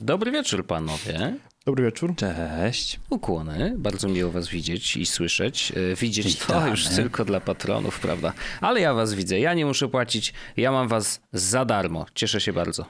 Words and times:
Dobry 0.00 0.32
wieczór, 0.32 0.66
panowie. 0.66 1.36
Dobry 1.66 1.84
wieczór. 1.84 2.14
Cześć. 2.16 3.00
Ukłony. 3.10 3.74
Bardzo 3.78 4.08
miło 4.08 4.30
was 4.30 4.48
widzieć 4.48 4.96
i 4.96 5.06
słyszeć. 5.06 5.72
E, 5.92 5.96
widzieć 5.96 6.36
to 6.36 6.66
już 6.66 6.88
tylko 6.88 7.24
dla 7.24 7.40
patronów, 7.40 8.00
prawda? 8.00 8.32
Ale 8.60 8.80
ja 8.80 8.94
was 8.94 9.14
widzę. 9.14 9.40
Ja 9.40 9.54
nie 9.54 9.66
muszę 9.66 9.88
płacić. 9.88 10.34
Ja 10.56 10.72
mam 10.72 10.88
was 10.88 11.20
za 11.32 11.64
darmo. 11.64 12.06
Cieszę 12.14 12.40
się 12.40 12.52
bardzo. 12.52 12.86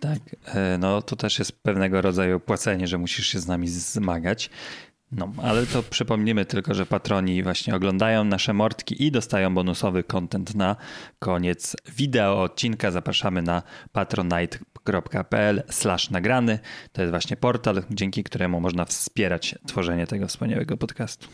Tak, 0.00 0.18
e, 0.46 0.78
no 0.78 1.02
to 1.02 1.16
też 1.16 1.38
jest 1.38 1.52
pewnego 1.62 2.00
rodzaju 2.00 2.40
płacenie, 2.40 2.86
że 2.86 2.98
musisz 2.98 3.26
się 3.26 3.38
z 3.38 3.46
nami 3.46 3.68
zmagać. 3.68 4.50
No, 5.12 5.32
ale 5.42 5.66
to 5.66 5.82
przypomnimy 5.82 6.44
tylko, 6.44 6.74
że 6.74 6.86
patroni 6.86 7.42
właśnie 7.42 7.74
oglądają 7.74 8.24
nasze 8.24 8.52
mordki 8.52 9.06
i 9.06 9.12
dostają 9.12 9.54
bonusowy 9.54 10.04
content 10.04 10.54
na 10.54 10.76
koniec 11.18 11.76
wideo 11.96 12.42
odcinka. 12.42 12.90
Zapraszamy 12.90 13.42
na 13.42 13.62
patronite.pl 13.92 14.69
nagrany. 16.10 16.58
To 16.92 17.02
jest 17.02 17.10
właśnie 17.10 17.36
portal, 17.36 17.82
dzięki 17.90 18.24
któremu 18.24 18.60
można 18.60 18.84
wspierać 18.84 19.54
tworzenie 19.66 20.06
tego 20.06 20.26
wspaniałego 20.26 20.76
podcastu. 20.76 21.28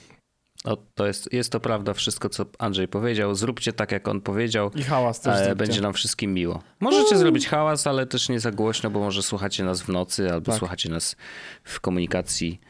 No, 0.64 0.76
to 0.94 1.06
jest, 1.06 1.32
jest 1.32 1.52
to 1.52 1.60
prawda 1.60 1.94
wszystko, 1.94 2.28
co 2.28 2.46
Andrzej 2.58 2.88
powiedział. 2.88 3.34
Zróbcie 3.34 3.72
tak, 3.72 3.92
jak 3.92 4.08
on 4.08 4.20
powiedział. 4.20 4.70
I 4.74 4.82
hałas 4.82 5.20
też 5.20 5.36
zróbcie. 5.36 5.56
Będzie 5.56 5.80
nam 5.80 5.92
wszystkim 5.92 6.34
miło. 6.34 6.62
Możecie 6.80 7.18
zrobić 7.18 7.48
hałas, 7.48 7.86
ale 7.86 8.06
też 8.06 8.28
nie 8.28 8.40
za 8.40 8.50
głośno, 8.50 8.90
bo 8.90 9.00
może 9.00 9.22
słuchacie 9.22 9.64
nas 9.64 9.82
w 9.82 9.88
nocy 9.88 10.32
albo 10.32 10.52
tak. 10.52 10.58
słuchacie 10.58 10.88
nas 10.88 11.16
w 11.64 11.80
komunikacji 11.80 12.60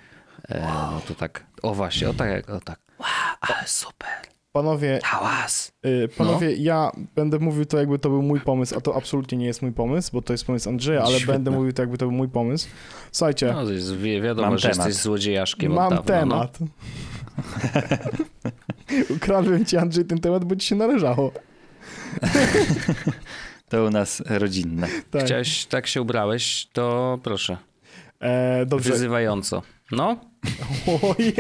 E, 0.49 0.61
no 0.91 1.01
to 1.09 1.15
tak, 1.15 1.47
o 1.63 1.75
właśnie, 1.75 2.09
o 2.09 2.15
tak, 2.15 2.51
o 2.51 2.61
tak. 2.61 2.81
Wow, 2.99 3.09
ale 3.41 3.67
super. 3.67 4.36
Panowie, 4.57 5.01
Hałas. 5.05 5.73
Y, 5.87 6.09
panowie, 6.17 6.47
no. 6.47 6.55
ja 6.59 6.93
będę 7.15 7.39
mówił 7.39 7.65
to, 7.65 7.79
jakby 7.79 7.99
to 7.99 8.09
był 8.09 8.23
mój 8.23 8.41
pomysł, 8.41 8.77
a 8.79 8.81
to 8.81 8.97
absolutnie 8.97 9.39
nie 9.39 9.47
jest 9.47 9.63
mój 9.63 9.73
pomysł, 9.73 10.11
bo 10.13 10.23
to 10.23 10.33
jest 10.33 10.45
pomysł 10.45 10.69
Andrzeja, 10.69 11.03
ale 11.03 11.17
Świetne. 11.17 11.35
będę 11.35 11.51
mówił 11.51 11.73
to, 11.73 11.83
jakby 11.83 11.99
to 11.99 12.05
był 12.05 12.13
mój 12.13 12.29
pomysł. 12.29 12.69
Słuchajcie. 13.13 13.53
No, 13.53 13.65
to 13.65 13.73
jest 13.73 13.97
wi 13.97 14.21
wiadomo, 14.23 14.49
Mam 14.49 14.59
że 14.59 14.69
temat. 14.71 14.87
jesteś 14.87 15.03
złodziejaszkiem 15.03 15.73
Mam 15.73 15.91
dawna, 15.91 16.05
temat. 16.05 16.59
No. 16.61 16.67
Ukradłem 19.17 19.65
ci, 19.65 19.77
Andrzej, 19.77 20.05
ten 20.05 20.19
temat, 20.19 20.45
bo 20.45 20.57
ci 20.57 20.67
się 20.67 20.75
należało. 20.75 21.33
to 23.69 23.85
u 23.85 23.91
nas 23.91 24.23
rodzinne. 24.27 24.89
Tak. 25.11 25.25
Chciałeś, 25.25 25.67
tak 25.67 25.87
się 25.87 26.03
ubrałeś, 26.03 26.69
to 26.73 27.19
proszę. 27.23 27.57
E, 28.21 28.67
dobrze. 28.67 28.91
Wyzywająco. 28.91 29.63
No. 29.93 30.17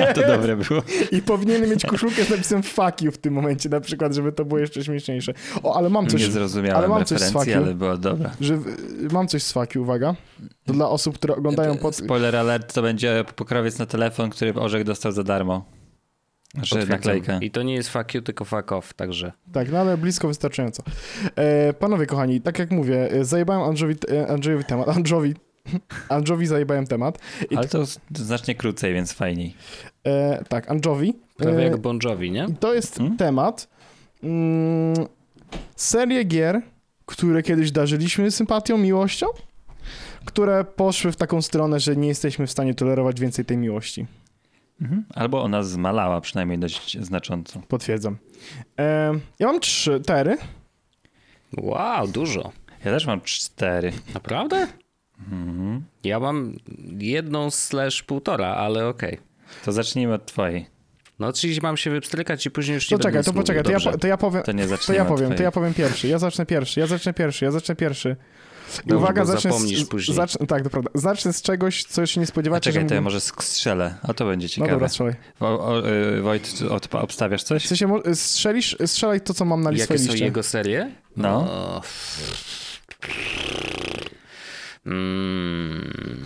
A 0.11 0.13
to 0.13 0.27
dobre 0.27 0.57
było. 0.57 0.83
I 1.13 1.23
powinienem 1.23 1.71
mieć 1.71 1.87
koszulkę 1.87 2.25
z 2.25 2.31
napisem 2.31 2.63
fuck 2.63 3.03
you 3.03 3.13
w 3.13 3.19
tym 3.19 3.35
momencie 3.35 3.69
na 3.69 3.81
przykład, 3.81 4.15
żeby 4.15 4.33
to 4.33 4.45
było 4.45 4.59
jeszcze 4.59 4.85
śmieszniejsze. 4.85 5.33
O, 5.63 5.77
ale 5.77 5.91
mam 5.91 6.07
coś... 6.07 6.21
Nie 6.21 6.31
zrozumiałem 6.31 6.77
ale 6.79 6.89
mam 6.89 7.05
coś 7.05 7.21
z 7.21 7.33
fuck 7.33 7.47
you, 7.47 7.57
ale 7.57 7.75
było 7.75 7.97
dobra. 7.97 8.31
Że, 8.41 8.59
mam 9.13 9.29
coś 9.29 9.43
z 9.43 9.53
fuck 9.53 9.75
you, 9.75 9.83
uwaga. 9.83 10.15
To 10.65 10.73
dla 10.73 10.89
osób, 10.89 11.15
które 11.15 11.37
oglądają 11.37 11.79
pod... 11.79 11.97
Spoiler 11.97 12.37
alert, 12.37 12.75
to 12.75 12.83
będzie 12.83 13.25
pokrowiec 13.37 13.79
na 13.79 13.87
telefon, 13.87 14.31
który 14.31 14.55
Orzech 14.55 14.85
dostał 14.85 15.13
za 15.13 15.25
darmo. 15.25 15.65
Znaczy 16.55 16.87
naklejkę. 16.89 17.39
I 17.41 17.51
to 17.51 17.63
nie 17.63 17.75
jest 17.75 17.89
fuck 17.89 18.15
you, 18.15 18.23
tylko 18.23 18.45
fuck 18.45 18.73
off, 18.73 18.95
także. 18.95 19.33
Tak, 19.53 19.73
no 19.73 19.79
ale 19.79 19.99
blisko 19.99 20.29
wystarczająco. 20.29 20.83
E, 21.37 21.73
panowie 21.73 22.07
kochani, 22.07 22.41
tak 22.41 22.59
jak 22.59 22.71
mówię, 22.71 23.11
e, 23.11 23.25
zajebałem 23.25 23.63
Andrzejowi, 23.63 23.99
e, 24.13 24.29
Andrzejowi 24.29 24.65
temat, 24.65 24.89
Andrzejowi 24.89 25.35
Andrzowi 26.09 26.47
zajebałem 26.47 26.87
temat. 26.87 27.19
I 27.51 27.57
Ale 27.57 27.69
to 27.69 27.85
znacznie 28.15 28.55
krócej, 28.55 28.95
więc 28.95 29.13
fajniej. 29.13 29.55
E, 30.07 30.45
tak, 30.49 30.71
Andrzowi. 30.71 31.15
Prawie 31.37 31.59
e, 31.59 31.63
jak 31.63 31.77
Bon 31.77 31.99
Jovi, 32.05 32.31
nie? 32.31 32.47
to 32.61 32.75
jest 32.75 32.97
hmm? 32.97 33.17
temat. 33.17 33.69
Mm, 34.23 34.95
serie 35.77 36.25
gier, 36.25 36.61
które 37.07 37.43
kiedyś 37.43 37.73
darzyliśmy 37.73 38.31
sympatią, 38.31 38.79
miłością, 38.79 39.27
które 40.25 40.65
poszły 40.65 41.13
w 41.13 41.17
taką 41.17 41.43
stronę, 41.43 41.81
że 41.81 41.97
nie 41.97 42.09
jesteśmy 42.09 42.47
w 42.47 42.51
stanie 42.51 42.75
tolerować 42.75 43.21
więcej 43.21 43.45
tej 43.45 43.57
miłości. 43.57 44.07
Mhm. 44.81 45.05
Albo 45.15 45.43
ona 45.43 45.63
zmalała 45.63 46.21
przynajmniej 46.21 46.59
dość 46.59 46.99
znacząco. 47.01 47.61
Potwierdzam. 47.69 48.17
E, 48.79 49.13
ja 49.39 49.47
mam 49.47 49.61
cztery. 49.61 50.37
Wow, 51.57 52.09
dużo. 52.09 52.53
Ja 52.85 52.93
też 52.93 53.07
mam 53.07 53.21
cztery. 53.21 53.93
Naprawdę? 54.15 54.67
Mhm. 55.19 55.85
Ja 56.05 56.21
mam 56.21 56.57
jedną 56.99 57.51
slash 57.51 58.03
półtora, 58.03 58.49
ale 58.49 58.89
okej. 58.89 59.13
Okay. 59.13 59.25
To 59.65 59.73
zacznijmy 59.73 60.15
od 60.15 60.27
twojej. 60.27 60.67
No, 61.19 61.33
czyli 61.33 61.61
mam 61.63 61.77
się 61.77 61.91
wypstrykać 61.91 62.47
i 62.47 62.51
później 62.51 62.75
już 62.75 62.89
to 62.89 62.99
czekaj, 62.99 63.25
to 63.25 63.33
poczekaj, 63.33 63.63
to 63.63 63.71
ja, 63.71 63.79
to 63.81 64.07
ja 64.07 64.17
powiem. 64.17 64.43
To, 64.43 64.53
nie 64.53 64.67
to 64.87 64.93
ja 64.93 65.05
powiem, 65.05 65.35
to 65.35 65.43
ja 65.43 65.51
powiem 65.51 65.75
pierwszy. 65.75 66.09
Ja 66.09 66.19
zacznę 66.19 66.47
pierwszy, 66.47 66.81
ja 66.81 66.87
zacznę 66.87 67.15
pierwszy, 67.15 67.45
ja 67.45 67.51
zacznę 67.51 67.77
pierwszy. 67.77 68.17
I 68.75 68.89
Dobrze, 68.89 68.97
uwaga, 68.97 69.25
zacznę 69.25 69.53
z, 69.53 69.85
później. 69.89 70.17
Zacznę, 70.17 70.47
tak, 70.47 70.63
to 70.63 70.71
prawda. 70.71 70.91
Zacznę 70.95 71.33
z 71.33 71.43
czegoś, 71.43 71.85
co 71.85 72.07
się 72.07 72.21
nie 72.21 72.27
spodziewacie. 72.27 72.73
Czekaj, 72.73 72.89
to 72.89 72.95
ja 72.95 73.01
może 73.01 73.21
strzelę. 73.21 73.95
A 74.03 74.15
to 74.15 74.27
będzie 74.27 74.49
ciekawe. 74.49 74.71
No 74.71 74.75
dobra, 74.75 74.89
strzelaj. 74.89 75.15
Y, 76.19 76.23
Wojt, 76.23 76.63
obstawiasz 76.93 77.43
coś? 77.43 77.65
W 77.65 77.69
sensie, 77.69 77.89
strzelisz, 78.15 78.77
strzelaj 78.87 79.21
to, 79.21 79.35
co 79.35 79.45
mam 79.45 79.63
na 79.63 79.71
liście. 79.71 79.95
Jakie 79.95 80.05
są 80.05 80.15
jego 80.15 80.43
serie? 80.43 80.91
No. 81.17 81.45
no. 81.45 81.81
Mm. 84.87 86.23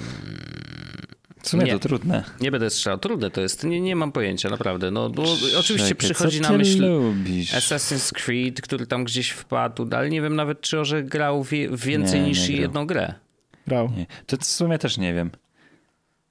W 1.43 1.49
sumie 1.49 1.65
nie, 1.65 1.73
to 1.73 1.79
trudne. 1.79 2.25
Nie 2.41 2.51
będę 2.51 2.71
strzelał. 2.71 2.99
Trudne 2.99 3.31
to 3.31 3.41
jest. 3.41 3.65
Nie, 3.65 3.81
nie 3.81 3.97
mam 3.97 4.13
pojęcia, 4.13 4.51
naprawdę. 4.51 4.91
No, 4.91 5.11
bo 5.11 5.25
oczywiście 5.59 5.95
przychodzi 5.95 6.41
na 6.41 6.53
myśl 6.53 6.83
lubisz? 6.83 7.55
Assassin's 7.55 8.13
Creed, 8.13 8.61
który 8.61 8.87
tam 8.87 9.05
gdzieś 9.05 9.31
wpadł, 9.31 9.89
ale 9.97 10.11
nie 10.11 10.23
wiem 10.23 10.37
nawet, 10.37 10.61
czy 10.61 10.81
Orzech 10.81 11.09
grał 11.09 11.45
więcej 11.73 12.21
nie, 12.21 12.27
niż 12.27 12.49
nie 12.49 12.57
jedną 12.57 12.87
grę. 12.87 13.15
Grał. 13.67 13.93
Nie. 13.97 14.07
To 14.27 14.37
w 14.37 14.45
sumie 14.45 14.79
też 14.79 14.99
nie 14.99 15.15
wiem. 15.15 15.31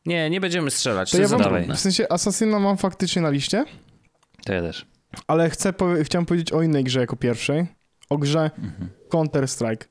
Nie, 0.06 0.29
nie 0.29 0.41
będziemy 0.41 0.72
strzelać. 0.72 1.11
To, 1.11 1.17
to 1.17 1.22
ja 1.22 1.28
wam, 1.28 1.75
w 1.75 1.79
sensie 1.79 2.11
Assassina 2.11 2.59
mam 2.59 2.78
faktycznie 2.78 3.22
na 3.22 3.29
liście. 3.29 3.66
To 4.46 4.53
ja 4.53 4.61
też. 4.61 4.85
Ale 5.28 5.50
chcę, 5.50 5.73
chciałem 6.03 6.25
powiedzieć 6.25 6.51
o 6.51 6.61
innej 6.61 6.84
grze 6.84 7.00
jako 7.00 7.16
pierwszej. 7.16 7.67
O 8.09 8.17
grze 8.17 8.51
mhm. 8.57 8.90
Counter-Strike. 9.09 9.85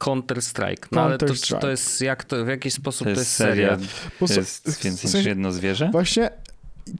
Counter-Strike. 0.00 0.88
No 0.92 1.02
Counter 1.02 1.28
ale 1.30 1.38
to, 1.38 1.58
to 1.58 1.70
jest, 1.70 2.00
jak 2.00 2.24
to, 2.24 2.44
w 2.44 2.48
jaki 2.48 2.70
sposób 2.70 3.04
to 3.04 3.10
jest, 3.10 3.18
to 3.18 3.20
jest 3.20 3.36
seria? 3.36 3.78
To 4.18 4.34
jest 4.34 4.84
więcej 4.84 5.14
niż 5.14 5.26
jedno 5.26 5.52
zwierzę? 5.52 5.88
Właśnie 5.92 6.30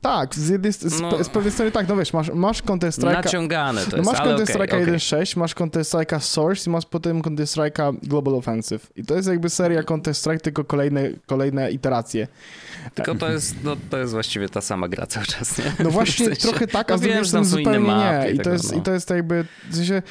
tak, 0.00 0.34
z, 0.34 0.48
jednej, 0.48 0.72
z, 0.72 1.00
no, 1.00 1.24
z 1.24 1.28
pewnej 1.28 1.52
strony 1.52 1.70
tak, 1.70 1.88
no 1.88 1.96
wiesz, 1.96 2.12
masz, 2.12 2.30
masz 2.34 2.62
Counter 2.62 2.92
Strike. 2.92 3.12
Naciągane 3.12 3.84
to 3.84 3.90
no 3.90 3.96
jest, 3.96 4.10
Masz 4.10 4.20
Counter 4.20 4.46
Strike 4.46 4.64
okay, 4.64 4.82
okay. 4.82 4.94
1.6, 4.94 5.38
masz 5.38 5.54
Counter 5.54 5.84
Strike 5.84 6.20
Source 6.20 6.70
i 6.70 6.72
masz 6.72 6.86
potem 6.86 7.22
Counter 7.22 7.46
Strike 7.46 7.92
Global 8.02 8.34
Offensive. 8.34 8.90
I 8.96 9.04
to 9.04 9.14
jest 9.16 9.28
jakby 9.28 9.50
seria 9.50 9.82
Counter 9.82 10.14
Strike, 10.14 10.40
tylko 10.40 10.64
kolejne, 10.64 11.10
kolejne 11.26 11.70
iteracje. 11.70 12.28
Tylko 12.94 13.14
to 13.14 13.32
jest, 13.32 13.54
no, 13.64 13.76
to 13.90 13.98
jest 13.98 14.12
właściwie 14.12 14.48
ta 14.48 14.60
sama 14.60 14.88
gra 14.88 15.06
cały 15.06 15.26
czas, 15.26 15.58
nie? 15.58 15.72
No 15.84 15.90
właśnie, 15.90 16.26
w 16.26 16.28
sensie, 16.28 16.48
trochę 16.48 16.66
tak, 16.66 16.90
a 16.90 16.94
no 16.94 16.98
z 16.98 17.00
drugiej 17.00 17.24
strony 17.24 17.46
zupełnie 17.46 17.94
nie. 17.94 18.30
I, 18.32 18.38
to 18.38 18.50
jest, 18.50 18.72
no. 18.72 18.78
I 18.78 18.82
to 18.82 18.92
jest 18.92 19.10
jakby, 19.10 19.44
w 19.70 19.76
sensie, 19.76 20.02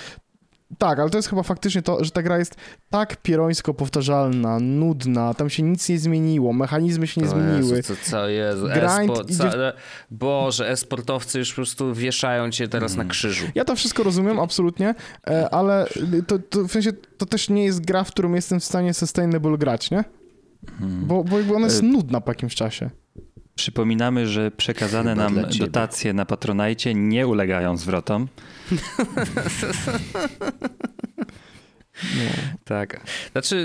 tak, 0.77 0.99
ale 0.99 1.09
to 1.09 1.17
jest 1.17 1.29
chyba 1.29 1.43
faktycznie 1.43 1.81
to, 1.81 2.03
że 2.03 2.11
ta 2.11 2.23
gra 2.23 2.37
jest 2.37 2.55
tak 2.89 3.21
pierońsko 3.21 3.73
powtarzalna, 3.73 4.59
nudna, 4.59 5.33
tam 5.33 5.49
się 5.49 5.63
nic 5.63 5.89
nie 5.89 5.99
zmieniło, 5.99 6.53
mechanizmy 6.53 7.07
się 7.07 7.21
nie 7.21 7.27
o 7.27 7.29
zmieniły. 7.29 7.77
Jezu, 7.77 7.95
co, 7.95 8.09
co 8.11 8.27
Jezu, 8.27 8.65
Grind 8.65 9.11
espo, 9.11 9.21
idzie... 9.21 9.35
ca... 9.35 9.73
Boże, 10.11 10.69
esportowcy 10.69 11.39
już 11.39 11.49
po 11.49 11.55
prostu 11.55 11.93
wieszają 11.93 12.51
cię 12.51 12.67
teraz 12.67 12.93
mm. 12.93 13.07
na 13.07 13.11
krzyżu. 13.11 13.45
Ja 13.55 13.65
to 13.65 13.75
wszystko 13.75 14.03
rozumiem, 14.03 14.39
absolutnie, 14.39 14.95
e, 15.27 15.49
ale 15.49 15.87
to, 16.27 16.39
to, 16.39 16.63
w 16.63 16.71
sensie, 16.71 16.91
to 17.17 17.25
też 17.25 17.49
nie 17.49 17.65
jest 17.65 17.85
gra, 17.85 18.03
w 18.03 18.11
którą 18.11 18.33
jestem 18.33 18.59
w 18.59 18.65
stanie 18.65 18.93
sustainable 18.93 19.57
grać, 19.57 19.91
nie? 19.91 20.03
Hmm. 20.79 21.05
Bo, 21.05 21.23
bo 21.23 21.55
ona 21.55 21.65
jest 21.65 21.83
e, 21.83 21.85
nudna 21.85 22.21
po 22.21 22.31
jakimś 22.31 22.55
czasie. 22.55 22.89
Przypominamy, 23.59 24.27
że 24.27 24.51
przekazane 24.51 25.11
Chyba 25.11 25.29
nam 25.29 25.45
dotacje 25.59 26.13
na 26.13 26.25
Patronajcie 26.25 26.93
nie 26.93 27.27
ulegają 27.27 27.77
zwrotom. 27.77 28.27
No. 28.71 28.77
Tak. 32.65 33.01
Znaczy, 33.31 33.55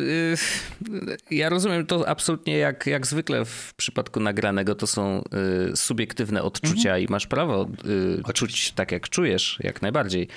y, 1.31 1.35
ja 1.35 1.49
rozumiem 1.49 1.87
to 1.87 2.09
absolutnie 2.09 2.59
jak, 2.59 2.87
jak 2.87 3.07
zwykle 3.07 3.45
w 3.45 3.75
przypadku 3.77 4.21
nagranego 4.21 4.75
to 4.75 4.87
są 4.87 5.25
y, 5.73 5.77
subiektywne 5.77 6.43
odczucia 6.43 6.91
mhm. 6.91 7.03
i 7.03 7.07
masz 7.11 7.27
prawo 7.27 7.69
y, 8.29 8.33
czuć 8.33 8.73
tak, 8.73 8.93
jak 8.93 9.09
czujesz, 9.09 9.59
jak 9.61 9.83
najbardziej. 9.83 10.29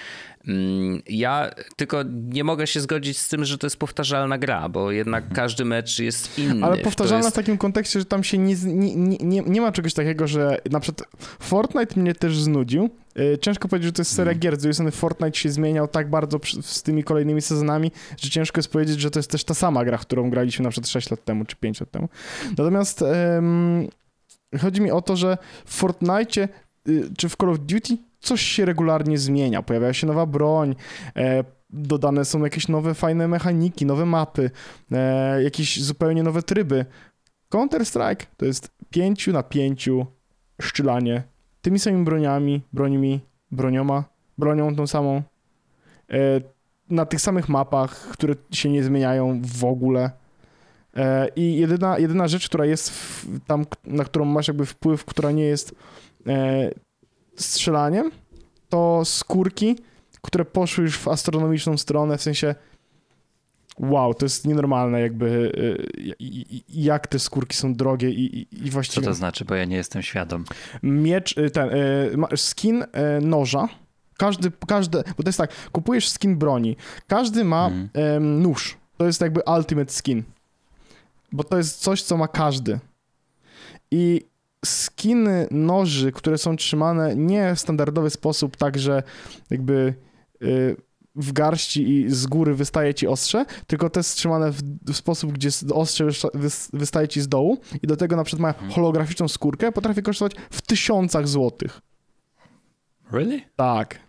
Mm, 0.47 1.01
ja 1.09 1.51
tylko 1.75 2.03
nie 2.13 2.43
mogę 2.43 2.67
się 2.67 2.81
zgodzić 2.81 3.17
z 3.17 3.29
tym, 3.29 3.45
że 3.45 3.57
to 3.57 3.67
jest 3.67 3.77
powtarzalna 3.77 4.37
gra, 4.37 4.69
bo 4.69 4.91
jednak 4.91 5.23
mhm. 5.23 5.35
każdy 5.35 5.65
mecz 5.65 5.99
jest 5.99 6.39
inny. 6.39 6.65
Ale 6.65 6.77
powtarzalna 6.77 7.25
jest... 7.25 7.35
w 7.35 7.39
takim 7.39 7.57
kontekście, 7.57 7.99
że 7.99 8.05
tam 8.05 8.23
się 8.23 8.37
nie, 8.37 8.55
nie, 8.65 9.17
nie, 9.17 9.41
nie 9.41 9.61
ma 9.61 9.71
czegoś 9.71 9.93
takiego, 9.93 10.27
że 10.27 10.57
na 10.71 10.79
przykład 10.79 11.09
Fortnite 11.39 11.99
mnie 11.99 12.15
też 12.15 12.39
znudził. 12.39 12.89
Y, 13.19 13.37
ciężko 13.41 13.67
powiedzieć, 13.67 13.85
że 13.85 13.91
to 13.91 14.01
jest 14.01 14.15
seria 14.15 14.31
mm. 14.31 14.39
gier. 14.39 14.55
Z 14.55 14.59
drugiej 14.59 14.73
strony 14.73 14.91
Fortnite 14.91 15.37
się 15.37 15.49
zmieniał 15.49 15.87
tak 15.87 16.09
bardzo 16.09 16.39
z 16.61 16.83
tymi 16.83 17.03
kolejnymi 17.03 17.41
sezonami, 17.41 17.91
że 18.17 18.29
ciężko 18.29 18.59
jest 18.59 18.71
powiedzieć, 18.71 19.01
że 19.01 19.11
to 19.11 19.19
jest 19.19 19.31
też 19.31 19.43
ta 19.43 19.53
sama 19.53 19.85
gra, 19.85 19.97
którą 19.97 20.29
graliśmy 20.29 20.63
na 20.63 20.69
przykład 20.69 20.89
6 20.89 21.11
lat 21.11 21.25
temu 21.25 21.45
czy 21.45 21.55
5 21.55 21.79
lat 21.79 21.91
temu. 21.91 22.09
Natomiast 22.49 23.01
um, 23.01 23.87
chodzi 24.61 24.81
mi 24.81 24.91
o 24.91 25.01
to, 25.01 25.15
że 25.15 25.37
w 25.65 25.73
Fortnite 25.73 26.49
y, 26.89 27.09
czy 27.17 27.29
w 27.29 27.35
Call 27.35 27.49
of 27.49 27.59
Duty 27.59 27.97
coś 28.27 28.41
się 28.41 28.65
regularnie 28.65 29.17
zmienia. 29.17 29.61
Pojawia 29.61 29.93
się 29.93 30.07
nowa 30.07 30.25
broń, 30.25 30.75
e, 31.15 31.43
dodane 31.69 32.25
są 32.25 32.43
jakieś 32.43 32.67
nowe 32.67 32.93
fajne 32.93 33.27
mechaniki, 33.27 33.85
nowe 33.85 34.05
mapy, 34.05 34.51
e, 34.91 35.43
jakieś 35.43 35.83
zupełnie 35.83 36.23
nowe 36.23 36.43
tryby. 36.43 36.85
Counter-Strike 37.49 38.25
to 38.37 38.45
jest 38.45 38.71
5 38.89 39.27
na 39.27 39.43
5 39.43 40.07
szczylanie 40.61 41.23
tymi 41.61 41.79
samymi 41.79 42.05
broniami, 42.05 42.61
brońmi, 42.73 43.19
bronioma, 43.51 44.03
bronią 44.37 44.75
tą 44.75 44.87
samą, 44.87 45.21
e, 46.09 46.21
na 46.89 47.05
tych 47.05 47.21
samych 47.21 47.49
mapach, 47.49 47.91
które 47.91 48.35
się 48.51 48.69
nie 48.69 48.83
zmieniają 48.83 49.41
w 49.43 49.65
ogóle. 49.65 50.11
I 51.35 51.55
jedyna, 51.55 51.99
jedyna 51.99 52.27
rzecz, 52.27 52.49
która 52.49 52.65
jest 52.65 52.93
tam, 53.47 53.65
na 53.85 54.03
którą 54.03 54.25
masz 54.25 54.47
jakby 54.47 54.65
wpływ, 54.65 55.05
która 55.05 55.31
nie 55.31 55.43
jest 55.43 55.75
strzelaniem, 57.37 58.11
to 58.69 59.05
skórki, 59.05 59.75
które 60.21 60.45
poszły 60.45 60.83
już 60.83 60.97
w 60.97 61.07
astronomiczną 61.07 61.77
stronę, 61.77 62.17
w 62.17 62.21
sensie 62.21 62.55
wow, 63.79 64.13
to 64.13 64.25
jest 64.25 64.47
nienormalne 64.47 65.01
jakby 65.01 65.51
e, 66.19 66.25
jak 66.69 67.07
te 67.07 67.19
skórki 67.19 67.57
są 67.57 67.73
drogie 67.73 68.09
i, 68.09 68.39
i, 68.39 68.65
i 68.67 68.69
właściwie... 68.71 69.05
Co 69.05 69.11
to 69.11 69.13
znaczy, 69.13 69.45
bo 69.45 69.55
ja 69.55 69.65
nie 69.65 69.75
jestem 69.75 70.01
świadom. 70.01 70.45
Miecz, 70.83 71.35
ten, 71.53 71.69
skin 72.35 72.85
noża, 73.21 73.67
każdy, 74.17 74.51
każdy, 74.67 75.03
bo 75.17 75.23
to 75.23 75.29
jest 75.29 75.37
tak, 75.37 75.51
kupujesz 75.71 76.09
skin 76.09 76.37
broni, 76.37 76.75
każdy 77.07 77.43
ma 77.43 77.67
mm. 77.67 78.41
nóż, 78.41 78.77
to 78.97 79.05
jest 79.05 79.21
jakby 79.21 79.41
ultimate 79.57 79.91
skin, 79.93 80.23
bo 81.31 81.43
to 81.43 81.57
jest 81.57 81.79
coś, 81.79 82.01
co 82.01 82.17
ma 82.17 82.27
każdy. 82.27 82.79
I 83.91 84.21
skiny 84.65 85.47
noży, 85.51 86.11
które 86.11 86.37
są 86.37 86.55
trzymane 86.55 87.15
nie 87.15 87.55
w 87.55 87.59
standardowy 87.59 88.09
sposób, 88.09 88.57
tak 88.57 88.79
że 88.79 89.03
jakby 89.49 89.93
y, 90.41 90.75
w 91.15 91.33
garści 91.33 91.89
i 91.89 92.09
z 92.09 92.25
góry 92.25 92.55
wystaje 92.55 92.93
ci 92.93 93.07
ostrze, 93.07 93.45
tylko 93.67 93.89
te 93.89 94.03
trzymane 94.03 94.51
w, 94.51 94.61
w 94.87 94.95
sposób, 94.95 95.31
gdzie 95.31 95.49
ostrze 95.73 96.07
wystaje 96.73 97.07
ci 97.07 97.21
z 97.21 97.27
dołu 97.27 97.57
i 97.83 97.87
do 97.87 97.97
tego 97.97 98.15
na 98.15 98.23
przykład 98.23 98.41
ma 98.41 98.49
mhm. 98.49 98.71
holograficzną 98.71 99.27
skórkę, 99.27 99.71
potrafi 99.71 100.01
kosztować 100.01 100.33
w 100.51 100.61
tysiącach 100.61 101.27
złotych. 101.27 101.81
Really? 103.11 103.41
Tak. 103.55 103.99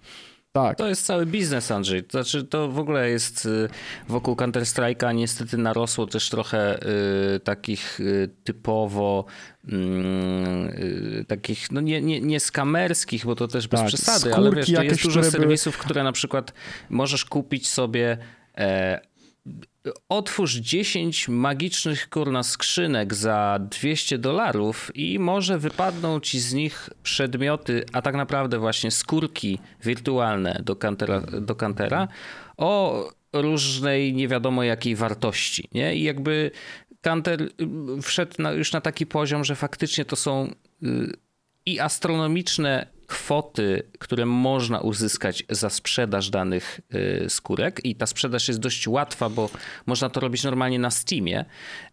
Tak. 0.53 0.79
To 0.79 0.89
jest 0.89 1.07
cały 1.07 1.27
biznes, 1.27 1.71
Andrzej. 1.71 2.05
To 2.05 2.11
znaczy, 2.11 2.45
to 2.45 2.69
w 2.69 2.79
ogóle 2.79 3.11
jest 3.11 3.47
y, 3.47 3.69
wokół 4.09 4.35
Counter-Strike'a 4.35 5.15
niestety 5.15 5.59
narosło 5.59 6.07
też 6.07 6.31
trochę 6.31 6.83
y, 7.37 7.41
takich 7.41 8.01
y, 8.01 8.31
typowo 8.45 9.25
mm, 9.69 10.69
y, 10.69 11.25
takich, 11.29 11.73
no 11.73 11.81
nie, 11.81 12.01
nie, 12.03 12.21
nie 12.21 12.41
skamerskich, 12.41 13.25
bo 13.27 13.35
to 13.35 13.49
też 13.49 13.69
bez 13.69 13.81
tak, 13.81 13.89
przesady, 13.89 14.35
ale 14.35 14.51
wiesz, 14.51 14.73
to 14.73 14.83
jest 14.83 15.03
dużo 15.03 15.25
serwisów, 15.25 15.75
były... 15.75 15.85
które 15.85 16.05
na 16.05 16.13
przykład 16.13 16.53
możesz 16.91 17.25
kupić 17.25 17.69
sobie 17.69 18.19
e, 18.59 19.01
Otwórz 20.09 20.55
10 20.55 21.29
magicznych 21.29 22.11
kurna 22.11 22.43
skrzynek 22.43 23.15
za 23.15 23.59
200 23.81 24.19
dolarów 24.19 24.91
i 24.95 25.19
może 25.19 25.59
wypadną 25.59 26.21
ci 26.21 26.41
z 26.41 26.53
nich 26.53 26.91
przedmioty, 27.03 27.85
a 27.93 28.03
tak 28.03 28.15
naprawdę 28.15 28.59
właśnie 28.59 28.91
skórki 28.91 29.59
wirtualne 29.85 30.61
do 30.65 30.77
kantera, 30.77 31.21
do 31.21 31.55
kantera 31.55 32.09
o 32.57 33.05
różnej 33.33 34.15
nie 34.15 34.29
wiadomo 34.29 34.63
jakiej 34.63 34.97
wartości. 34.97 35.69
Nie? 35.73 35.97
I 35.97 36.03
jakby 36.03 36.51
kanter 37.01 37.49
wszedł 38.03 38.33
na, 38.39 38.53
już 38.53 38.73
na 38.73 38.81
taki 38.81 39.07
poziom, 39.07 39.45
że 39.45 39.57
faktycznie 39.57 40.05
to 40.05 40.17
są 40.17 40.55
y, 40.83 41.13
i 41.67 41.81
astronomiczne 41.81 42.98
kwoty, 43.09 43.83
które 43.99 44.27
można 44.27 44.81
uzyskać 44.81 45.45
za 45.51 45.71
sprzedaż 45.71 46.31
danych 46.31 46.81
y, 46.95 47.27
skórek 47.29 47.85
i 47.85 47.95
ta 47.95 48.07
sprzedaż 48.07 48.49
jest 48.49 48.61
dość 48.61 48.89
łatwa, 48.89 49.29
bo 49.29 49.51
można 49.87 50.09
to 50.09 50.21
robić 50.21 50.45
normalnie 50.45 50.79
na 50.79 50.91
Steamie. 50.91 51.45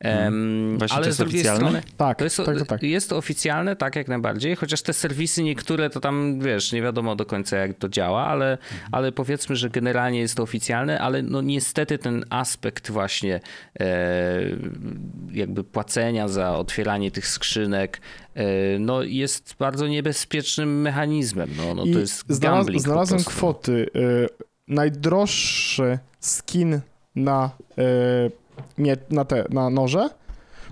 Hmm. 0.04 0.78
Właśnie 0.78 0.96
ale 0.96 1.04
to 1.04 1.10
jest 1.10 1.18
z 1.18 1.20
drugiej 1.20 1.42
oficjalne? 1.42 1.60
strony 1.60 1.82
tak, 1.98 2.18
to 2.18 2.24
jest, 2.24 2.38
tak, 2.38 2.68
tak. 2.68 2.84
jest 2.84 3.10
to 3.10 3.18
oficjalne, 3.18 3.76
tak 3.76 3.96
jak 3.96 4.08
najbardziej, 4.08 4.56
chociaż 4.56 4.82
te 4.82 4.94
serwisy 4.94 5.44
niektóre 5.44 5.90
to 5.90 6.00
tam, 6.00 6.40
wiesz, 6.40 6.72
nie 6.72 6.82
wiadomo 6.82 7.16
do 7.16 7.26
końca 7.26 7.58
jak 7.58 7.78
to 7.78 7.90
działa, 7.90 8.28
ale, 8.28 8.52
mhm. 8.52 8.90
ale 8.92 9.12
powiedzmy, 9.12 9.56
że 9.56 9.70
generalnie 9.70 10.20
jest 10.20 10.36
to 10.36 10.44
oficjalne, 10.44 11.00
ale 11.00 11.22
no 11.22 11.42
niestety 11.42 11.98
ten 11.98 12.26
aspekt 12.30 12.92
właśnie 12.92 13.40
e, 13.80 14.42
jakby 15.32 15.64
płacenia 15.64 16.28
za 16.28 16.58
otwieranie 16.58 17.12
tych 17.12 17.28
skrzynek 17.28 18.02
no 18.80 19.04
jest 19.04 19.56
bardzo 19.60 19.88
niebezpiecznym 19.88 20.82
mechanizmem. 20.82 21.50
No, 21.58 21.76
no 21.76 21.84
to 21.84 22.00
jest 22.00 22.24
znalaz, 22.30 22.68
Znalazłem 22.78 23.24
kwoty. 23.24 23.90
Y, 23.96 24.30
najdroższy 24.68 26.00
skin 26.20 26.80
na, 27.16 27.50
y, 28.78 28.92
na, 29.10 29.26
te, 29.26 29.46
na 29.50 29.70
noże 29.70 30.10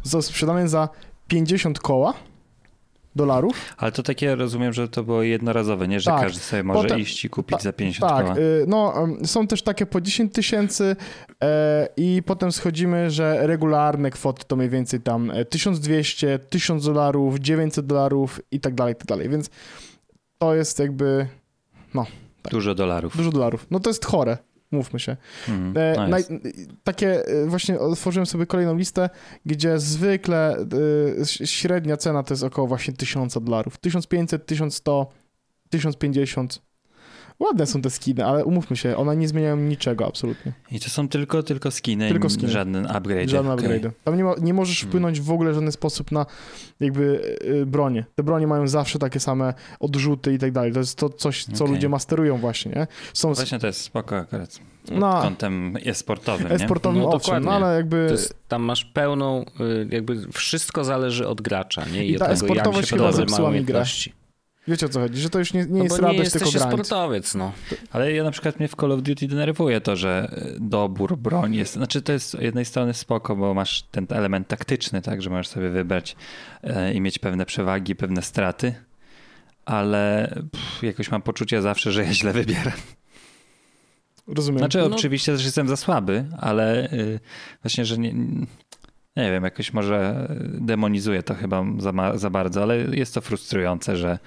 został 0.03 0.21
sprzedany 0.21 0.69
za 0.69 0.89
50 1.27 1.79
koła 1.79 2.13
dolarów. 3.15 3.75
Ale 3.77 3.91
to 3.91 4.03
takie 4.03 4.35
rozumiem, 4.35 4.73
że 4.73 4.87
to 4.87 5.03
było 5.03 5.23
jednorazowe, 5.23 5.87
nie? 5.87 5.99
Że 5.99 6.11
tak. 6.11 6.21
każdy 6.21 6.39
sobie 6.39 6.63
może 6.63 6.81
Potem, 6.81 6.99
iść 6.99 7.25
i 7.25 7.29
kupić 7.29 7.57
ta, 7.57 7.63
za 7.63 7.73
50 7.73 8.11
tak, 8.11 8.25
koła. 8.25 8.37
Y, 8.37 8.65
no, 8.67 9.07
są 9.25 9.47
też 9.47 9.61
takie 9.61 9.85
po 9.85 10.01
10 10.01 10.33
tysięcy 10.33 10.95
e, 11.43 11.87
i 11.97 12.23
potem 12.25 12.51
schodzimy, 12.51 13.11
że 13.11 13.47
regularne 13.47 14.11
kwoty 14.11 14.43
to 14.47 14.55
mniej 14.55 14.69
więcej 14.69 15.01
tam 15.01 15.31
1200, 15.49 16.39
1000 16.39 16.85
dolarów, 16.85 17.39
900 17.39 17.85
dolarów 17.85 18.41
i 18.51 18.59
tak 18.59 18.75
dalej, 18.75 18.93
i 18.93 18.97
tak 18.97 19.07
dalej. 19.07 19.29
Więc 19.29 19.49
to 20.37 20.55
jest 20.55 20.79
jakby, 20.79 21.27
no. 21.93 22.05
Tak. 22.41 22.51
Dużo 22.51 22.75
dolarów. 22.75 23.17
Dużo 23.17 23.31
dolarów. 23.31 23.67
No 23.71 23.79
to 23.79 23.89
jest 23.89 24.05
chore, 24.05 24.37
mówmy 24.73 24.99
się. 24.99 25.17
Mm, 25.49 25.73
e, 25.77 26.07
naj, 26.07 26.23
takie, 26.83 27.25
e, 27.27 27.45
właśnie 27.45 27.79
otworzyłem 27.79 28.25
sobie 28.25 28.45
kolejną 28.45 28.77
listę, 28.77 29.09
gdzie 29.45 29.79
zwykle 29.79 30.57
e, 31.41 31.47
średnia 31.47 31.97
cena 31.97 32.23
to 32.23 32.33
jest 32.33 32.43
około 32.43 32.67
właśnie 32.67 32.93
1000 32.93 33.37
dolarów. 33.43 33.77
1500, 33.77 34.45
1100, 34.45 35.09
1050 35.69 36.72
Ładne 37.43 37.65
są 37.65 37.81
te 37.81 37.89
skiny, 37.89 38.25
ale 38.25 38.45
umówmy 38.45 38.77
się, 38.77 38.97
one 38.97 39.15
nie 39.17 39.27
zmieniają 39.27 39.57
niczego 39.57 40.07
absolutnie. 40.07 40.53
I 40.71 40.79
to 40.79 40.89
są 40.89 41.07
tylko, 41.07 41.43
tylko 41.43 41.71
skiny, 41.71 42.09
tylko 42.09 42.29
skiny. 42.29 42.51
żaden 42.51 42.87
upgrade. 42.89 43.29
Żaden 43.29 43.51
okay. 43.51 43.65
upgrade. 43.65 43.93
Tam 44.03 44.17
nie, 44.17 44.23
ma, 44.23 44.35
nie 44.41 44.53
możesz 44.53 44.77
hmm. 44.77 44.91
wpłynąć 44.91 45.21
w 45.21 45.31
ogóle 45.31 45.51
w 45.51 45.53
żaden 45.53 45.71
sposób 45.71 46.11
na 46.11 46.25
jakby 46.79 47.37
yy, 47.43 47.65
bronie. 47.65 48.05
Te 48.15 48.23
bronie 48.23 48.47
mają 48.47 48.67
zawsze 48.67 48.99
takie 48.99 49.19
same 49.19 49.53
odrzuty 49.79 50.33
i 50.33 50.39
tak 50.39 50.51
dalej. 50.51 50.73
To 50.73 50.79
jest 50.79 50.97
to 50.97 51.09
coś, 51.09 51.45
co 51.45 51.63
okay. 51.63 51.75
ludzie 51.75 51.89
masterują 51.89 52.37
właśnie, 52.37 52.71
nie? 52.71 52.87
Są... 53.13 53.33
Właśnie 53.33 53.59
to 53.59 53.67
jest 53.67 53.81
spoko 53.81 54.17
akurat. 54.17 54.59
Pod 54.85 54.97
no, 54.97 55.21
kątem 55.21 55.77
e-sportowym, 55.85 56.47
E-sportowym 56.51 57.01
no, 57.01 57.09
owszem, 57.09 57.43
no 57.43 57.51
ale 57.51 57.75
jakby... 57.75 58.07
Jest, 58.11 58.35
tam 58.47 58.61
masz 58.61 58.85
pełną, 58.85 59.45
y, 59.59 59.87
jakby 59.91 60.31
wszystko 60.31 60.83
zależy 60.83 61.27
od 61.27 61.41
gracza, 61.41 61.85
nie? 61.93 62.05
I, 62.05 62.11
I 62.11 62.17
ta 62.17 62.27
e-sportowość 62.27 62.89
chyba 62.89 63.11
zepsuła 63.11 63.51
mi 63.51 63.63
grę. 63.63 63.83
Wiecie 64.67 64.85
o 64.85 64.89
co 64.89 64.99
chodzi, 64.99 65.21
że 65.21 65.29
to 65.29 65.39
już 65.39 65.53
nie, 65.53 65.65
nie 65.65 65.77
no 65.77 65.83
jest 65.83 65.99
radość, 65.99 66.31
tylko 66.31 66.49
grind. 66.49 66.67
sportowiec, 66.67 67.35
no. 67.35 67.51
Ale 67.91 68.13
ja 68.13 68.23
na 68.23 68.31
przykład 68.31 68.59
mnie 68.59 68.67
w 68.67 68.75
Call 68.75 68.91
of 68.91 69.01
Duty 69.01 69.27
denerwuje 69.27 69.81
to, 69.81 69.95
że 69.95 70.35
dobór 70.59 71.17
broni 71.17 71.57
jest, 71.57 71.73
znaczy 71.73 72.01
to 72.01 72.11
jest 72.13 72.29
z 72.29 72.33
jednej 72.33 72.65
strony 72.65 72.93
spoko, 72.93 73.35
bo 73.35 73.53
masz 73.53 73.83
ten 73.83 74.07
element 74.09 74.47
taktyczny, 74.47 75.01
tak, 75.01 75.21
że 75.21 75.29
możesz 75.29 75.47
sobie 75.47 75.69
wybrać 75.69 76.15
e, 76.63 76.93
i 76.93 77.01
mieć 77.01 77.19
pewne 77.19 77.45
przewagi, 77.45 77.95
pewne 77.95 78.21
straty, 78.21 78.75
ale 79.65 80.33
pff, 80.51 80.83
jakoś 80.83 81.11
mam 81.11 81.21
poczucie 81.21 81.61
zawsze, 81.61 81.91
że 81.91 82.03
ja 82.03 82.13
źle 82.13 82.33
wybieram. 82.33 82.73
Rozumiem. 84.27 84.59
Znaczy, 84.59 84.77
no. 84.77 84.95
oczywiście 84.95 85.31
też 85.31 85.45
jestem 85.45 85.67
za 85.67 85.77
słaby, 85.77 86.25
ale 86.37 86.91
y, 86.93 87.19
właśnie, 87.63 87.85
że 87.85 87.97
nie, 87.97 88.13
nie 89.15 89.31
wiem, 89.31 89.43
jakoś 89.43 89.73
może 89.73 90.27
demonizuje 90.43 91.23
to 91.23 91.33
chyba 91.33 91.65
za, 91.77 92.17
za 92.17 92.29
bardzo, 92.29 92.63
ale 92.63 92.77
jest 92.77 93.13
to 93.13 93.21
frustrujące, 93.21 93.97
że 93.97 94.19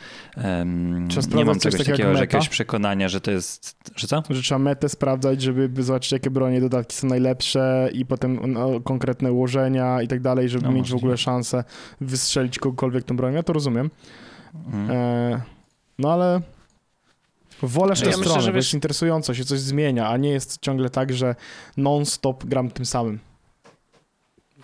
um, 0.44 1.08
nie 1.34 1.44
mam 1.44 1.58
czegoś 1.58 1.86
takiego, 1.86 2.14
że 2.14 2.20
jakieś 2.20 2.48
przekonania, 2.48 3.08
że 3.08 3.20
to 3.20 3.30
jest, 3.30 3.76
że 3.96 4.06
co? 4.06 4.22
Że 4.30 4.42
trzeba 4.42 4.58
metę 4.58 4.88
sprawdzać, 4.88 5.42
żeby 5.42 5.82
zobaczyć, 5.82 6.12
jakie 6.12 6.30
bronie 6.30 6.60
dodatki 6.60 6.96
są 6.96 7.06
najlepsze 7.06 7.88
i 7.92 8.06
potem 8.06 8.52
no, 8.52 8.80
konkretne 8.80 9.32
ułożenia 9.32 10.02
i 10.02 10.08
tak 10.08 10.20
dalej, 10.20 10.48
żeby 10.48 10.64
no, 10.64 10.70
mieć 10.70 10.80
możliwe. 10.80 10.98
w 10.98 11.02
ogóle 11.02 11.16
szansę 11.16 11.64
wystrzelić 12.00 12.58
kogokolwiek 12.58 13.04
tą 13.04 13.16
bronią. 13.16 13.36
Ja 13.36 13.42
to 13.42 13.52
rozumiem. 13.52 13.90
Mm. 14.72 14.90
E, 14.90 15.40
no 15.98 16.12
ale 16.12 16.40
wolę 17.62 17.94
w 17.94 18.00
tę 18.00 18.06
ja 18.06 18.12
stronę, 18.12 18.28
myślę, 18.28 18.42
że 18.42 18.50
bo 18.50 18.56
jest 18.56 18.74
interesująco, 18.74 19.34
się 19.34 19.44
coś 19.44 19.60
zmienia, 19.60 20.08
a 20.08 20.16
nie 20.16 20.30
jest 20.30 20.58
ciągle 20.60 20.90
tak, 20.90 21.12
że 21.12 21.34
non-stop 21.76 22.44
gram 22.44 22.70
tym 22.70 22.86
samym. 22.86 23.18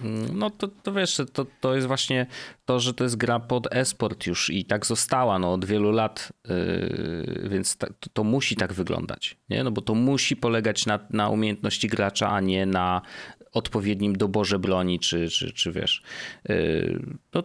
Mm, 0.05 0.39
no 0.39 0.51
to, 0.51 0.69
to 0.69 0.93
wiesz, 0.93 1.21
to, 1.33 1.47
to 1.61 1.75
jest 1.75 1.87
właśnie 1.87 2.27
to, 2.65 2.81
że 2.81 2.95
to 2.95 3.05
jest 3.05 3.17
gra 3.17 3.41
pod 3.41 3.75
esport 3.75 4.27
już 4.27 4.51
i 4.51 4.65
tak 4.65 4.87
została 4.87 5.39
no, 5.39 5.53
od 5.53 5.65
wielu 5.65 5.91
lat, 5.91 6.33
yy, 6.49 7.49
więc 7.49 7.77
to, 7.77 7.87
to, 8.13 8.25
musi 8.25 8.57
tak 8.57 8.73
wyglądać, 8.73 9.37
nie? 9.51 9.65
No 9.65 9.71
bo 9.71 9.83
to 9.83 9.95
musi 9.95 10.37
polegać 10.37 10.87
na, 10.87 10.99
na 11.11 11.29
umiejętności 11.29 11.89
gracza, 11.89 12.31
a 12.31 12.41
nie 12.41 12.67
na 12.67 13.03
odpowiednim 13.53 14.17
doborze 14.17 14.59
broni, 14.59 15.01
czy, 15.01 15.29
czy, 15.29 15.53
czy 15.53 15.73
wiesz. 15.73 16.03
Yy, 16.49 17.03
no, 17.35 17.43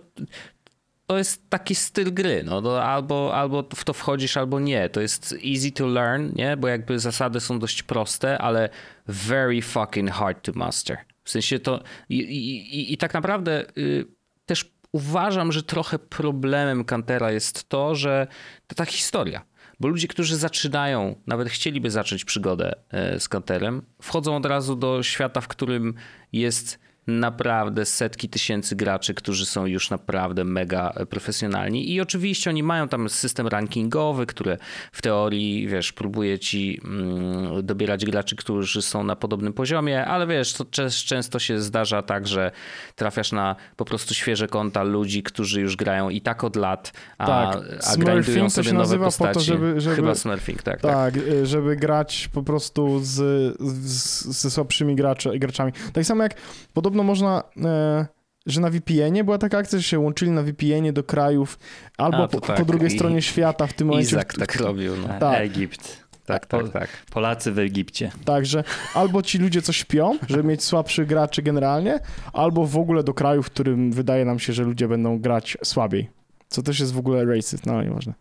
to 1.08 1.18
jest 1.18 1.50
taki 1.50 1.76
styl 1.76 2.14
gry. 2.14 2.44
No, 2.44 2.62
to 2.62 2.84
albo, 2.84 3.36
albo 3.36 3.64
w 3.76 3.84
to 3.84 3.94
wchodzisz, 3.94 4.38
albo 4.38 4.60
nie. 4.60 4.90
To 4.90 5.02
jest 5.02 5.36
easy 5.46 5.72
to 5.72 5.88
learn, 5.88 6.30
nie? 6.36 6.58
Bo 6.58 6.68
jakby 6.68 7.00
zasady 7.00 7.40
są 7.40 7.60
dość 7.60 7.84
proste, 7.84 8.38
ale 8.38 8.70
very 9.08 9.62
fucking 9.62 10.12
hard 10.12 10.46
to 10.46 10.52
master. 10.56 10.98
W 11.27 11.31
sensie 11.31 11.60
to 11.60 11.84
i, 12.10 12.17
i, 12.17 12.93
i 12.93 12.98
tak 12.98 13.13
naprawdę 13.13 13.65
y, 13.77 14.05
też 14.46 14.72
uważam, 14.91 15.51
że 15.51 15.63
trochę 15.63 16.00
problemem 16.00 16.86
Kantera 16.86 17.31
jest 17.31 17.69
to, 17.69 17.96
że 17.96 18.27
to 18.67 18.75
ta 18.75 18.86
historia. 18.86 19.46
Bo 19.79 19.88
ludzie, 19.88 20.07
którzy 20.07 20.38
zaczynają, 20.38 21.15
nawet 21.27 21.50
chcieliby 21.50 21.91
zacząć 21.91 22.25
przygodę 22.25 22.74
e, 22.89 23.19
z 23.19 23.29
Kanterem, 23.29 23.81
wchodzą 24.01 24.36
od 24.36 24.46
razu 24.46 24.75
do 24.75 25.03
świata, 25.03 25.41
w 25.41 25.48
którym 25.48 25.93
jest 26.34 26.79
naprawdę 27.08 27.86
setki 27.86 28.30
tysięcy 28.30 28.76
graczy, 28.76 29.14
którzy 29.14 29.46
są 29.46 29.66
już 29.66 29.90
naprawdę 29.90 30.44
mega 30.44 30.94
profesjonalni 31.10 31.92
i 31.92 32.02
oczywiście 32.02 32.50
oni 32.50 32.64
mają 32.64 32.88
tam 32.88 33.10
system 33.10 33.48
rankingowy, 33.48 34.26
który 34.26 34.58
w 34.92 35.02
teorii, 35.02 35.68
wiesz, 35.68 35.94
próbuje 35.94 36.40
ci 36.40 36.82
mm, 36.84 37.66
dobierać 37.66 38.06
graczy, 38.06 38.36
którzy 38.36 38.82
są 38.82 39.04
na 39.04 39.16
podobnym 39.16 39.54
poziomie, 39.54 40.06
ale 40.06 40.28
wiesz, 40.28 40.54
to 40.54 40.66
często 41.06 41.40
się 41.40 41.62
zdarza 41.62 42.02
tak, 42.02 42.28
że 42.28 42.52
trafiasz 42.96 43.32
na 43.32 43.56
po 43.76 43.86
prostu 43.86 44.14
świeże 44.14 44.48
konta 44.48 44.84
ludzi, 44.84 45.24
którzy 45.24 45.62
już 45.62 45.76
grają 45.76 46.10
i 46.10 46.22
tak 46.22 46.44
od 46.44 46.56
lat, 46.56 46.92
a, 47.18 47.26
tak. 47.26 47.64
a 47.88 47.98
grindują 47.98 48.50
sobie 48.50 48.74
nowe 48.74 49.00
postaci. 49.00 49.34
Po 49.34 49.40
to, 49.40 49.46
żeby, 49.46 49.82
żeby, 49.82 49.96
Chyba 49.96 50.16
smurfing, 50.16 50.64
tak, 50.64 50.82
tak. 50.82 50.92
Tak, 50.92 51.24
żeby 51.44 51.76
grać 51.76 52.30
po 52.34 52.44
prostu 52.44 53.00
z, 53.04 53.14
z, 53.60 54.26
ze 54.26 54.52
słabszymi 54.52 54.96
graczy, 54.96 55.40
graczami. 55.40 55.72
Tak 55.94 56.06
samo 56.06 56.24
jak 56.24 56.34
podobno 56.74 56.97
podobno 56.98 57.04
można, 57.04 57.44
e, 57.70 58.08
że 58.46 58.62
na 58.62 58.70
VPN-ie 58.70 59.24
była 59.24 59.38
taka 59.38 59.58
akcja, 59.58 59.80
że 59.80 59.84
się 59.84 60.00
łączyli 60.00 60.32
na 60.32 60.44
VPN-ie 60.44 60.94
do 60.94 61.04
krajów 61.04 61.60
albo 61.98 62.24
A, 62.24 62.27
po, 62.27 62.42
tak. 62.42 62.58
po, 62.58 62.66
drugiej 62.66 62.88
I, 62.88 62.96
stronie 62.96 63.22
świata 63.22 63.68
w 63.68 63.74
tym 63.74 63.88
momencie. 63.88 64.08
Izak 64.08 64.34
tak 64.34 64.56
robił. 64.56 64.98
No. 64.98 65.08
Tak. 65.20 65.42
Egipt. 65.42 66.08
Tak, 66.25 66.46
tak, 66.46 66.70
tak. 66.70 66.89
Polacy 67.12 67.51
w 67.51 67.60
Egipcie. 67.60 68.12
Także 68.25 68.63
albo 68.94 69.22
ci 69.22 69.38
ludzie 69.38 69.62
coś 69.62 69.77
śpią, 69.77 70.18
żeby 70.30 70.44
mieć 70.44 70.63
słabszych 70.63 71.08
graczy 71.08 71.42
generalnie, 71.42 72.00
albo 72.34 72.66
w 72.66 72.77
ogóle 72.77 73.04
do 73.04 73.13
kraju, 73.13 73.44
w 73.44 73.46
którym 73.46 73.92
wydaje 73.92 74.25
nam 74.25 74.39
się, 74.39 74.54
że 74.54 74.63
ludzie 74.63 74.88
będą 74.88 75.20
grać 75.20 75.58
słabiej. 75.63 76.10
Co 76.50 76.63
też 76.63 76.80
jest 76.80 76.94
w 76.94 76.98
ogóle 76.98 77.25
racist, 77.25 77.66
no 77.66 77.84
nieważne. 77.84 78.13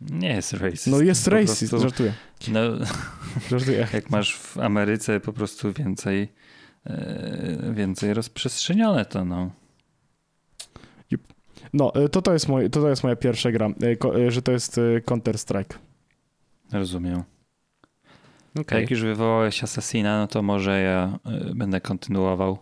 Nie 0.00 0.28
jest 0.28 0.52
racist. 0.52 0.86
No 0.86 1.00
jest 1.00 1.26
racist, 1.26 1.70
prostu, 1.70 1.88
żartuję. 1.88 2.12
No, 2.48 2.60
żartuję. 3.50 3.86
Jak 3.92 4.10
masz 4.10 4.36
w 4.36 4.58
Ameryce 4.58 5.20
po 5.20 5.32
prostu 5.32 5.72
więcej 5.72 6.28
więcej 7.72 8.14
rozprzestrzenione 8.14 9.04
to, 9.04 9.24
no. 9.24 9.50
No, 11.72 11.94
e, 11.94 12.08
to 12.08 12.22
to 12.22 12.32
jest, 12.32 12.48
moje, 12.48 12.70
to 12.70 12.80
to 12.80 12.88
jest 12.88 13.02
moja 13.02 13.16
pierwsza 13.16 13.52
gra, 13.52 13.68
e, 14.26 14.30
że 14.30 14.42
to 14.42 14.52
jest 14.52 14.80
Counter-Strike. 15.06 15.78
Rozumiem. 16.72 17.22
Okay. 18.60 18.80
Jak 18.80 18.90
już 18.90 19.02
wywołałeś 19.02 19.64
Assassina, 19.64 20.18
no 20.18 20.26
to 20.26 20.42
może 20.42 20.80
ja 20.80 21.18
będę 21.54 21.80
kontynuował 21.80 22.58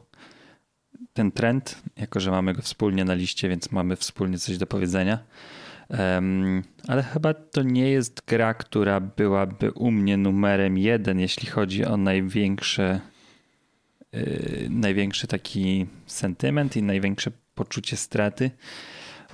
ten 1.13 1.33
trend, 1.33 1.83
jako 1.97 2.21
że 2.21 2.31
mamy 2.31 2.55
go 2.55 2.63
wspólnie 2.63 3.05
na 3.05 3.15
liście, 3.15 3.49
więc 3.49 3.73
mamy 3.73 3.97
wspólnie 3.97 4.39
coś 4.39 4.59
do 4.59 4.67
powiedzenia. 4.67 5.19
Um, 5.89 6.63
ale 6.89 7.03
chyba 7.03 7.35
to 7.35 7.63
nie 7.63 7.91
jest 7.91 8.23
gra, 8.27 8.55
która 8.55 9.01
byłaby 9.01 9.73
u 9.73 9.91
mnie 9.91 10.17
numerem 10.17 10.79
jeden, 10.79 11.21
jeśli 11.21 11.49
chodzi 11.49 11.85
o 11.85 11.97
największe 11.97 13.01
największy 14.71 15.27
taki 15.27 15.87
sentyment 16.07 16.77
i 16.77 16.83
największe 16.83 17.31
poczucie 17.55 17.97
straty. 17.97 18.51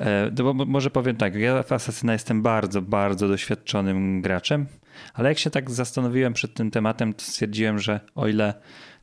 E, 0.01 0.31
bo 0.31 0.55
może 0.55 0.91
powiem 0.91 1.17
tak, 1.17 1.35
ja 1.35 1.63
w 1.63 1.73
Assassina 1.73 2.13
jestem 2.13 2.43
bardzo, 2.43 2.83
bardzo 2.83 3.29
doświadczonym 3.29 4.23
graczem, 4.23 4.67
ale 5.15 5.29
jak 5.29 5.39
się 5.39 5.51
tak 5.51 5.71
zastanowiłem 5.71 6.33
przed 6.33 6.55
tym 6.55 6.71
tematem, 6.71 7.15
to 7.15 7.25
stwierdziłem, 7.25 7.79
że 7.79 8.01
o 8.15 8.29
ile 8.29 8.55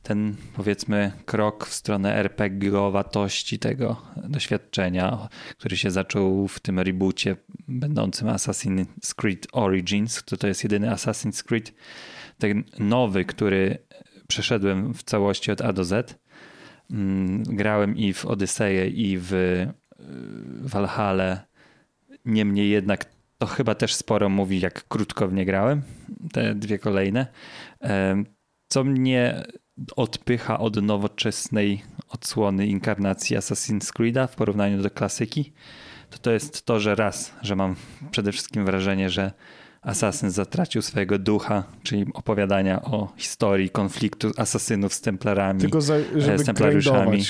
ten 0.02 0.36
powiedzmy 0.56 1.12
krok 1.24 1.66
w 1.66 1.74
stronę 1.74 2.24
RPG-owatości 2.24 3.58
tego 3.58 4.02
doświadczenia, 4.16 5.28
który 5.58 5.76
się 5.76 5.90
zaczął 5.90 6.48
w 6.48 6.60
tym 6.60 6.80
reboocie 6.80 7.36
będącym 7.68 8.28
Assassin's 8.28 9.14
Creed 9.16 9.46
Origins, 9.52 10.24
to 10.24 10.36
to 10.36 10.46
jest 10.46 10.62
jedyny 10.62 10.90
Assassin's 10.90 11.42
Creed, 11.44 11.72
ten 12.38 12.64
nowy, 12.78 13.24
który 13.24 13.78
przeszedłem 14.32 14.94
w 14.94 15.02
całości 15.02 15.52
od 15.52 15.60
A 15.60 15.72
do 15.72 15.84
Z. 15.84 16.18
Mm, 16.90 17.42
grałem 17.42 17.96
i 17.96 18.12
w 18.12 18.26
Odyseję, 18.26 18.86
i 18.88 19.18
w 19.18 19.32
y, 19.32 19.72
Valhalla. 20.60 21.40
Niemniej 22.24 22.70
jednak 22.70 23.06
to 23.38 23.46
chyba 23.46 23.74
też 23.74 23.94
sporo 23.94 24.28
mówi, 24.28 24.60
jak 24.60 24.88
krótko 24.88 25.28
w 25.28 25.32
nie 25.32 25.44
grałem, 25.44 25.82
te 26.32 26.54
dwie 26.54 26.78
kolejne. 26.78 27.26
Co 28.68 28.84
mnie 28.84 29.42
odpycha 29.96 30.58
od 30.58 30.82
nowoczesnej 30.82 31.82
odsłony 32.08 32.66
inkarnacji 32.66 33.36
Assassin's 33.36 33.92
Creed'a 33.92 34.28
w 34.28 34.36
porównaniu 34.36 34.82
do 34.82 34.90
klasyki, 34.90 35.52
to 36.10 36.18
to 36.18 36.30
jest 36.32 36.66
to, 36.66 36.80
że 36.80 36.94
raz, 36.94 37.34
że 37.42 37.56
mam 37.56 37.76
przede 38.10 38.32
wszystkim 38.32 38.64
wrażenie, 38.64 39.10
że 39.10 39.32
asasyn 39.82 40.30
zatracił 40.30 40.82
swojego 40.82 41.18
ducha, 41.18 41.64
czyli 41.82 42.06
opowiadania 42.14 42.82
o 42.82 43.12
historii 43.16 43.70
konfliktu 43.70 44.30
asasynów 44.36 44.94
z 44.94 45.00
templarami, 45.00 45.60
Tylko 45.60 45.80
za, 45.80 45.94
żeby 46.16 46.38
z 46.38 46.44
templariuszami. 46.44 47.22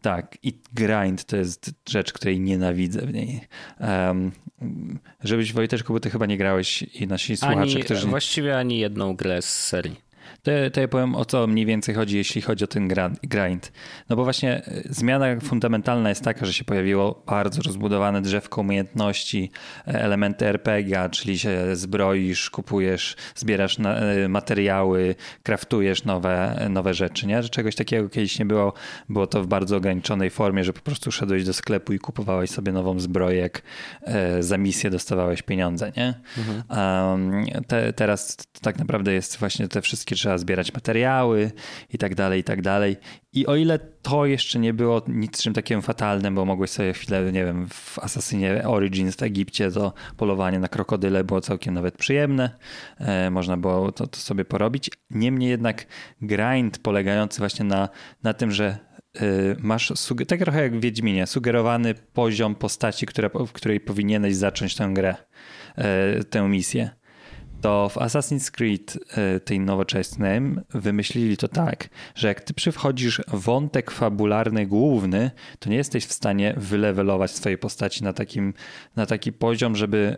Tak, 0.00 0.38
i 0.42 0.58
grind 0.74 1.24
to 1.24 1.36
jest 1.36 1.70
rzecz, 1.88 2.12
której 2.12 2.40
nienawidzę 2.40 3.00
w 3.00 3.12
niej. 3.12 3.40
Um, 3.80 4.32
żebyś 5.24 5.52
Wojteczku, 5.52 5.92
bo 5.92 6.00
ty 6.00 6.10
chyba 6.10 6.26
nie 6.26 6.36
grałeś 6.36 6.82
i 6.82 7.06
nasi 7.06 7.36
słuchacze, 7.36 7.60
ani, 7.60 7.84
którzy... 7.84 8.06
Właściwie 8.06 8.58
ani 8.58 8.78
jedną 8.78 9.16
grę 9.16 9.42
z 9.42 9.66
serii 9.66 10.09
to, 10.42 10.50
to 10.72 10.80
ja 10.80 10.88
powiem 10.88 11.14
o 11.14 11.24
co 11.24 11.46
mniej 11.46 11.66
więcej 11.66 11.94
chodzi, 11.94 12.16
jeśli 12.16 12.42
chodzi 12.42 12.64
o 12.64 12.66
ten 12.66 12.88
grind. 13.22 13.72
No 14.08 14.16
bo 14.16 14.24
właśnie 14.24 14.64
e, 14.64 14.82
zmiana 14.84 15.40
fundamentalna 15.40 16.08
jest 16.08 16.24
taka, 16.24 16.46
że 16.46 16.52
się 16.52 16.64
pojawiło 16.64 17.22
bardzo 17.26 17.62
rozbudowane 17.62 18.22
drzewko 18.22 18.60
umiejętności, 18.60 19.50
e, 19.86 20.02
elementy 20.02 20.46
RPG, 20.46 21.08
czyli 21.10 21.38
się 21.38 21.76
zbroisz, 21.76 22.50
kupujesz, 22.50 23.16
zbierasz 23.34 23.76
e, 23.80 24.28
materiały, 24.28 25.14
kraftujesz 25.42 26.04
nowe, 26.04 26.66
nowe 26.70 26.94
rzeczy, 26.94 27.26
nie? 27.26 27.42
Że 27.42 27.48
czegoś 27.48 27.74
takiego 27.74 28.08
kiedyś 28.08 28.38
nie 28.38 28.46
było. 28.46 28.72
Było 29.08 29.26
to 29.26 29.42
w 29.42 29.46
bardzo 29.46 29.76
ograniczonej 29.76 30.30
formie, 30.30 30.64
że 30.64 30.72
po 30.72 30.80
prostu 30.80 31.12
szedłeś 31.12 31.44
do 31.44 31.52
sklepu 31.52 31.92
i 31.92 31.98
kupowałeś 31.98 32.50
sobie 32.50 32.72
nową 32.72 33.00
zbroję, 33.00 33.36
jak 33.38 33.62
za 34.40 34.58
misję 34.58 34.90
dostawałeś 34.90 35.42
pieniądze, 35.42 35.92
nie? 35.96 36.14
Mhm. 36.38 36.62
Um, 36.68 37.44
te, 37.66 37.92
teraz 37.92 38.36
tak 38.62 38.78
naprawdę 38.78 39.12
jest 39.12 39.36
właśnie 39.38 39.68
te 39.68 39.82
wszystkie 39.82 40.16
trzeba 40.30 40.38
zbierać 40.38 40.74
materiały 40.74 41.50
i 41.92 41.98
tak 41.98 42.14
dalej, 42.14 42.40
i 42.40 42.44
tak 42.44 42.62
dalej. 42.62 42.96
I 43.32 43.46
o 43.46 43.56
ile 43.56 43.78
to 43.78 44.26
jeszcze 44.26 44.58
nie 44.58 44.74
było 44.74 45.02
niczym 45.08 45.54
takim 45.54 45.82
fatalnym, 45.82 46.34
bo 46.34 46.44
mogłeś 46.44 46.70
sobie 46.70 46.92
chwilę, 46.92 47.32
nie 47.32 47.44
wiem, 47.44 47.68
w 47.68 47.98
Assassinie 47.98 48.68
Origins 48.68 49.16
w 49.16 49.22
Egipcie 49.22 49.70
to 49.70 49.92
polowanie 50.16 50.58
na 50.58 50.68
krokodyle 50.68 51.24
było 51.24 51.40
całkiem 51.40 51.74
nawet 51.74 51.96
przyjemne. 51.96 52.50
E, 52.98 53.30
można 53.30 53.56
było 53.56 53.92
to, 53.92 54.06
to, 54.06 54.16
sobie 54.16 54.44
porobić. 54.44 54.90
Niemniej 55.10 55.50
jednak 55.50 55.86
grind 56.22 56.78
polegający 56.78 57.38
właśnie 57.38 57.64
na, 57.64 57.88
na 58.22 58.34
tym, 58.34 58.50
że 58.50 58.78
e, 59.16 59.22
masz, 59.58 59.92
tak 60.28 60.38
trochę 60.38 60.62
jak 60.62 60.76
w 60.76 60.80
Wiedźminie, 60.80 61.26
sugerowany 61.26 61.94
poziom 61.94 62.54
postaci, 62.54 63.06
która, 63.06 63.28
w 63.28 63.52
której 63.52 63.80
powinieneś 63.80 64.36
zacząć 64.36 64.74
tę 64.74 64.90
grę, 64.94 65.14
e, 65.76 66.24
tę 66.24 66.48
misję 66.48 66.99
to 67.60 67.88
w 67.88 67.96
Assassin's 67.96 68.50
Creed 68.50 68.98
e, 69.16 69.40
tej 69.40 69.60
nowoczesnym 69.60 70.60
wymyślili 70.70 71.36
to 71.36 71.48
tak, 71.48 71.88
że 72.14 72.28
jak 72.28 72.40
ty 72.40 72.54
przychodzisz 72.54 73.22
wątek 73.28 73.90
fabularny 73.90 74.66
główny, 74.66 75.30
to 75.58 75.70
nie 75.70 75.76
jesteś 75.76 76.04
w 76.04 76.12
stanie 76.12 76.54
wylewelować 76.56 77.30
swojej 77.30 77.58
postaci 77.58 78.04
na, 78.04 78.12
takim, 78.12 78.54
na 78.96 79.06
taki 79.06 79.32
poziom, 79.32 79.76
żeby 79.76 80.16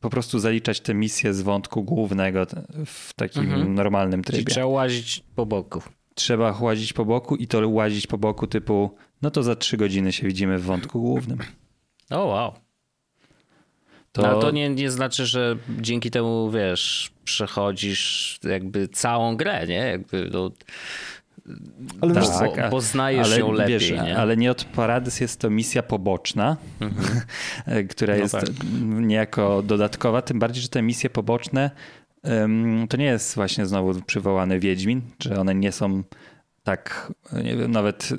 po 0.00 0.10
prostu 0.10 0.38
zaliczać 0.38 0.80
te 0.80 0.94
misje 0.94 1.34
z 1.34 1.42
wątku 1.42 1.82
głównego 1.82 2.46
w 2.86 3.14
takim 3.14 3.42
mhm. 3.42 3.74
normalnym 3.74 4.22
trybie. 4.22 4.38
Czyli 4.38 4.54
trzeba 4.54 4.66
łazić 4.66 5.24
po 5.34 5.46
boku. 5.46 5.82
Trzeba 6.14 6.58
łazić 6.60 6.92
po 6.92 7.04
boku 7.04 7.36
i 7.36 7.46
to 7.46 7.68
łazić 7.68 8.06
po 8.06 8.18
boku 8.18 8.46
typu, 8.46 8.94
no 9.22 9.30
to 9.30 9.42
za 9.42 9.56
trzy 9.56 9.76
godziny 9.76 10.12
się 10.12 10.26
widzimy 10.26 10.58
w 10.58 10.64
wątku 10.64 11.00
głównym. 11.00 11.38
O 12.10 12.16
oh, 12.16 12.24
wow. 12.24 12.65
To... 14.16 14.22
No, 14.22 14.28
ale 14.28 14.40
to 14.40 14.50
nie, 14.50 14.68
nie 14.68 14.90
znaczy, 14.90 15.26
że 15.26 15.56
dzięki 15.80 16.10
temu, 16.10 16.50
wiesz, 16.50 17.10
przechodzisz 17.24 18.38
jakby 18.42 18.88
całą 18.88 19.36
grę, 19.36 19.66
nie? 19.66 19.74
Jakby, 19.74 20.30
no, 20.32 20.50
ale 22.00 22.14
tak, 22.14 22.56
bo, 22.56 22.70
poznajesz 22.70 23.26
ale, 23.26 23.38
ją 23.38 23.52
lepiej. 23.52 23.78
Wiesz, 23.78 23.90
nie? 23.90 24.16
Ale 24.16 24.36
nie 24.36 24.50
od 24.50 24.64
Paradys 24.64 25.20
jest 25.20 25.40
to 25.40 25.50
misja 25.50 25.82
poboczna, 25.82 26.56
mhm. 26.80 27.20
która 27.90 28.14
no 28.14 28.20
jest 28.20 28.34
tak. 28.34 28.44
niejako 28.82 29.62
dodatkowa, 29.62 30.22
tym 30.22 30.38
bardziej, 30.38 30.62
że 30.62 30.68
te 30.68 30.82
misje 30.82 31.10
poboczne 31.10 31.70
um, 32.22 32.86
to 32.88 32.96
nie 32.96 33.04
jest 33.04 33.34
właśnie 33.34 33.66
znowu 33.66 34.02
przywołany 34.02 34.60
Wiedźmin, 34.60 35.02
że 35.22 35.40
one 35.40 35.54
nie 35.54 35.72
są 35.72 36.02
tak, 36.66 37.12
nie 37.44 37.56
wiem, 37.56 37.70
nawet 37.70 38.12
y, 38.12 38.16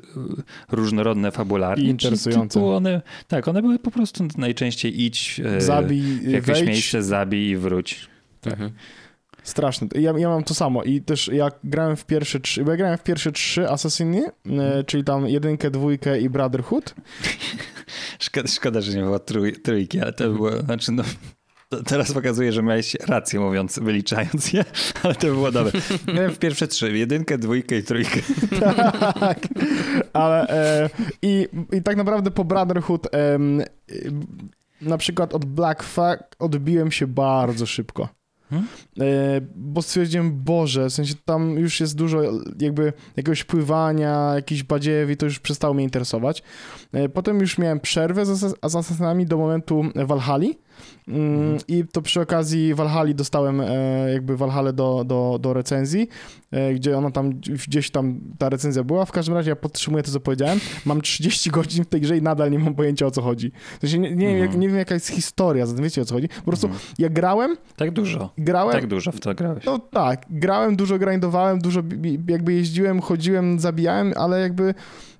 różnorodne 0.72 1.32
fabularnie. 1.32 1.90
Interesujące. 1.90 2.66
One, 2.66 3.02
tak, 3.28 3.48
one 3.48 3.62
były 3.62 3.80
po 3.80 3.92
prostu 3.92 4.28
najczęściej 4.38 5.04
idź 5.04 5.42
e, 5.46 5.62
Zabij, 5.62 6.02
w 6.02 6.30
jakieś 6.30 6.48
wejdź. 6.48 6.68
miejsce, 6.68 7.04
zabij 7.04 7.48
i 7.50 7.58
wróć. 7.58 8.10
Mhm. 8.46 8.72
Straszne. 9.44 9.88
Ja, 9.96 10.14
ja 10.18 10.30
mam 10.30 10.44
to 10.44 10.54
samo 10.54 10.84
i 10.84 11.02
też 11.02 11.28
jak 11.28 11.60
grałem 11.64 11.96
w 11.96 12.06
pierwsze 12.06 12.40
trzy, 12.40 12.64
bo 12.64 12.72
ja 12.72 12.78
grałem 12.78 12.98
w 12.98 13.04
pierwsze 13.04 13.32
trzy 13.32 13.70
Assassiny, 13.70 14.24
czyli 14.86 15.04
tam 15.04 15.28
jedynkę, 15.30 15.72
dwójkę 15.72 16.22
i 16.22 16.30
Brotherhood. 16.30 16.96
Szkoda, 18.20 18.48
szkoda 18.48 18.82
że 18.82 18.98
nie 18.98 19.04
było 19.04 19.20
trój, 19.20 19.54
trójki, 19.54 20.00
ale 20.00 20.14
to 20.14 20.30
było, 20.30 20.62
znaczy 20.62 20.92
no, 20.92 21.04
teraz 21.86 22.12
pokazuje, 22.12 22.52
że 22.52 22.64
miałeś 22.64 22.96
rację 23.08 23.40
mówiąc, 23.40 23.80
wyliczając 23.80 24.54
je, 24.54 24.66
ale 25.04 25.16
to 25.16 25.28
było 25.28 25.52
dobre. 25.52 25.72
Miałem 26.14 26.32
w 26.32 26.40
pierwsze 26.40 26.68
trzy, 26.68 26.98
jedynkę, 26.98 27.38
dwójkę 27.38 27.78
i 27.78 27.84
trójkę. 27.84 28.20
tak, 29.20 29.40
ale 30.14 30.48
e, 30.48 30.90
i, 31.22 31.48
i 31.72 31.84
tak 31.84 31.98
naprawdę 31.98 32.32
po 32.32 32.46
Brotherhood 32.46 33.06
y, 33.06 33.10
na 34.82 34.98
przykład 34.98 35.34
od 35.34 35.46
Black 35.46 35.84
Flag 35.84 36.36
odbiłem 36.40 36.92
się 36.92 37.08
bardzo 37.08 37.66
szybko. 37.66 38.10
Hmm? 38.50 38.68
E, 39.00 39.06
bo 39.56 39.82
stwierdziłem, 39.82 40.44
Boże, 40.44 40.90
w 40.90 40.94
sensie 40.94 41.14
tam 41.26 41.58
już 41.58 41.80
jest 41.80 41.96
dużo 41.96 42.22
jakby 42.60 42.94
jakiegoś 43.18 43.44
pływania, 43.44 44.32
jakichś 44.36 44.64
badziewi, 44.64 45.18
to 45.18 45.26
już 45.26 45.40
przestało 45.40 45.74
mnie 45.74 45.84
interesować. 45.84 46.44
E, 46.94 47.10
potem 47.10 47.40
już 47.40 47.58
miałem 47.58 47.80
przerwę 47.80 48.26
z, 48.26 48.40
z 48.40 48.56
Assassinami 48.62 49.26
do 49.26 49.38
momentu 49.38 49.86
Valhalla. 49.96 50.48
Mm, 51.08 51.58
I 51.68 51.84
to 51.92 52.02
przy 52.02 52.22
okazji 52.22 52.74
Valhalla 52.74 53.14
dostałem 53.14 53.62
e, 53.62 53.66
jakby 54.14 54.38
Valhalla 54.38 54.72
do, 54.72 55.04
do, 55.06 55.38
do 55.42 55.54
recenzji, 55.54 56.08
e, 56.52 56.74
gdzie 56.74 56.98
ona 56.98 57.12
tam, 57.12 57.30
gdzieś 57.68 57.92
tam 57.92 58.20
ta 58.38 58.50
recenzja 58.50 58.84
była. 58.84 59.06
W 59.06 59.12
każdym 59.12 59.36
razie 59.36 59.50
ja 59.50 59.56
podtrzymuję 59.56 60.04
to, 60.04 60.12
co 60.12 60.20
powiedziałem. 60.20 60.60
Mam 60.86 61.02
30 61.02 61.50
godzin 61.58 61.84
w 61.84 61.88
tej 61.88 62.02
grze 62.02 62.18
i 62.18 62.22
nadal 62.22 62.52
nie 62.52 62.60
mam 62.60 62.76
pojęcia, 62.76 63.06
o 63.06 63.12
co 63.12 63.22
chodzi. 63.22 63.52
W 63.78 63.82
sensie 63.82 64.00
nie, 64.00 64.16
nie, 64.16 64.28
wiem, 64.28 64.38
jak, 64.38 64.46
Mhm. 64.46 64.60
nie 64.62 64.68
wiem, 64.68 64.78
jaka 64.78 64.94
jest 64.94 65.08
historia, 65.10 65.66
zatem 65.66 65.84
wiecie, 65.84 66.02
o 66.02 66.06
co 66.06 66.16
chodzi. 66.16 66.28
Po 66.30 66.44
prostu 66.46 66.68
Mhm. 66.68 66.86
ja 67.00 67.10
grałem, 67.10 67.58
Tak 67.76 67.92
dużo, 67.92 68.30
grałem, 68.38 68.74
tak 68.74 68.88
dużo 68.88 69.12
w 69.12 69.20
to 69.20 69.36
grałeś. 69.36 69.66
no 69.66 69.80
tak, 69.80 70.26
grałem, 70.30 70.76
dużo 70.76 70.98
grindowałem, 71.00 71.60
dużo 71.60 71.82
jakby 72.28 72.54
jeździłem, 72.54 73.02
chodziłem, 73.02 73.60
zabijałem, 73.60 74.14
ale 74.16 74.42
jakby 74.42 74.74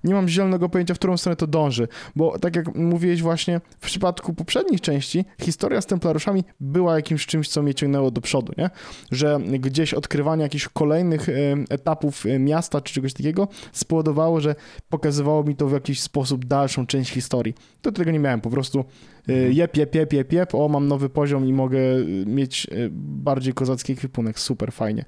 nie 0.08 0.14
mam 0.14 0.30
zielonego 0.30 0.70
pojęcia, 0.70 0.94
w 0.94 0.98
którą 0.98 1.18
stronę 1.18 1.36
to 1.36 1.48
dąży. 1.48 1.88
Bo 2.16 2.40
tak 2.40 2.56
jak 2.56 2.76
mówiłeś 2.76 3.22
właśnie, 3.22 3.62
w 3.80 3.86
przypadku 3.86 4.34
poprzednich 4.34 4.82
części, 4.82 5.26
historia 5.42 5.82
z 5.82 5.86
Templariuszami 5.86 6.44
była 6.60 6.96
jakimś 6.96 7.26
czymś, 7.26 7.50
co 7.50 7.64
mnie 7.64 7.74
ciągnęło 7.74 8.12
do 8.12 8.22
przodu, 8.22 8.54
nie? 8.58 8.70
Że 9.12 9.40
gdzieś 9.60 9.94
odkrywanie 9.94 10.44
jakichś 10.44 10.68
kolejnych 10.68 11.30
e, 11.30 11.34
etapów 11.70 12.26
e, 12.26 12.40
miasta 12.40 12.82
czy 12.82 12.94
czegoś 12.94 13.14
takiego 13.14 13.48
spowodowało, 13.72 14.42
że 14.42 14.56
pokazywało 14.90 15.44
mi 15.44 15.56
to 15.56 15.68
w 15.68 15.72
jakiś 15.72 16.02
sposób 16.02 16.46
dalszą 16.46 16.88
część 16.88 17.12
historii. 17.12 17.54
To 17.82 17.92
tego 17.92 18.12
nie 18.12 18.20
miałem, 18.20 18.42
po 18.42 18.50
prostu 18.50 18.86
e, 19.28 19.34
jep, 19.34 19.78
jep, 19.78 19.96
jep, 19.96 20.14
jep, 20.14 20.34
jep, 20.34 20.56
o, 20.56 20.70
mam 20.70 20.88
nowy 20.88 21.10
poziom 21.10 21.48
i 21.48 21.54
mogę 21.54 21.80
mieć 22.26 22.68
bardziej 22.92 23.54
kozacki 23.54 23.94
ekwipunek, 23.94 24.40
super, 24.40 24.72
fajnie. 24.72 25.06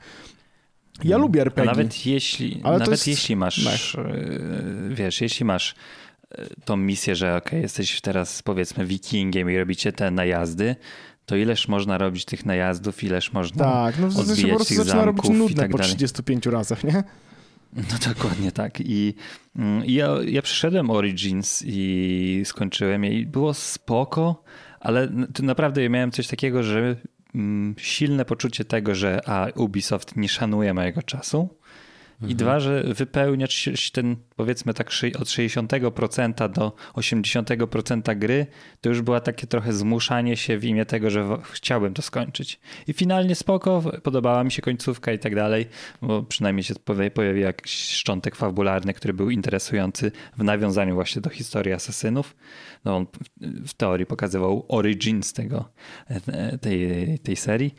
Ja 1.03 1.15
Mm. 1.15 1.21
lubię 1.21 1.41
A 1.41 1.43
RPG. 1.45 1.65
nawet 1.71 2.05
jeśli, 2.05 2.61
Ale 2.63 2.77
nawet 2.79 2.91
jest- 2.91 3.07
jeśli 3.07 3.35
masz, 3.35 3.95
e, 3.95 4.03
wiesz, 4.89 5.21
jeśli 5.21 5.45
masz 5.45 5.75
e, 6.31 6.45
tą 6.65 6.77
misję, 6.77 7.15
że 7.15 7.35
okej, 7.35 7.61
jesteś 7.61 8.01
teraz 8.01 8.43
powiedzmy 8.43 8.85
wikingiem 8.85 9.51
i 9.51 9.57
robicie 9.57 9.91
te 9.91 10.11
najazdy, 10.11 10.75
to 11.25 11.35
ileż 11.35 11.67
można 11.67 11.97
robić 11.97 12.25
tych 12.25 12.45
najazdów, 12.45 13.03
ileż 13.03 13.33
można... 13.33 13.63
Tak, 13.65 13.99
no 13.99 14.07
w 14.07 14.13
sensie 14.13 14.31
odbijać 14.31 14.49
po 14.51 14.55
prostu 14.55 14.75
tych 14.75 14.83
zaczyna 14.85 15.05
robić 15.05 15.29
nudne 15.29 15.55
tak 15.63 15.71
po 15.71 15.77
dalej. 15.77 15.89
35 15.95 16.45
razach, 16.45 16.83
nie? 16.83 17.03
No 17.73 18.13
dokładnie 18.13 18.51
tak. 18.51 18.79
I, 18.81 19.13
mm, 19.55 19.85
i 19.85 19.93
ja, 19.93 20.09
ja 20.27 20.41
przeszedłem 20.41 20.89
Origins 20.89 21.63
i 21.65 22.41
skończyłem 22.45 23.03
je 23.03 23.19
i 23.19 23.25
było 23.25 23.53
spoko, 23.53 24.43
ale 24.79 25.09
naprawdę 25.43 25.83
ja 25.83 25.89
miałem 25.89 26.11
coś 26.11 26.27
takiego, 26.27 26.63
że 26.63 26.95
silne 27.77 28.25
poczucie 28.25 28.65
tego, 28.65 28.95
że 28.95 29.29
a 29.29 29.47
Ubisoft 29.55 30.15
nie 30.15 30.29
szanuje 30.29 30.73
mojego 30.73 31.03
czasu 31.03 31.58
i 32.27 32.35
dwa, 32.35 32.59
że 32.59 32.83
wypełniać 32.83 33.69
ten 33.93 34.15
powiedzmy 34.35 34.73
tak 34.73 34.87
od 35.19 35.27
60% 35.27 36.49
do 36.51 36.75
80% 36.93 38.17
gry, 38.17 38.47
to 38.81 38.89
już 38.89 39.01
była 39.01 39.19
takie 39.19 39.47
trochę 39.47 39.73
zmuszanie 39.73 40.37
się 40.37 40.57
w 40.57 40.65
imię 40.65 40.85
tego, 40.85 41.09
że 41.09 41.37
chciałbym 41.51 41.93
to 41.93 42.01
skończyć. 42.01 42.59
I 42.87 42.93
finalnie 42.93 43.35
spoko, 43.35 43.83
podobała 44.03 44.43
mi 44.43 44.51
się 44.51 44.61
końcówka 44.61 45.11
i 45.11 45.19
tak 45.19 45.35
dalej, 45.35 45.67
bo 46.01 46.23
przynajmniej 46.23 46.63
się 46.63 46.73
pojawi- 46.73 47.09
pojawił 47.11 47.41
jakiś 47.41 47.71
szczątek 47.73 48.35
fabularny, 48.35 48.93
który 48.93 49.13
był 49.13 49.29
interesujący 49.29 50.11
w 50.37 50.43
nawiązaniu 50.43 50.95
właśnie 50.95 51.21
do 51.21 51.29
historii 51.29 51.73
asesynów. 51.73 52.35
No 52.85 52.97
on 52.97 53.05
w- 53.05 53.69
w 53.69 53.73
teorii 53.73 54.05
pokazywał 54.05 54.65
origins 54.67 55.33
tego, 55.33 55.69
e, 56.07 56.57
tej, 56.57 57.19
tej 57.19 57.35
serii. 57.35 57.75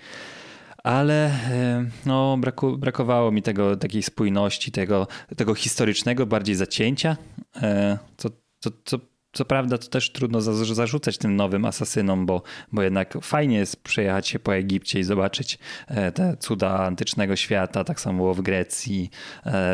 Ale 0.82 1.26
e, 1.26 1.84
no, 2.06 2.36
braku, 2.36 2.78
brakowało 2.78 3.30
mi 3.32 3.42
tego, 3.42 3.76
takiej 3.76 4.02
spójności, 4.02 4.72
tego, 4.72 5.06
tego 5.36 5.54
historycznego 5.54 6.26
bardziej 6.26 6.54
zacięcia, 6.54 7.16
e, 7.62 7.98
co, 8.16 8.28
co, 8.58 8.70
co, 8.84 8.98
co 9.32 9.44
prawda 9.44 9.78
to 9.78 9.88
też 9.88 10.12
trudno 10.12 10.40
za- 10.40 10.74
zarzucać 10.74 11.18
tym 11.18 11.36
nowym 11.36 11.64
asasynom, 11.64 12.26
bo, 12.26 12.42
bo 12.72 12.82
jednak 12.82 13.18
fajnie 13.22 13.56
jest 13.56 13.82
przejechać 13.82 14.28
się 14.28 14.38
po 14.38 14.54
Egipcie 14.54 15.00
i 15.00 15.02
zobaczyć 15.02 15.58
e, 15.88 16.12
te 16.12 16.36
cuda 16.36 16.78
antycznego 16.78 17.36
świata, 17.36 17.84
tak 17.84 18.00
samo 18.00 18.16
było 18.16 18.34
w 18.34 18.40
Grecji. 18.40 19.10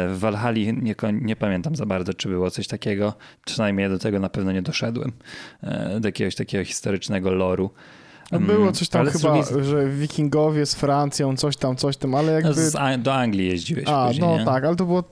W 0.08 0.16
Walhali 0.18 0.72
nie, 0.82 0.94
nie 1.12 1.36
pamiętam 1.36 1.76
za 1.76 1.86
bardzo, 1.86 2.14
czy 2.14 2.28
było 2.28 2.50
coś 2.50 2.66
takiego, 2.66 3.14
przynajmniej 3.44 3.88
do 3.88 3.98
tego 3.98 4.20
na 4.20 4.28
pewno 4.28 4.52
nie 4.52 4.62
doszedłem, 4.62 5.12
do 6.00 6.08
jakiegoś 6.08 6.34
takiego 6.34 6.64
historycznego 6.64 7.30
loru. 7.30 7.70
No 8.32 8.40
było 8.40 8.62
Mm, 8.62 8.74
coś 8.74 8.88
tam 8.88 9.00
ale 9.00 9.10
z 9.10 9.12
chyba, 9.22 9.42
drugiej- 9.42 9.64
że 9.64 9.88
wikingowie 9.88 10.66
z 10.66 10.74
Francją, 10.74 11.36
coś 11.36 11.56
tam, 11.56 11.76
coś 11.76 11.96
tam, 11.96 12.14
ale 12.14 12.26
No, 12.26 12.48
jakby... 12.48 12.70
z 12.70 12.74
Ang- 12.74 13.02
do 13.02 13.14
Anglii 13.14 13.46
jeździłeś 13.48 13.84
A, 13.88 14.06
później, 14.08 14.28
no 14.28 14.38
nie? 14.38 14.44
tak, 14.44 14.64
ale 14.64 14.76
to 14.76 14.84
było 14.84 15.04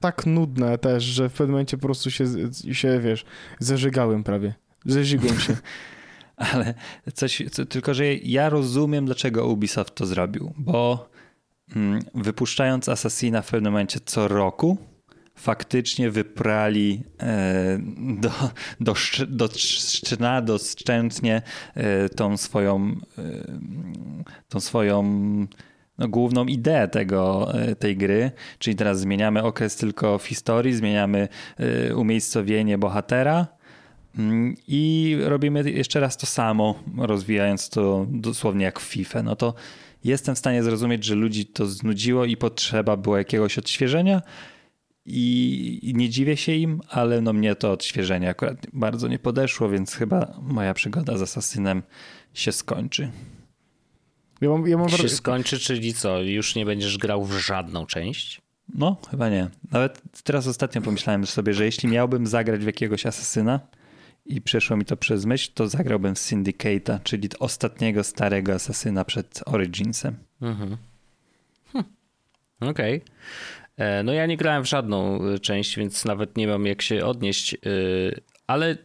tak 0.00 0.26
nudne 0.26 0.78
też, 0.78 1.04
że 1.04 1.28
w 1.28 1.32
pewnym 1.32 1.50
momencie 1.50 1.76
po 1.78 1.86
prostu 1.86 2.10
się, 2.10 2.24
się 2.72 3.00
wiesz, 3.00 3.24
zeżygałem 3.58 4.24
prawie. 4.24 4.54
Zeżygłem 4.84 5.40
się. 5.40 5.56
Ale 6.36 6.74
coś, 7.14 7.42
co, 7.52 7.66
tylko, 7.66 7.94
że 7.94 8.14
ja 8.14 8.48
rozumiem, 8.48 9.06
dlaczego 9.06 9.46
Ubisoft 9.46 9.94
to 9.94 10.06
zrobił, 10.06 10.52
bo 10.56 11.08
mm, 11.76 12.02
wypuszczając 12.14 12.88
Assassina 12.88 13.42
w 13.42 13.50
pewnym 13.50 13.72
momencie 13.72 14.00
co 14.04 14.28
roku, 14.28 14.76
faktycznie 15.34 16.10
wyprali 16.10 17.02
e, 17.20 17.78
do, 18.20 18.30
do, 18.80 18.94
do 19.28 19.48
doszczętnie 20.42 21.42
e, 21.74 22.08
tą 22.08 22.36
swoją, 22.36 22.96
e, 23.18 23.22
tą 24.48 24.60
swoją 24.60 25.02
no, 25.98 26.08
główną 26.08 26.44
ideę 26.44 26.88
tego, 26.88 27.52
tej 27.78 27.96
gry, 27.96 28.30
czyli 28.58 28.76
teraz 28.76 29.00
zmieniamy 29.00 29.42
okres 29.42 29.76
tylko 29.76 30.18
w 30.18 30.26
historii, 30.26 30.74
zmieniamy 30.74 31.28
umiejscowienie 31.94 32.78
bohatera, 32.78 33.46
Mm, 34.18 34.56
I 34.68 35.16
robimy 35.24 35.70
jeszcze 35.70 36.00
raz 36.00 36.16
to 36.16 36.26
samo, 36.26 36.74
rozwijając 36.98 37.68
to 37.68 38.06
dosłownie 38.08 38.64
jak 38.64 38.80
w 38.80 38.82
FIFA. 38.82 39.22
No 39.22 39.36
to 39.36 39.54
jestem 40.04 40.34
w 40.34 40.38
stanie 40.38 40.62
zrozumieć, 40.62 41.04
że 41.04 41.14
ludzi 41.14 41.46
to 41.46 41.66
znudziło 41.66 42.24
i 42.24 42.36
potrzeba 42.36 42.96
było 42.96 43.18
jakiegoś 43.18 43.58
odświeżenia. 43.58 44.22
I 45.06 45.92
nie 45.96 46.08
dziwię 46.08 46.36
się 46.36 46.52
im, 46.52 46.80
ale 46.88 47.20
no 47.20 47.32
mnie 47.32 47.54
to 47.54 47.72
odświeżenie 47.72 48.28
akurat 48.28 48.66
bardzo 48.72 49.08
nie 49.08 49.18
podeszło, 49.18 49.68
więc 49.68 49.94
chyba 49.94 50.34
moja 50.42 50.74
przygoda 50.74 51.16
z 51.16 51.22
Assassinem 51.22 51.82
się 52.34 52.52
skończy. 52.52 53.10
Ja 54.40 54.48
mam, 54.48 54.68
ja 54.68 54.76
mam 54.76 54.88
się 54.88 55.08
skończy, 55.08 55.58
czyli 55.58 55.94
co, 55.94 56.22
już 56.22 56.54
nie 56.54 56.66
będziesz 56.66 56.98
grał 56.98 57.24
w 57.24 57.38
żadną 57.38 57.86
część? 57.86 58.42
No, 58.74 58.96
chyba 59.10 59.28
nie. 59.28 59.50
Nawet 59.70 60.02
teraz 60.24 60.46
ostatnio 60.46 60.82
pomyślałem 60.82 61.26
sobie, 61.26 61.54
że 61.54 61.64
jeśli 61.64 61.88
miałbym 61.88 62.26
zagrać 62.26 62.60
w 62.60 62.66
jakiegoś 62.66 63.06
asesyna 63.06 63.60
i 64.26 64.40
przeszło 64.40 64.76
mi 64.76 64.84
to 64.84 64.96
przez 64.96 65.24
myśl, 65.24 65.50
to 65.54 65.68
zagrałbym 65.68 66.14
w 66.14 66.18
Syndicate'a, 66.18 66.98
czyli 67.02 67.28
ostatniego 67.38 68.04
starego 68.04 68.52
asesyna 68.52 69.04
przed 69.04 69.40
Originsem. 69.46 70.16
Mhm. 70.40 70.76
Hm. 71.72 71.84
Okej. 72.60 72.94
E, 72.96 73.02
No 74.04 74.12
ja 74.12 74.26
nie 74.26 74.36
grałem 74.36 74.62
w 74.62 74.68
żadną 74.68 75.28
y, 75.28 75.38
część, 75.38 75.76
więc 75.76 76.04
nawet 76.04 76.36
nie 76.36 76.46
mam 76.46 76.66
jak 76.66 76.82
się 76.82 77.04
odnieść, 77.04 77.56
y, 77.66 78.20
ale 78.46 78.76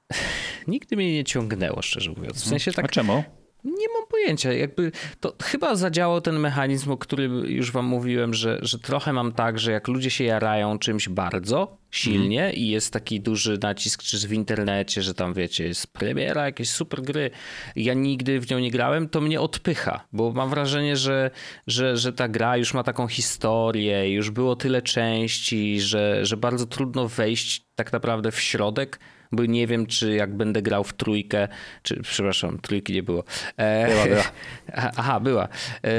nigdy 0.66 0.96
mnie 0.96 1.12
nie 1.14 1.24
ciągnęło, 1.24 1.82
szczerze 1.82 2.10
mówiąc. 2.16 2.44
W 2.44 2.48
sensie 2.48 2.70
A 2.70 2.74
tak 2.74 2.90
czemu? 2.90 3.24
nie 3.64 3.88
mam 3.94 4.05
pojęcia. 4.16 4.52
Jakby 4.52 4.92
to 5.20 5.34
chyba 5.42 5.76
zadziałał 5.76 6.20
ten 6.20 6.38
mechanizm, 6.38 6.90
o 6.90 6.96
którym 6.96 7.44
już 7.46 7.72
wam 7.72 7.84
mówiłem, 7.84 8.34
że, 8.34 8.58
że 8.62 8.78
trochę 8.78 9.12
mam 9.12 9.32
tak, 9.32 9.58
że 9.58 9.72
jak 9.72 9.88
ludzie 9.88 10.10
się 10.10 10.24
jarają 10.24 10.78
czymś 10.78 11.08
bardzo 11.08 11.76
silnie 11.90 12.42
mm. 12.42 12.56
i 12.56 12.68
jest 12.68 12.92
taki 12.92 13.20
duży 13.20 13.58
nacisk 13.62 14.02
czy 14.02 14.28
w 14.28 14.32
internecie, 14.32 15.02
że 15.02 15.14
tam 15.14 15.34
wiecie, 15.34 15.64
jest 15.64 15.92
premiera 15.92 16.44
jakieś 16.44 16.70
super 16.70 17.02
gry, 17.02 17.30
ja 17.76 17.94
nigdy 17.94 18.40
w 18.40 18.50
nią 18.50 18.58
nie 18.58 18.70
grałem, 18.70 19.08
to 19.08 19.20
mnie 19.20 19.40
odpycha, 19.40 20.04
bo 20.12 20.32
mam 20.32 20.50
wrażenie, 20.50 20.96
że, 20.96 21.30
że, 21.66 21.96
że 21.96 22.12
ta 22.12 22.28
gra 22.28 22.56
już 22.56 22.74
ma 22.74 22.82
taką 22.82 23.08
historię, 23.08 24.12
już 24.12 24.30
było 24.30 24.56
tyle 24.56 24.82
części, 24.82 25.80
że, 25.80 26.26
że 26.26 26.36
bardzo 26.36 26.66
trudno 26.66 27.08
wejść 27.08 27.66
tak 27.74 27.92
naprawdę 27.92 28.32
w 28.32 28.40
środek 28.40 28.98
bo 29.32 29.44
nie 29.44 29.66
wiem, 29.66 29.86
czy 29.86 30.14
jak 30.14 30.36
będę 30.36 30.62
grał 30.62 30.84
w 30.84 30.92
trójkę, 30.92 31.48
czy 31.82 32.02
przepraszam, 32.02 32.58
trójki 32.58 32.92
nie 32.92 33.02
było. 33.02 33.24
E, 33.56 33.88
była, 33.88 34.06
była. 34.06 34.32
Aha, 34.96 35.20
była. 35.20 35.48
E, 35.84 35.98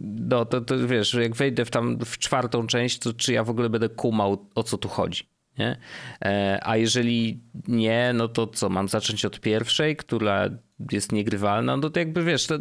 no 0.00 0.44
to, 0.44 0.60
to 0.60 0.88
wiesz, 0.88 1.14
jak 1.14 1.36
wejdę 1.36 1.64
w 1.64 1.70
tam 1.70 1.98
w 2.04 2.18
czwartą 2.18 2.66
część, 2.66 2.98
to 2.98 3.12
czy 3.12 3.32
ja 3.32 3.44
w 3.44 3.50
ogóle 3.50 3.70
będę 3.70 3.88
kumał, 3.88 4.50
o 4.54 4.62
co 4.62 4.78
tu 4.78 4.88
chodzi. 4.88 5.28
Nie? 5.58 5.76
E, 6.24 6.60
a 6.62 6.76
jeżeli 6.76 7.40
nie, 7.68 8.12
no 8.14 8.28
to 8.28 8.46
co, 8.46 8.68
mam 8.68 8.88
zacząć 8.88 9.24
od 9.24 9.40
pierwszej, 9.40 9.96
która 9.96 10.50
jest 10.92 11.12
niegrywalna, 11.12 11.76
no 11.76 11.90
to 11.90 11.98
jakby 11.98 12.24
wiesz, 12.24 12.46
to, 12.46 12.58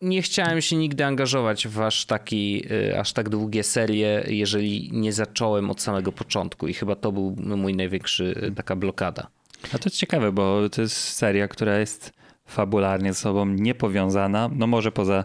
nie 0.00 0.22
chciałem 0.22 0.60
się 0.60 0.76
nigdy 0.76 1.04
angażować 1.04 1.68
w 1.68 1.80
aż, 1.80 2.06
taki, 2.06 2.64
y, 2.72 2.98
aż 2.98 3.12
tak 3.12 3.28
długie 3.28 3.62
serie, 3.62 4.24
jeżeli 4.28 4.90
nie 4.92 5.12
zacząłem 5.12 5.70
od 5.70 5.82
samego 5.82 6.12
początku 6.12 6.68
i 6.68 6.74
chyba 6.74 6.96
to 6.96 7.12
był 7.12 7.36
mój 7.38 7.74
największy 7.74 8.40
y, 8.42 8.54
taka 8.54 8.76
blokada. 8.76 9.26
A 9.74 9.78
to 9.78 9.84
jest 9.84 9.96
ciekawe, 9.96 10.32
bo 10.32 10.68
to 10.68 10.82
jest 10.82 10.96
seria, 10.96 11.48
która 11.48 11.78
jest 11.78 12.12
fabularnie 12.46 13.12
ze 13.12 13.20
sobą 13.20 13.46
niepowiązana, 13.46 14.50
no 14.54 14.66
może 14.66 14.92
poza 14.92 15.24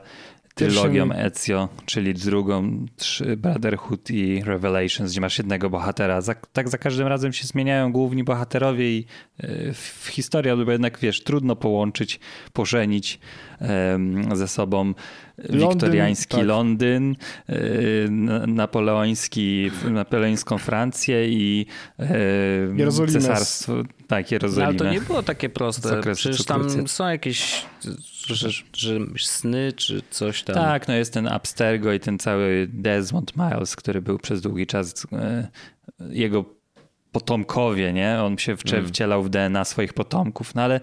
trylogią 0.53 1.11
Ezio, 1.11 1.69
czyli 1.85 2.13
drugą 2.13 2.85
Brotherhood 3.37 4.11
i 4.11 4.43
Revelations, 4.43 5.11
gdzie 5.11 5.21
masz 5.21 5.37
jednego 5.37 5.69
bohatera. 5.69 6.21
Za, 6.21 6.35
tak 6.35 6.69
za 6.69 6.77
każdym 6.77 7.07
razem 7.07 7.33
się 7.33 7.47
zmieniają 7.47 7.91
główni 7.91 8.23
bohaterowie 8.23 8.97
i 8.97 9.05
e, 9.37 9.73
w 9.73 10.07
historii, 10.11 10.65
bo 10.65 10.71
jednak 10.71 10.99
wiesz, 10.99 11.23
trudno 11.23 11.55
połączyć, 11.55 12.19
pożenić 12.53 13.19
ze 14.33 14.47
sobą 14.47 14.93
Londyn, 15.37 15.69
wiktoriański 15.69 16.37
tak. 16.37 16.45
Londyn, 16.45 17.15
e, 17.49 17.55
napoleoński, 18.47 19.71
napoleońską 19.91 20.57
Francję 20.57 21.29
i 21.29 21.65
cesarstwo. 23.07 23.73
Tak, 24.07 24.31
Jerozolimę. 24.31 24.73
No, 24.73 24.83
ale 24.85 24.91
to 24.91 24.99
nie 24.99 25.01
było 25.01 25.23
takie 25.23 25.49
proste. 25.49 26.01
Przecież 26.15 26.45
tam 26.45 26.87
są 26.87 27.09
jakieś 27.09 27.65
że, 28.27 28.49
że 28.73 28.99
sny 29.17 29.73
czy 29.75 30.01
coś 30.09 30.43
tam. 30.43 30.55
Tak, 30.55 30.87
no 30.87 30.93
jest 30.93 31.13
ten 31.13 31.27
Abstergo 31.27 31.93
i 31.93 31.99
ten 31.99 32.19
cały 32.19 32.67
Desmond 32.73 33.33
Miles, 33.37 33.75
który 33.75 34.01
był 34.01 34.19
przez 34.19 34.41
długi 34.41 34.67
czas 34.67 35.07
e, 35.11 35.47
jego 36.09 36.45
potomkowie, 37.11 37.93
nie? 37.93 38.21
On 38.21 38.37
się 38.37 38.55
mm. 38.73 38.87
wcielał 38.87 39.23
w 39.23 39.29
DNA 39.29 39.65
swoich 39.65 39.93
potomków, 39.93 40.55
no 40.55 40.61
ale 40.61 40.79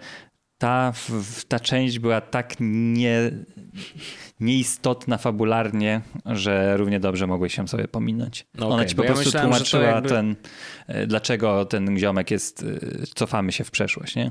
ta, 0.58 0.92
ta 1.48 1.60
część 1.60 1.98
była 1.98 2.20
tak 2.20 2.54
nie, 2.60 3.30
nieistotna 4.40 5.18
fabularnie, 5.18 6.00
że 6.26 6.76
równie 6.76 7.00
dobrze 7.00 7.26
mogłeś 7.26 7.54
się 7.54 7.68
sobie 7.68 7.88
pominąć. 7.88 8.46
Okay, 8.56 8.68
Ona 8.68 8.84
ci 8.84 8.96
po 8.96 9.02
prostu 9.02 9.24
ja 9.24 9.28
myślałem, 9.28 9.50
tłumaczyła 9.50 9.82
jakby... 9.82 10.08
ten, 10.08 10.36
e, 10.86 11.06
dlaczego 11.06 11.64
ten 11.64 11.98
ziomek 11.98 12.30
jest, 12.30 12.62
e, 12.62 13.06
cofamy 13.14 13.52
się 13.52 13.64
w 13.64 13.70
przeszłość, 13.70 14.16
nie? 14.16 14.30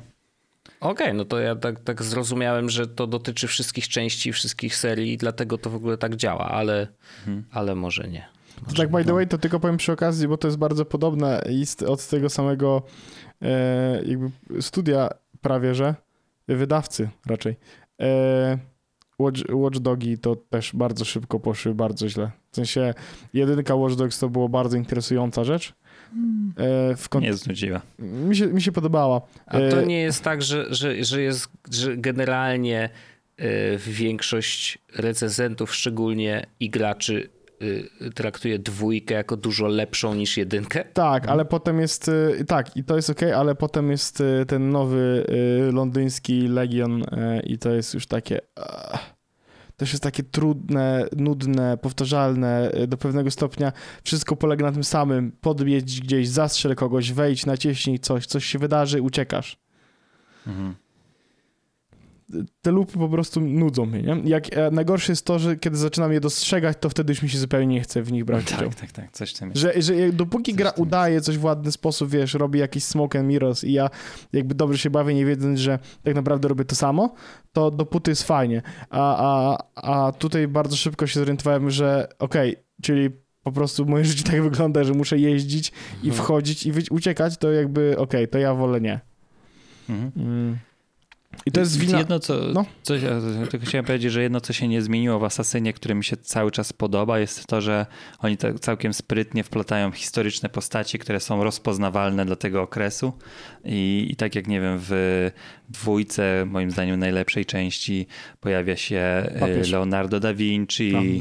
Okej, 0.80 0.92
okay, 0.92 1.13
no 1.13 1.26
to 1.26 1.39
ja 1.39 1.56
tak, 1.56 1.80
tak 1.80 2.04
zrozumiałem, 2.04 2.70
że 2.70 2.88
to 2.88 3.08
dotyczy 3.08 3.48
wszystkich 3.48 3.88
części, 3.88 4.34
wszystkich 4.34 4.76
serii, 4.76 5.18
dlatego 5.18 5.58
to 5.58 5.70
w 5.70 5.76
ogóle 5.76 5.98
tak 5.98 6.15
działa, 6.15 6.50
ale, 6.50 6.88
ale 7.52 7.76
może 7.76 8.08
nie. 8.08 8.28
Może 8.63 8.76
tak, 8.76 8.92
by 8.92 9.06
the 9.06 9.13
way, 9.13 9.28
to 9.28 9.38
tylko 9.38 9.60
powiem 9.60 9.78
przy 9.78 9.92
okazji, 9.92 10.28
bo 10.28 10.38
to 10.38 10.48
jest 10.48 10.58
bardzo 10.58 10.86
podobne 10.86 11.44
od 11.88 12.08
tego 12.08 12.30
samego 12.30 12.82
e, 13.42 14.02
jakby 14.06 14.32
studia 14.62 15.10
prawie, 15.42 15.76
że 15.76 15.96
wydawcy 16.48 17.10
raczej. 17.26 17.56
E, 18.02 18.58
Watch, 19.20 19.42
Watch 19.54 19.80
Dogi 19.80 20.18
to 20.18 20.36
też 20.36 20.76
bardzo 20.76 21.06
szybko 21.06 21.39
poszły, 21.39 21.76
bardzo 21.76 22.10
źle. 22.10 22.32
W 22.52 22.56
sensie 22.56 22.94
jedynka 23.34 23.76
Watch 23.76 23.96
Dogs 23.96 24.20
to 24.20 24.30
było 24.30 24.50
bardzo 24.50 24.78
interesująca 24.78 25.44
rzecz, 25.44 25.74
w 26.98 27.06
kont- 27.10 27.22
nie 27.22 27.34
znudziła. 27.34 27.82
Mi 28.00 28.36
się, 28.36 28.48
mi 28.48 28.62
się 28.62 28.72
podobała. 28.72 29.22
A 29.45 29.58
to 29.58 29.82
e, 29.82 29.86
nie 29.86 30.02
jest 30.02 30.24
tak, 30.24 30.41
że, 30.41 30.65
że, 30.74 31.04
że 31.04 31.22
jest 31.22 31.48
że 31.72 31.98
generalnie 31.98 32.89
e, 33.38 33.78
większość 33.78 34.78
recenzentów, 34.95 35.76
szczególnie 35.76 36.45
i 36.60 36.69
graczy, 36.69 37.30
traktuje 38.15 38.60
dwójkę 38.60 39.15
jako 39.15 39.38
dużo 39.38 39.67
lepszą 39.67 40.15
niż 40.15 40.38
jedynkę? 40.38 40.84
Tak, 40.93 41.28
ale 41.28 41.45
potem 41.45 41.80
jest, 41.80 42.12
tak 42.48 42.78
i 42.78 42.84
to 42.84 42.95
jest 42.95 43.10
ok, 43.10 43.24
ale 43.24 43.56
potem 43.56 43.91
jest 43.91 44.24
ten 44.48 44.69
nowy 44.69 45.26
londyński 45.72 46.48
Legion 46.48 47.04
i 47.43 47.58
to 47.58 47.74
jest 47.74 47.93
już 47.93 48.08
takie 48.08 48.39
też 49.80 49.92
jest 49.92 50.04
takie 50.04 50.24
trudne, 50.24 51.06
nudne, 51.18 51.78
powtarzalne 51.78 52.72
e, 52.72 52.88
do 52.88 52.98
pewnego 52.98 53.32
stopnia. 53.32 53.72
Wszystko 54.04 54.36
polega 54.36 54.65
na 54.65 54.72
tym 54.72 54.84
samym. 54.84 55.32
Podbieć 55.42 56.02
gdzieś, 56.02 56.30
zastrzel 56.30 56.76
kogoś, 56.76 57.13
wejdź, 57.13 57.46
nacieśnij 57.46 58.00
coś, 58.00 58.26
coś 58.26 58.46
się 58.46 58.60
wydarzy, 58.60 59.02
uciekasz. 59.02 59.58
Mhm 60.48 60.88
te 62.62 62.72
lupy 62.72 62.98
po 62.98 63.10
prostu 63.10 63.42
nudzą 63.42 63.86
mnie, 63.86 64.02
nie? 64.02 64.30
Jak, 64.30 64.58
e, 64.58 64.72
najgorsze 64.72 65.12
jest 65.12 65.26
to, 65.26 65.39
że 65.39 65.56
kiedy 65.56 65.78
zaczynam 65.78 66.13
je 66.13 66.20
dostrzegać, 66.20 66.78
to 66.80 66.89
wtedy 66.89 67.13
już 67.13 67.22
mi 67.22 67.30
się 67.30 67.38
zupełnie 67.38 67.76
nie 67.76 67.82
chce 67.82 68.04
w 68.04 68.12
nich 68.12 68.26
brać 68.26 68.46
tak, 68.46 68.58
udziału. 68.58 68.72
Tak, 68.82 68.92
tak, 68.92 69.12
coś 69.12 69.34
tam 69.34 69.50
jest. 69.50 69.62
Że, 69.62 69.82
że 69.82 69.94
dopóki 70.13 70.52
coś 70.52 70.58
gra 70.58 70.72
udaje 70.72 71.22
coś 71.22 71.38
w 71.38 71.44
ładny 71.44 71.72
sposób, 71.72 72.10
wiesz, 72.10 72.34
robi 72.34 72.60
jakiś 72.60 72.84
smoke 72.84 73.20
and 73.20 73.28
mirrors 73.28 73.63
i 73.63 73.74
ja 73.74 73.89
jakby 74.34 74.56
dobrze 74.56 74.78
się 74.78 74.89
bawię, 74.89 75.13
nie 75.13 75.26
wiedząc, 75.26 75.60
że 75.60 75.80
tak 76.04 76.15
naprawdę 76.15 76.48
robię 76.48 76.65
to 76.65 76.76
samo, 76.76 77.13
to 77.54 77.72
dopóty 77.72 78.12
jest 78.12 78.24
fajnie. 78.24 78.62
A, 78.89 79.18
a, 79.18 79.58
a 79.76 80.12
tutaj 80.12 80.48
bardzo 80.48 80.76
szybko 80.76 81.08
się 81.08 81.20
zorientowałem, 81.20 81.72
że 81.72 82.08
okej, 82.20 82.52
okay, 82.52 82.63
czyli 82.82 83.10
po 83.44 83.52
prostu 83.52 83.86
moje 83.86 84.06
życie 84.06 84.24
tak 84.24 84.44
wygląda, 84.44 84.84
że 84.84 84.94
muszę 84.94 85.18
jeździć 85.18 85.72
i 86.04 86.10
mhm. 86.10 86.13
wchodzić 86.13 86.65
i 86.65 86.72
uciekać, 86.92 87.38
to 87.38 87.52
jakby 87.52 87.92
okej, 87.92 88.04
okay, 88.04 88.28
to 88.28 88.38
ja 88.38 88.54
wolę 88.54 88.82
nie. 88.82 89.00
Mhm. 89.89 90.12
Mm. 90.15 90.58
I 91.46 91.52
to 91.52 91.60
jest 91.60 91.80
wina... 91.80 91.98
Jedno, 91.98 92.20
co, 92.20 92.34
no. 92.54 92.65
co 92.84 92.94
tylko 93.50 93.65
chciałem 93.65 93.86
powiedzieć, 93.86 94.12
że 94.12 94.22
jedno, 94.22 94.42
co 94.42 94.54
się 94.54 94.68
nie 94.68 94.82
zmieniło 94.82 95.20
w 95.20 95.24
Asasynie, 95.24 95.74
które 95.74 95.96
mi 95.96 96.04
się 96.04 96.18
cały 96.18 96.52
czas 96.52 96.74
podoba, 96.74 97.20
jest 97.20 97.48
to, 97.48 97.62
że 97.62 97.86
oni 98.20 98.38
tak 98.38 98.60
całkiem 98.60 98.94
sprytnie 98.94 99.44
wplatają 99.44 99.92
historyczne 99.92 100.50
postaci, 100.50 101.00
które 101.00 101.20
są 101.20 101.44
rozpoznawalne 101.44 102.26
dla 102.26 102.36
tego 102.36 102.62
okresu. 102.62 103.13
I, 103.65 104.08
i 104.10 104.15
tak 104.15 104.36
jak, 104.36 104.48
nie 104.48 104.62
wiem, 104.62 104.78
w 104.82 105.32
dwójce, 105.70 106.46
moim 106.48 106.72
zdaniem 106.72 107.00
najlepszej 107.00 107.46
części, 107.46 108.08
pojawia 108.39 108.76
się 108.76 108.98
e, 108.98 109.39
Papież. 109.39 109.72
Leonardo 109.72 110.20
da 110.20 110.34
Vinci, 110.34 111.20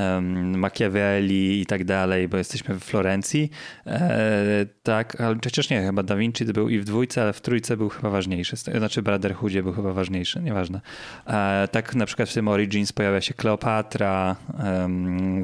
um, 0.00 0.58
Machiavelli 0.58 1.60
i 1.60 1.66
tak 1.66 1.84
dalej, 1.84 2.28
bo 2.28 2.36
jesteśmy 2.36 2.74
w 2.74 2.84
Florencji. 2.84 3.50
E, 3.86 4.66
tak, 4.82 5.20
ale 5.20 5.36
przecież 5.36 5.70
nie, 5.70 5.82
chyba 5.82 6.02
da 6.02 6.16
Vinci 6.16 6.44
był 6.44 6.68
i 6.68 6.78
w 6.78 6.84
dwójce, 6.84 7.22
ale 7.22 7.32
w 7.32 7.40
trójce 7.40 7.76
był 7.76 7.88
chyba 7.88 8.10
ważniejszy. 8.10 8.56
Znaczy 8.56 9.02
Brotherhood 9.02 9.49
był 9.62 9.72
chyba 9.72 9.92
ważniejszy, 9.92 10.40
nieważne. 10.40 10.80
E, 11.26 11.68
tak 11.72 11.94
na 11.94 12.06
przykład 12.06 12.28
w 12.28 12.34
tym 12.34 12.48
Origins 12.48 12.92
pojawia 12.92 13.20
się 13.20 13.34
Kleopatra, 13.34 14.36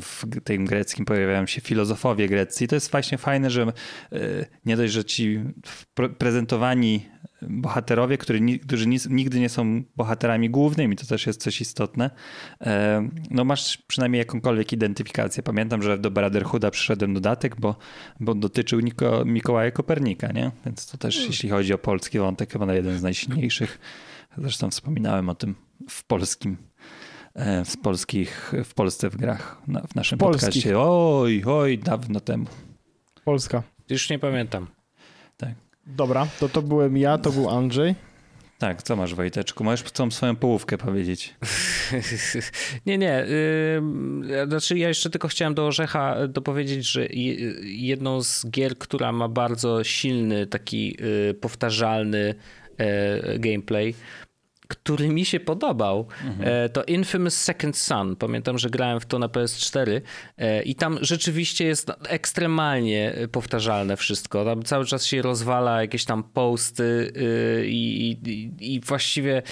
w 0.02 0.24
tym 0.44 0.64
greckim 0.64 1.04
pojawiają 1.04 1.46
się 1.46 1.60
filozofowie 1.60 2.28
greccy 2.28 2.64
i 2.64 2.68
to 2.68 2.76
jest 2.76 2.90
właśnie 2.90 3.18
fajne, 3.18 3.50
że 3.50 3.62
e, 3.62 4.18
nie 4.64 4.76
dość, 4.76 4.92
że 4.92 5.04
ci 5.04 5.40
prezentowani 6.18 7.06
bohaterowie, 7.46 8.18
którzy, 8.18 8.40
którzy 8.58 8.86
nigdy 9.10 9.40
nie 9.40 9.48
są 9.48 9.82
bohaterami 9.96 10.50
głównymi, 10.50 10.96
to 10.96 11.06
też 11.06 11.26
jest 11.26 11.42
coś 11.42 11.60
istotne. 11.60 12.10
E, 12.60 13.08
no 13.30 13.44
masz 13.44 13.78
przynajmniej 13.78 14.18
jakąkolwiek 14.18 14.72
identyfikację. 14.72 15.42
Pamiętam, 15.42 15.82
że 15.82 15.98
do 15.98 16.10
Brotherhooda 16.10 16.70
przyszedłem 16.70 17.14
dodatek, 17.14 17.60
bo, 17.60 17.76
bo 18.20 18.34
dotyczył 18.34 18.80
Niko, 18.80 19.24
Mikołaja 19.24 19.70
Kopernika, 19.70 20.32
nie? 20.32 20.50
Więc 20.64 20.86
to 20.86 20.98
też, 20.98 21.26
jeśli 21.26 21.48
chodzi 21.48 21.74
o 21.74 21.78
polski 21.78 22.18
wątek, 22.18 22.52
chyba 22.52 22.66
na 22.66 22.74
jeden 22.74 22.98
z 22.98 23.02
najsilniejszych. 23.02 23.78
Zresztą 24.38 24.70
wspominałem 24.70 25.28
o 25.28 25.34
tym 25.34 25.54
w 25.90 26.04
polskim 26.04 26.56
e, 27.34 27.64
w 27.64 27.76
polskich, 27.76 28.52
w 28.64 28.74
Polsce 28.74 29.10
w 29.10 29.16
grach, 29.16 29.62
w 29.88 29.94
naszym 29.94 30.18
Polskich. 30.18 30.46
podcaście. 30.46 30.78
Oj, 30.78 31.42
oj, 31.46 31.78
dawno 31.78 32.20
temu. 32.20 32.46
Polska. 33.24 33.62
Już 33.90 34.10
nie 34.10 34.18
pamiętam. 34.18 34.66
Tak. 35.36 35.65
Dobra, 35.86 36.26
to 36.40 36.48
to 36.48 36.62
byłem 36.62 36.96
ja, 36.96 37.18
to 37.18 37.30
był 37.30 37.50
Andrzej. 37.50 37.94
Tak, 38.58 38.82
co 38.82 38.96
masz 38.96 39.14
Wojteczku? 39.14 39.64
Możesz 39.64 39.90
całą 39.90 40.10
swoją 40.10 40.36
połówkę 40.36 40.78
powiedzieć. 40.78 41.34
nie, 42.86 42.98
nie. 42.98 43.26
Yy, 44.28 44.46
znaczy 44.46 44.78
ja 44.78 44.88
jeszcze 44.88 45.10
tylko 45.10 45.28
chciałem 45.28 45.54
do 45.54 45.66
Orzecha 45.66 46.28
dopowiedzieć, 46.28 46.90
że 46.90 47.06
jedną 47.62 48.22
z 48.22 48.46
gier, 48.50 48.78
która 48.78 49.12
ma 49.12 49.28
bardzo 49.28 49.84
silny, 49.84 50.46
taki 50.46 50.96
yy, 51.00 51.34
powtarzalny 51.34 52.34
yy, 52.78 53.38
gameplay 53.38 53.94
który 54.68 55.08
mi 55.08 55.24
się 55.24 55.40
podobał, 55.40 56.06
mhm. 56.24 56.70
to 56.70 56.84
Infamous 56.84 57.34
Second 57.34 57.76
Son. 57.76 58.16
Pamiętam, 58.16 58.58
że 58.58 58.70
grałem 58.70 59.00
w 59.00 59.06
to 59.06 59.18
na 59.18 59.28
PS4 59.28 60.00
e, 60.38 60.62
i 60.62 60.74
tam 60.74 60.98
rzeczywiście 61.00 61.64
jest 61.64 61.92
ekstremalnie 62.08 63.14
powtarzalne 63.32 63.96
wszystko. 63.96 64.44
Tam 64.44 64.62
cały 64.62 64.84
czas 64.84 65.04
się 65.04 65.22
rozwala 65.22 65.80
jakieś 65.80 66.04
tam 66.04 66.22
posty 66.22 67.12
y, 67.16 67.66
i, 67.68 68.10
i, 68.10 68.74
i 68.74 68.80
właściwie 68.80 69.42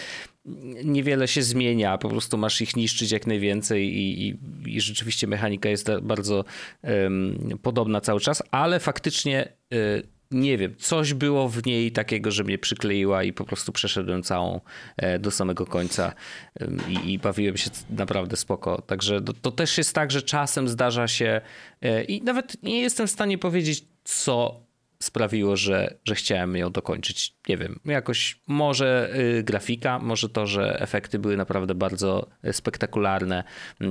niewiele 0.85 1.29
się 1.29 1.42
zmienia, 1.42 1.98
po 1.98 2.09
prostu 2.09 2.38
masz 2.38 2.61
ich 2.61 2.77
niszczyć 2.77 3.11
jak 3.11 3.27
najwięcej 3.27 3.96
i, 3.96 4.29
i, 4.29 4.37
i 4.66 4.81
rzeczywiście 4.81 5.27
mechanika 5.27 5.68
jest 5.68 5.90
bardzo 6.03 6.44
um, 6.83 7.59
podobna 7.62 8.00
cały 8.00 8.20
czas, 8.20 8.42
ale 8.50 8.81
faktycznie 8.81 9.53
y, 9.74 10.03
nie 10.35 10.59
wiem, 10.59 10.75
coś 10.79 11.14
było 11.14 11.49
w 11.49 11.66
niej 11.66 11.92
takiego, 11.92 12.31
że 12.31 12.44
mnie 12.44 12.59
przykleiła 12.59 13.23
i 13.23 13.33
po 13.33 13.44
prostu 13.44 13.73
przeszedłem 13.73 14.23
całą 14.23 14.61
e, 14.97 15.18
do 15.18 15.31
samego 15.31 15.66
końca 15.66 16.12
i, 16.88 17.12
i 17.12 17.18
bawiłem 17.18 17.57
się 17.57 17.70
naprawdę 17.90 18.37
spoko. 18.37 18.83
Także 18.83 19.20
to, 19.20 19.33
to, 19.33 19.51
też 19.53 19.79
jest 19.79 19.94
tak, 19.94 20.11
że 20.11 20.23
czasem 20.23 20.68
zdarza 20.68 21.09
się 21.09 21.40
e, 21.83 22.05
i 22.05 22.23
nawet 22.23 22.62
nie 22.62 22.81
jestem 22.81 23.07
w 23.07 23.11
stanie 23.11 23.38
powiedzieć, 23.38 23.85
co 24.05 24.64
sprawiło, 25.03 25.57
że, 25.57 25.94
że 26.05 26.14
chciałem 26.14 26.57
ją 26.57 26.73
dokończyć. 26.73 27.35
Nie 27.49 27.57
wiem, 27.57 27.81
jakoś 27.85 28.40
może 28.47 29.11
y, 29.38 29.42
grafika, 29.42 29.99
może 29.99 30.29
to, 30.29 30.47
że 30.47 30.81
efekty 30.81 31.18
były 31.18 31.37
naprawdę 31.37 31.75
bardzo 31.75 32.27
e, 32.42 32.53
spektakularne, 32.53 33.44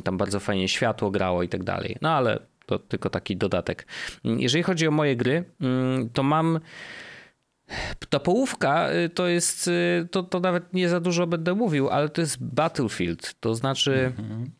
tam 0.04 0.18
bardzo 0.18 0.40
fajnie 0.40 0.68
światło 0.68 1.12
grało 1.12 1.44
i 1.44 1.50
tak 1.50 1.64
dalej. 1.64 1.98
No 2.02 2.10
ale 2.10 2.40
to 2.66 2.80
tylko 2.80 3.10
taki 3.10 3.38
dodatek. 3.38 3.88
Jeżeli 4.24 4.64
chodzi 4.64 4.88
o 4.88 4.92
moje 4.92 5.16
gry, 5.16 5.44
mm, 5.62 6.10
to 6.10 6.24
mam. 6.24 6.60
Ta 8.10 8.20
połówka 8.20 8.94
y, 8.94 9.10
to 9.10 9.28
jest, 9.28 9.68
y, 9.68 10.08
to, 10.12 10.24
to 10.24 10.40
nawet 10.40 10.74
nie 10.74 10.90
za 10.90 11.00
dużo 11.00 11.28
będę 11.28 11.56
mówił, 11.56 11.90
ale 11.90 12.10
to 12.10 12.22
jest 12.22 12.44
Battlefield. 12.44 13.34
To 13.40 13.56
znaczy. 13.56 14.14
Mhm. 14.18 14.52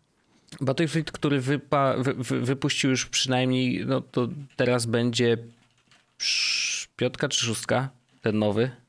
Battlefield, 0.62 1.12
który 1.12 1.42
wypa, 1.42 1.96
wy, 1.98 2.14
wy, 2.14 2.42
wypuścił 2.42 2.90
już 2.90 3.06
przynajmniej, 3.06 3.86
no 3.86 4.02
to 4.02 4.28
teraz 4.56 4.86
będzie 4.86 5.38
piątka 6.96 7.28
czy 7.28 7.46
szóstka, 7.46 7.90
ten 8.22 8.40
nowy? 8.40 8.83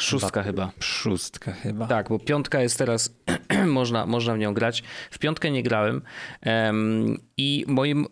Szóstka 0.00 0.42
chyba. 0.42 0.72
Szóstka 0.80 1.52
chyba. 1.52 1.86
Tak, 1.86 2.08
bo 2.08 2.18
piątka 2.18 2.60
jest 2.60 2.78
teraz, 2.78 3.14
można, 3.66 4.06
można 4.06 4.34
w 4.34 4.38
nią 4.38 4.54
grać. 4.54 4.82
W 5.10 5.18
piątkę 5.18 5.50
nie 5.50 5.62
grałem 5.62 6.02
um, 6.46 7.18
i 7.36 7.64
moim 7.68 8.06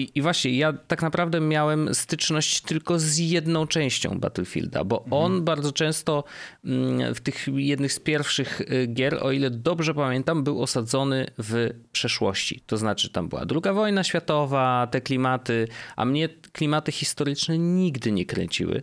i, 0.00 0.10
I, 0.14 0.22
właśnie 0.22 0.56
ja 0.56 0.72
tak 0.72 1.02
naprawdę 1.02 1.40
miałem 1.40 1.94
styczność 1.94 2.60
tylko 2.60 2.98
z 2.98 3.18
jedną 3.18 3.66
częścią 3.66 4.20
Battlefielda, 4.20 4.84
bo 4.84 5.04
mhm. 5.04 5.22
on 5.22 5.44
bardzo 5.44 5.72
często 5.72 6.24
mm, 6.64 7.14
w 7.14 7.20
tych 7.20 7.46
jednych 7.54 7.92
z 7.92 8.00
pierwszych 8.00 8.60
y, 8.60 8.86
gier, 8.86 9.18
o 9.22 9.32
ile 9.32 9.50
dobrze 9.50 9.94
pamiętam, 9.94 10.44
był 10.44 10.62
osadzony 10.62 11.26
w 11.38 11.70
przeszłości. 11.92 12.62
To 12.66 12.76
znaczy 12.76 13.10
tam 13.10 13.28
była 13.28 13.46
druga 13.46 13.72
wojna 13.72 14.04
światowa, 14.04 14.88
te 14.90 15.00
klimaty, 15.00 15.68
a 15.96 16.04
mnie 16.04 16.28
klimaty 16.52 16.92
historyczne 16.92 17.58
nigdy 17.58 18.12
nie 18.12 18.26
kręciły. 18.26 18.82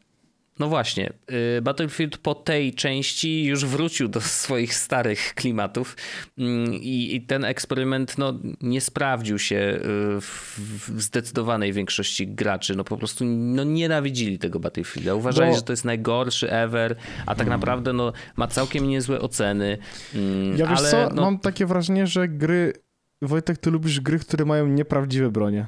no 0.60 0.67
właśnie, 0.67 1.13
y, 1.58 1.62
Battlefield 1.62 2.17
po 2.17 2.36
tej 2.36 2.74
części 2.74 3.43
już 3.43 3.65
wrócił 3.65 4.08
do 4.08 4.22
swoich 4.41 4.76
starych 4.76 5.34
klimatów 5.36 5.98
mm, 6.38 6.74
i, 6.74 7.26
ten 7.28 7.45
eksperyment 7.45 8.17
no, 8.17 8.34
nie 8.62 8.82
sprawdził 8.82 9.39
się 9.39 9.56
y, 9.56 9.82
w, 10.22 10.91
zdecydowanej 10.98 11.74
większości 11.74 12.28
graczy. 12.28 12.76
No 12.76 12.84
po 12.84 12.98
prostu 12.98 13.26
no, 13.26 13.63
nienawidzili 13.63 14.39
tego 14.39 14.60
Battlefielda. 14.60 15.15
Uważali, 15.15 15.50
Bo... 15.50 15.56
że 15.56 15.62
to 15.62 15.74
jest 15.74 15.86
najgorszy 15.86 16.52
ever, 16.52 16.95
a 17.22 17.36
tak 17.36 17.38
hmm. 17.38 17.60
naprawdę 17.60 17.93
no, 17.93 18.13
ma 18.36 18.48
całkiem 18.48 18.88
niezłe 18.88 19.22
oceny. 19.22 19.78
Mm, 20.15 20.58
ja 20.58 20.67
wiesz 20.67 20.80
ale, 20.80 20.91
co, 20.91 21.10
no... 21.15 21.22
mam 21.22 21.39
takie 21.39 21.65
wrażenie, 21.65 22.08
że 22.08 22.28
gry... 22.28 22.74
Wojtek, 23.22 23.58
ty 23.58 23.72
lubisz 23.72 24.00
gry, 24.00 24.19
które 24.19 24.45
mają 24.45 24.67
nieprawdziwe 24.67 25.32
bronie. 25.32 25.65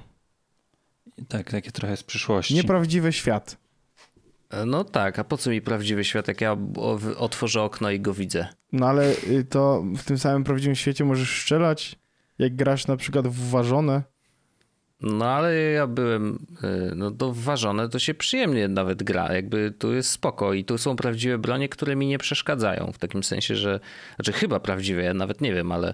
Tak, 1.27 1.51
takie 1.51 1.71
trochę 1.71 1.97
z 1.97 2.03
przyszłości. 2.03 2.55
Nieprawdziwy 2.55 3.13
świat. 3.13 3.60
No 4.65 4.83
tak, 4.83 5.19
a 5.19 5.23
po 5.23 5.37
co 5.37 5.49
mi 5.49 5.61
prawdziwy 5.61 6.03
świat, 6.03 6.27
jak 6.27 6.41
ja 6.41 6.57
otworzę 7.17 7.61
okno 7.61 7.91
i 7.91 7.99
go 7.99 8.13
widzę? 8.13 8.47
No 8.71 8.87
ale 8.87 9.11
y, 9.11 9.45
to 9.49 9.83
w 9.97 10.03
tym 10.03 10.17
samym 10.17 10.43
prawdziwym 10.43 10.75
świecie 10.75 11.05
możesz 11.05 11.41
strzelać, 11.41 11.95
jak 12.39 12.55
grasz 12.55 12.87
na 12.87 12.97
przykład 12.97 13.27
w 13.27 13.49
ważone. 13.49 14.03
No 15.01 15.25
ale 15.25 15.55
ja 15.55 15.87
byłem, 15.87 16.45
y, 16.63 16.95
no 16.95 17.11
to 17.11 17.33
ważone 17.33 17.89
to 17.89 17.99
się 17.99 18.13
przyjemnie 18.13 18.67
nawet 18.67 19.03
gra, 19.03 19.33
jakby 19.33 19.73
tu 19.79 19.93
jest 19.93 20.09
spoko 20.09 20.53
i 20.53 20.65
tu 20.65 20.77
są 20.77 20.95
prawdziwe 20.95 21.37
bronie, 21.37 21.69
które 21.69 21.95
mi 21.95 22.07
nie 22.07 22.17
przeszkadzają, 22.17 22.91
w 22.93 22.97
takim 22.97 23.23
sensie, 23.23 23.55
że, 23.55 23.79
znaczy 24.15 24.33
chyba 24.33 24.59
prawdziwe, 24.59 25.03
ja 25.03 25.13
nawet 25.13 25.41
nie 25.41 25.53
wiem, 25.53 25.71
ale 25.71 25.87
E, 25.87 25.93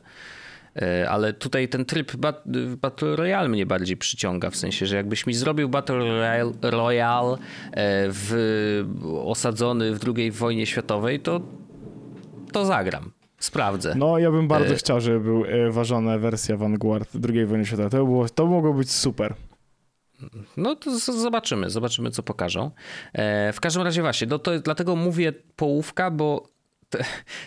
ale 1.10 1.34
tutaj 1.34 1.70
ten 1.70 1.86
tryb 1.86 2.12
Battle 2.82 3.16
Royale 3.16 3.50
mnie 3.50 3.66
bardziej 3.66 3.98
przyciąga, 3.98 4.50
w 4.50 4.56
sensie, 4.56 4.86
że 4.86 4.96
jakbyś 4.96 5.28
mi 5.28 5.34
zrobił 5.34 5.70
Battle 5.70 6.00
Royale 6.62 7.34
e, 7.34 7.38
w, 8.10 8.84
osadzony 9.26 9.96
w 9.96 10.00
II 10.18 10.32
wojnie 10.32 10.66
światowej, 10.66 11.20
to, 11.20 11.42
to 12.52 12.66
zagram. 12.66 13.12
Sprawdzę. 13.40 13.96
No, 13.96 14.18
ja 14.18 14.32
bym 14.32 14.48
bardzo 14.48 14.74
e... 14.74 14.78
chciał, 14.78 15.02
żeby 15.02 15.20
był 15.20 15.44
ważona 15.70 16.18
wersja 16.18 16.58
Vanguard 16.58 17.10
II 17.30 17.46
wojny 17.46 17.66
światowej. 17.66 17.92
To, 17.92 18.06
było, 18.06 18.30
to 18.30 18.46
mogło 18.46 18.74
być 18.74 18.92
super. 18.92 19.34
No 20.58 20.76
to 20.76 21.00
zobaczymy, 21.00 21.70
zobaczymy 21.70 22.12
co 22.12 22.24
pokażą. 22.24 22.72
E, 23.14 23.54
w 23.54 23.60
każdym 23.60 23.84
razie 23.84 24.02
właśnie, 24.02 24.28
no 24.28 24.40
to 24.40 24.60
dlatego 24.60 24.96
mówię 24.96 25.34
połówka, 25.56 26.12
bo 26.12 26.57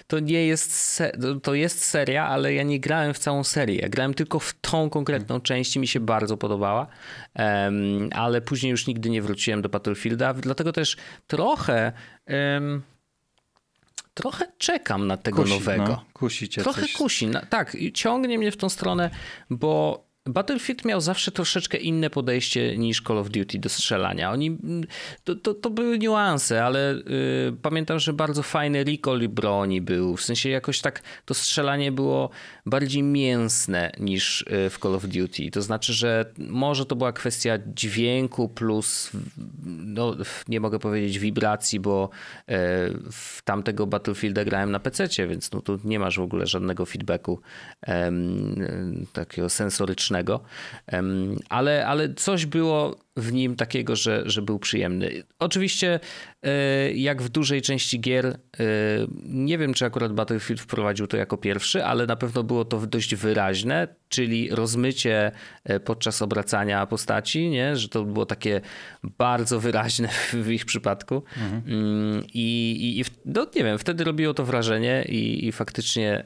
to, 0.06 0.18
nie 0.18 0.46
jest, 0.46 1.02
to 1.42 1.54
jest 1.54 1.84
seria, 1.84 2.26
ale 2.26 2.54
ja 2.54 2.62
nie 2.62 2.80
grałem 2.80 3.14
w 3.14 3.18
całą 3.18 3.44
serię. 3.44 3.76
Ja 3.76 3.88
grałem 3.88 4.14
tylko 4.14 4.38
w 4.38 4.54
tą 4.60 4.90
konkretną 4.90 5.26
hmm. 5.26 5.42
część 5.42 5.76
i 5.76 5.78
mi 5.78 5.88
się 5.88 6.00
bardzo 6.00 6.36
podobała, 6.36 6.86
um, 7.34 8.10
ale 8.12 8.40
później 8.40 8.70
już 8.70 8.86
nigdy 8.86 9.10
nie 9.10 9.22
wróciłem 9.22 9.62
do 9.62 9.68
Battlefielda, 9.68 10.34
dlatego 10.34 10.72
też 10.72 10.96
trochę 11.26 11.92
um, 12.26 12.82
trochę 14.14 14.46
czekam 14.58 15.06
na 15.06 15.16
tego 15.16 15.42
kusi, 15.42 15.54
nowego. 15.54 15.84
No, 15.84 16.04
kusi 16.12 16.48
cię 16.48 16.62
Trochę 16.62 16.82
coś. 16.82 16.92
kusi, 16.92 17.28
tak, 17.50 17.76
ciągnie 17.94 18.38
mnie 18.38 18.52
w 18.52 18.56
tą 18.56 18.68
stronę, 18.68 19.10
bo 19.50 20.04
Battlefield 20.32 20.84
miał 20.84 21.00
zawsze 21.00 21.32
troszeczkę 21.32 21.78
inne 21.78 22.10
podejście 22.10 22.78
niż 22.78 23.02
Call 23.02 23.18
of 23.18 23.30
Duty 23.30 23.58
do 23.58 23.68
strzelania. 23.68 24.30
Oni, 24.30 24.58
to, 25.24 25.34
to, 25.34 25.54
to 25.54 25.70
były 25.70 25.98
niuanse, 25.98 26.64
ale 26.64 26.94
y, 26.94 27.02
pamiętam, 27.62 27.98
że 27.98 28.12
bardzo 28.12 28.42
fajny 28.42 28.84
recall 28.84 29.28
broni 29.28 29.80
był. 29.80 30.16
W 30.16 30.22
sensie 30.22 30.48
jakoś 30.48 30.80
tak 30.80 31.02
to 31.24 31.34
strzelanie 31.34 31.92
było 31.92 32.30
bardziej 32.66 33.02
mięsne 33.02 33.92
niż 34.00 34.40
y, 34.40 34.70
w 34.70 34.78
Call 34.78 34.94
of 34.94 35.06
Duty. 35.06 35.50
To 35.50 35.62
znaczy, 35.62 35.92
że 35.92 36.32
może 36.38 36.86
to 36.86 36.96
była 36.96 37.12
kwestia 37.12 37.58
dźwięku 37.66 38.48
plus, 38.48 39.10
no, 39.66 40.16
nie 40.48 40.60
mogę 40.60 40.78
powiedzieć 40.78 41.18
wibracji, 41.18 41.80
bo 41.80 42.10
y, 42.40 42.52
w 43.12 43.42
tamtego 43.44 43.86
Battlefielda 43.86 44.44
grałem 44.44 44.70
na 44.70 44.80
PC, 44.80 45.08
więc 45.26 45.52
no, 45.52 45.60
tu 45.60 45.78
nie 45.84 45.98
masz 45.98 46.18
w 46.18 46.22
ogóle 46.22 46.46
żadnego 46.46 46.86
feedbacku 46.86 47.40
takiego 49.12 49.48
sensorycznego, 49.48 50.19
ale, 51.48 51.86
ale 51.86 52.14
coś 52.14 52.46
było 52.46 52.96
w 53.20 53.32
nim 53.32 53.56
takiego, 53.56 53.96
że, 53.96 54.22
że 54.26 54.42
był 54.42 54.58
przyjemny. 54.58 55.22
Oczywiście, 55.38 56.00
e, 56.42 56.92
jak 56.92 57.22
w 57.22 57.28
dużej 57.28 57.62
części 57.62 58.00
gier, 58.00 58.26
e, 58.26 58.36
nie 59.24 59.58
wiem, 59.58 59.74
czy 59.74 59.84
akurat 59.84 60.12
Battlefield 60.12 60.60
wprowadził 60.60 61.06
to 61.06 61.16
jako 61.16 61.36
pierwszy, 61.36 61.84
ale 61.84 62.06
na 62.06 62.16
pewno 62.16 62.42
było 62.42 62.64
to 62.64 62.86
dość 62.86 63.14
wyraźne, 63.14 63.88
czyli 64.08 64.50
rozmycie 64.50 65.32
e, 65.64 65.80
podczas 65.80 66.22
obracania 66.22 66.86
postaci, 66.86 67.48
nie? 67.48 67.76
że 67.76 67.88
to 67.88 68.04
było 68.04 68.26
takie 68.26 68.60
bardzo 69.18 69.60
wyraźne 69.60 70.08
w 70.44 70.50
ich 70.50 70.64
przypadku. 70.64 71.22
Mhm. 71.36 71.62
Mm, 71.66 72.24
I, 72.34 72.76
i, 72.80 73.00
i 73.00 73.04
no, 73.24 73.46
nie 73.56 73.64
wiem, 73.64 73.78
wtedy 73.78 74.04
robiło 74.04 74.34
to 74.34 74.44
wrażenie 74.44 75.04
i, 75.08 75.46
i 75.46 75.52
faktycznie 75.52 76.24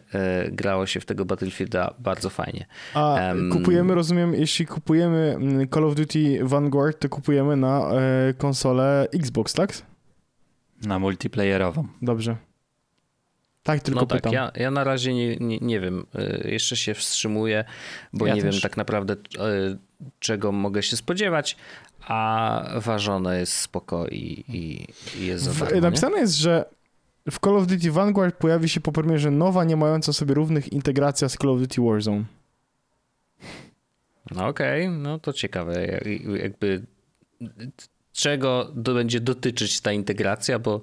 grało 0.53 0.87
się 0.87 1.01
w 1.01 1.05
tego 1.05 1.25
Battlefielda 1.25 1.95
bardzo 1.99 2.31
fajnie. 2.31 2.67
A 2.95 3.19
um, 3.29 3.51
kupujemy, 3.51 3.95
rozumiem, 3.95 4.35
jeśli 4.35 4.67
kupujemy 4.67 5.37
mm, 5.37 5.69
Call 5.69 5.85
of 5.85 5.95
Duty 5.95 6.39
Vanguard 6.43 6.84
Vanguard 6.85 7.01
to 7.01 7.09
kupujemy 7.09 7.57
na 7.57 7.91
e, 7.91 8.35
konsolę 8.35 9.09
Xbox, 9.13 9.53
tak? 9.53 9.73
Na 10.83 10.99
multiplayerową. 10.99 11.87
Dobrze. 12.03 12.37
Tak, 13.63 13.81
tylko 13.81 14.01
no 14.01 14.07
tak, 14.07 14.19
pytam. 14.19 14.33
Ja, 14.33 14.53
ja 14.57 14.71
na 14.71 14.85
razie 14.85 15.15
nie, 15.15 15.37
nie, 15.37 15.59
nie 15.59 15.81
wiem, 15.81 16.07
e, 16.15 16.51
jeszcze 16.51 16.77
się 16.77 16.95
wstrzymuję, 16.95 17.65
bo 18.13 18.27
ja 18.27 18.35
nie 18.35 18.43
też. 18.43 18.55
wiem 18.55 18.63
tak 18.63 18.77
naprawdę 18.77 19.13
e, 19.13 19.17
czego 20.19 20.53
mogę 20.53 20.83
się 20.83 20.97
spodziewać, 20.97 21.57
a 22.01 22.63
ważone 22.77 23.41
jest 23.41 23.53
spoko 23.53 24.07
i, 24.07 24.45
i, 24.49 24.87
i 25.21 25.27
jest 25.27 25.45
za 25.45 25.65
darmo, 25.65 25.81
Napisane 25.81 26.19
jest, 26.19 26.37
że 26.37 26.65
w 27.31 27.41
Call 27.41 27.57
of 27.57 27.67
Duty 27.67 27.91
Vanguard 27.91 28.37
pojawi 28.37 28.69
się 28.69 28.81
po 28.81 28.93
premierze 28.93 29.31
nowa, 29.31 29.65
nie 29.65 29.77
mająca 29.77 30.13
sobie 30.13 30.35
równych 30.35 30.73
integracja 30.73 31.29
z 31.29 31.37
Call 31.37 31.51
of 31.51 31.61
Duty 31.61 31.81
Warzone. 31.83 32.25
No 34.31 34.47
okej, 34.47 34.87
okay, 34.87 34.99
no 34.99 35.19
to 35.19 35.33
ciekawe, 35.33 35.87
jakby 36.41 36.83
czego 38.15 38.73
będzie 38.75 39.21
dotyczyć 39.21 39.81
ta 39.81 39.93
integracja, 39.93 40.59
bo, 40.59 40.81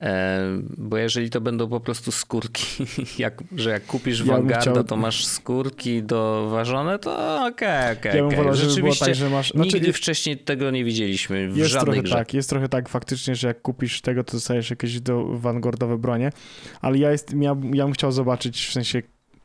e, 0.00 0.40
bo 0.76 0.98
jeżeli 0.98 1.30
to 1.30 1.40
będą 1.40 1.68
po 1.68 1.80
prostu 1.80 2.12
skórki, 2.12 2.84
jak, 3.18 3.42
że 3.56 3.70
jak 3.70 3.86
kupisz 3.86 4.20
ja 4.20 4.26
Vanguarda, 4.26 4.60
chciał... 4.60 4.84
to 4.84 4.96
masz 4.96 5.26
skórki 5.26 6.02
doważone, 6.02 6.98
to 6.98 7.36
okej, 7.46 7.48
okay, 7.48 7.92
okej. 7.92 7.98
Okay, 7.98 8.16
ja 8.16 8.28
bym 8.28 8.36
wolał, 8.36 8.54
żeby 8.54 8.80
było 8.80 8.94
tak, 8.94 9.14
że 9.14 9.30
masz... 9.30 9.50
Znaczy, 9.50 9.74
nigdy 9.74 9.92
wcześniej 9.92 10.38
tego 10.38 10.70
nie 10.70 10.84
widzieliśmy 10.84 11.48
w 11.48 11.56
jest 11.56 11.70
żadnej 11.70 11.84
trochę 11.84 12.02
grze. 12.02 12.14
Tak, 12.14 12.34
jest 12.34 12.50
trochę 12.50 12.68
tak 12.68 12.88
faktycznie, 12.88 13.34
że 13.34 13.48
jak 13.48 13.62
kupisz 13.62 14.00
tego, 14.00 14.24
to 14.24 14.32
dostajesz 14.32 14.70
jakieś 14.70 15.00
do 15.00 15.24
Vanguardowe 15.24 15.98
bronie, 15.98 16.32
ale 16.80 16.98
ja, 16.98 17.12
jest, 17.12 17.34
ja, 17.40 17.56
ja 17.72 17.84
bym 17.84 17.92
chciał 17.92 18.12
zobaczyć 18.12 18.66
w 18.66 18.72
sensie 18.72 19.02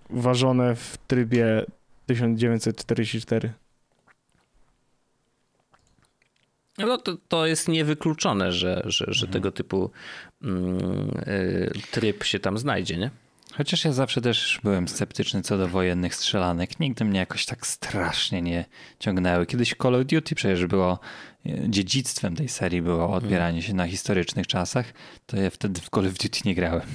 ważone 0.09 0.75
w 0.75 0.97
trybie 1.07 1.65
1944. 2.05 3.53
No 6.77 6.97
to, 6.97 7.17
to 7.27 7.45
jest 7.45 7.67
niewykluczone, 7.67 8.51
że, 8.51 8.81
że, 8.85 9.05
że 9.07 9.25
mhm. 9.25 9.33
tego 9.33 9.51
typu 9.51 9.91
mm, 10.41 11.09
y, 11.27 11.71
tryb 11.91 12.23
się 12.23 12.39
tam 12.39 12.57
znajdzie, 12.57 12.97
nie? 12.97 13.09
Chociaż 13.57 13.85
ja 13.85 13.91
zawsze 13.91 14.21
też 14.21 14.59
byłem 14.63 14.87
sceptyczny 14.87 15.41
co 15.41 15.57
do 15.57 15.67
wojennych 15.67 16.15
strzelanek. 16.15 16.79
Nigdy 16.79 17.05
mnie 17.05 17.19
jakoś 17.19 17.45
tak 17.45 17.67
strasznie 17.67 18.41
nie 18.41 18.65
ciągnęły. 18.99 19.45
Kiedyś 19.45 19.75
Call 19.81 19.95
of 19.95 20.05
Duty 20.05 20.35
przecież 20.35 20.65
było 20.65 20.99
y, 21.45 21.65
dziedzictwem 21.69 22.35
tej 22.35 22.49
serii 22.49 22.81
było 22.81 23.13
odbieranie 23.13 23.61
się 23.61 23.73
na 23.73 23.87
historycznych 23.87 24.47
czasach, 24.47 24.93
to 25.25 25.37
ja 25.37 25.49
wtedy 25.49 25.81
w 25.81 25.89
Call 25.89 26.07
of 26.07 26.13
Duty 26.13 26.39
nie 26.45 26.55
grałem. 26.55 26.87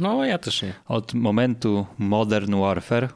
No, 0.00 0.24
ja 0.24 0.38
też 0.38 0.62
nie. 0.62 0.74
Od 0.86 1.14
momentu 1.14 1.86
Modern 1.98 2.60
Warfare, 2.60 3.08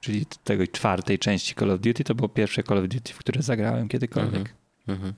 czyli 0.00 0.26
tej 0.44 0.68
czwartej 0.68 1.18
części 1.18 1.54
Call 1.54 1.70
of 1.70 1.80
Duty, 1.80 2.04
to 2.04 2.14
było 2.14 2.28
pierwsze 2.28 2.62
Call 2.62 2.78
of 2.78 2.88
Duty, 2.88 3.12
w 3.12 3.18
które 3.18 3.42
zagrałem 3.42 3.88
kiedykolwiek. 3.88 4.54
Mhm. 4.88 5.12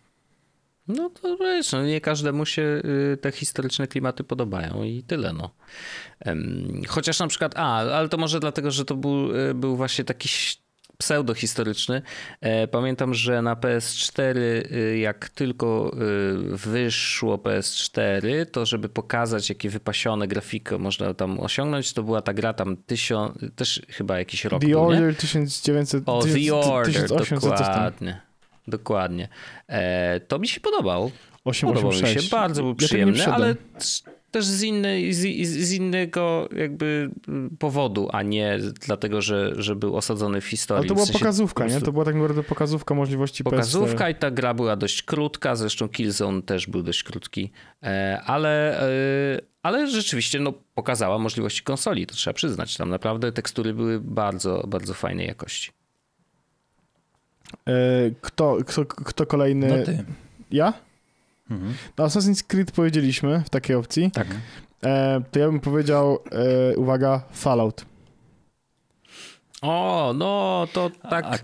No 0.89 1.11
to 1.11 1.37
wiesz, 1.37 1.73
no 1.73 1.83
nie 1.83 2.01
każdemu 2.01 2.47
się 2.47 2.63
y, 2.63 3.17
te 3.17 3.33
historyczne 3.33 3.87
klimaty 3.87 4.25
podobają 4.25 4.83
i 4.83 5.03
tyle 5.03 5.33
no. 5.33 5.51
Chociaż 6.89 7.19
na 7.19 7.27
przykład, 7.27 7.53
a, 7.57 7.77
ale 7.77 8.09
to 8.09 8.17
może 8.17 8.41
dlatego, 8.41 8.71
że 8.71 8.85
to 8.85 8.97
był, 8.97 9.37
y, 9.37 9.55
był 9.55 9.77
właśnie 9.77 10.05
taki 10.05 10.29
pseudohistoryczny. 10.99 12.03
E, 12.41 12.69
pamiętam, 12.69 13.15
że 13.15 13.43
na 13.43 13.55
PS4, 13.55 14.37
y, 14.37 14.99
jak 14.99 15.29
tylko 15.29 15.97
wyszło 16.53 17.37
PS4, 17.37 18.47
to 18.47 18.67
żeby 18.67 18.89
pokazać, 18.89 19.49
jakie 19.49 19.71
wypasione 19.71 20.29
grafiki 20.29 20.75
można 20.79 21.15
tam 21.15 21.41
osiągnąć, 21.41 21.93
to 21.93 22.03
była 22.03 22.23
ta 22.23 22.35
gra 22.35 22.53
tam 22.53 22.77
tysiąc, 22.77 23.39
też 23.57 23.83
chyba 23.89 24.19
jakiś 24.19 24.45
rok 24.45 24.61
The 24.61 24.67
był, 24.67 24.81
Order 24.81 25.09
nie? 25.09 25.15
1900, 25.15 26.03
o, 26.07 26.23
The 26.23 26.55
Order, 26.55 27.09
1800, 27.09 27.59
dokładnie. 27.59 28.21
Dokładnie. 28.69 29.29
E, 29.67 30.21
to 30.21 30.39
mi 30.39 30.49
się 30.49 30.61
podobał. 30.61 31.11
8, 31.45 31.69
Podobał 31.69 31.91
8, 31.91 32.15
mi 32.15 32.23
się, 32.23 32.29
bardzo 32.31 32.63
był 32.63 32.75
przyjemny, 32.75 33.19
ja 33.19 33.35
ale 33.35 33.55
też 34.31 34.45
z, 34.45 34.63
innej, 34.63 35.13
z, 35.13 35.19
z, 35.47 35.73
innego 35.73 36.49
jakby 36.57 37.11
powodu, 37.59 38.09
a 38.13 38.23
nie 38.23 38.59
dlatego, 38.87 39.23
że, 39.23 39.53
że 39.57 39.77
był 39.77 39.97
osadzony 39.97 40.41
w 40.41 40.47
historii. 40.47 40.81
Ale 40.81 40.89
to 40.89 40.95
była 40.95 41.07
w 41.07 41.09
sensie 41.09 41.19
pokazówka, 41.19 41.67
nie? 41.67 41.81
To 41.81 41.93
była 41.93 42.05
tak 42.05 42.15
naprawdę 42.15 42.43
pokazówka 42.43 42.95
możliwości 42.95 43.45
Pokazówka 43.45 44.05
PS4. 44.05 44.11
i 44.11 44.15
ta 44.15 44.31
gra 44.31 44.55
była 44.55 44.77
dość 44.77 45.03
krótka, 45.03 45.57
zresztą 45.57 45.89
Killzone 45.89 46.43
też 46.43 46.67
był 46.67 46.83
dość 46.83 47.03
krótki, 47.03 47.51
e, 47.83 48.21
ale, 48.27 48.83
e, 48.83 49.41
ale 49.63 49.87
rzeczywiście 49.87 50.41
no, 50.41 50.53
pokazała 50.75 51.19
możliwości 51.19 51.63
konsoli, 51.63 52.07
to 52.07 52.15
trzeba 52.15 52.35
przyznać. 52.35 52.77
Tam 52.77 52.91
naprawdę 52.91 53.33
tekstury 53.33 53.75
były 53.75 54.01
bardzo, 54.01 54.65
bardzo 54.69 54.95
fajnej 54.95 55.27
jakości. 55.27 55.71
E, 57.67 57.73
kto, 58.21 58.57
kto, 58.67 58.87
kto 58.87 59.27
kolejny? 59.27 59.69
No 59.79 59.85
ty. 59.85 60.05
Ja? 60.51 60.88
Mhm. 61.51 61.75
No 61.99 62.05
Assassin's 62.05 62.47
Creed 62.47 62.73
powiedzieliśmy 62.73 63.43
w 63.47 63.51
takiej 63.51 63.77
opcji. 63.77 64.11
Tak. 64.11 64.27
E, 64.85 65.21
to 65.31 65.39
ja 65.39 65.47
bym 65.47 65.61
powiedział, 65.61 66.19
e, 66.73 66.77
uwaga, 66.77 67.23
Fallout. 67.33 67.85
O, 69.63 70.13
no 70.17 70.67
to 70.73 70.91
tak. 71.11 71.25
A, 71.25 71.29
a 71.29 71.39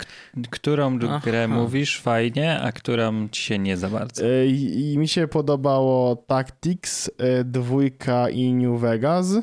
którą 0.50 0.98
Aha. 1.04 1.20
grę 1.24 1.48
mówisz 1.48 2.00
fajnie, 2.00 2.60
a 2.60 2.72
którą 2.72 3.28
ci 3.28 3.42
się 3.42 3.58
nie 3.58 3.76
za 3.76 3.88
bardzo? 3.88 4.26
E, 4.26 4.46
I, 4.46 4.92
I, 4.92 4.98
mi 4.98 5.08
się 5.08 5.28
podobało 5.28 6.16
Tactics, 6.16 7.10
e, 7.18 7.44
dwójka 7.44 8.30
i 8.30 8.52
New 8.52 8.80
Vegas. 8.80 9.34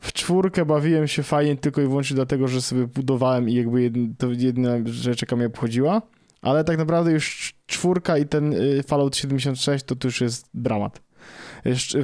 W 0.00 0.12
czwórkę 0.12 0.64
bawiłem 0.64 1.08
się 1.08 1.22
fajnie 1.22 1.56
tylko 1.56 1.80
i 1.80 1.86
wyłącznie 1.86 2.14
dlatego, 2.14 2.48
że 2.48 2.62
sobie 2.62 2.86
budowałem 2.86 3.48
i 3.48 3.54
jakby 3.54 3.82
jedna, 3.82 4.14
to 4.18 4.26
jedna 4.30 4.70
rzecz, 4.84 5.22
jaka 5.22 5.36
mnie 5.36 5.46
obchodziła. 5.46 6.02
Ale 6.42 6.64
tak 6.64 6.78
naprawdę 6.78 7.12
już 7.12 7.54
czwórka 7.66 8.18
i 8.18 8.26
ten 8.26 8.52
y, 8.52 8.82
Fallout 8.82 9.16
76 9.16 9.84
to, 9.84 9.96
to 9.96 10.08
już 10.08 10.20
jest 10.20 10.48
dramat. 10.54 11.08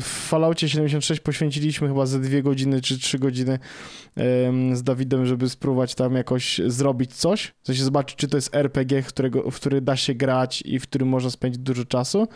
W 0.01 0.29
Falloutie 0.29 0.69
76 0.69 1.21
poświęciliśmy 1.21 1.89
chyba 1.89 2.07
ze 2.07 2.21
dwie 2.21 2.43
godziny 2.43 2.81
czy 2.81 2.99
trzy 2.99 3.19
godziny 3.19 3.59
z 4.73 4.83
Dawidem, 4.83 5.27
żeby 5.27 5.49
spróbować 5.49 5.95
tam 5.95 6.15
jakoś 6.15 6.61
zrobić 6.67 7.15
coś. 7.15 7.55
W 7.63 7.67
sensie 7.67 7.85
zobaczyć, 7.85 8.17
czy 8.17 8.29
to 8.29 8.37
jest 8.37 8.55
RPG, 8.55 9.03
w, 9.03 9.07
którego, 9.07 9.51
w 9.51 9.57
który 9.57 9.81
da 9.81 9.97
się 9.97 10.15
grać 10.15 10.63
i 10.63 10.79
w 10.79 10.83
którym 10.83 11.09
można 11.09 11.31
spędzić 11.31 11.63
dużo 11.63 11.85
czasu. 11.85 12.29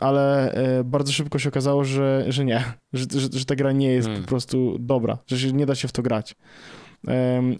Ale 0.00 0.52
e, 0.52 0.84
bardzo 0.84 1.12
szybko 1.12 1.38
się 1.38 1.48
okazało, 1.48 1.84
że, 1.84 2.24
że 2.28 2.44
nie, 2.44 2.64
że, 2.92 3.04
że, 3.14 3.28
że 3.32 3.44
ta 3.44 3.56
gra 3.56 3.72
nie 3.72 3.92
jest 3.92 4.08
hmm. 4.08 4.24
po 4.24 4.28
prostu 4.28 4.76
dobra, 4.78 5.18
że 5.26 5.38
się 5.38 5.52
nie 5.52 5.66
da 5.66 5.74
się 5.74 5.88
w 5.88 5.92
to 5.92 6.02
grać. 6.02 6.34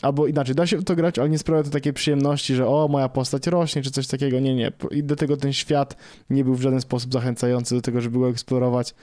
Albo 0.02 0.26
inaczej, 0.26 0.54
da 0.54 0.66
się 0.66 0.82
to 0.82 0.96
grać, 0.96 1.18
ale 1.18 1.28
nie 1.28 1.38
sprawia 1.38 1.62
to 1.62 1.70
takiej 1.70 1.92
przyjemności, 1.92 2.54
że 2.54 2.66
o, 2.66 2.88
moja 2.88 3.08
postać 3.08 3.46
rośnie, 3.46 3.82
czy 3.82 3.90
coś 3.90 4.06
takiego. 4.06 4.40
Nie, 4.40 4.54
nie. 4.54 4.72
I 4.90 5.04
do 5.04 5.16
tego 5.16 5.36
ten 5.36 5.52
świat 5.52 5.96
nie 6.30 6.44
był 6.44 6.54
w 6.54 6.62
żaden 6.62 6.80
sposób 6.80 7.12
zachęcający 7.12 7.74
do 7.74 7.80
tego, 7.80 8.00
żeby 8.00 8.18
go 8.18 8.28
eksplorować. 8.28 8.94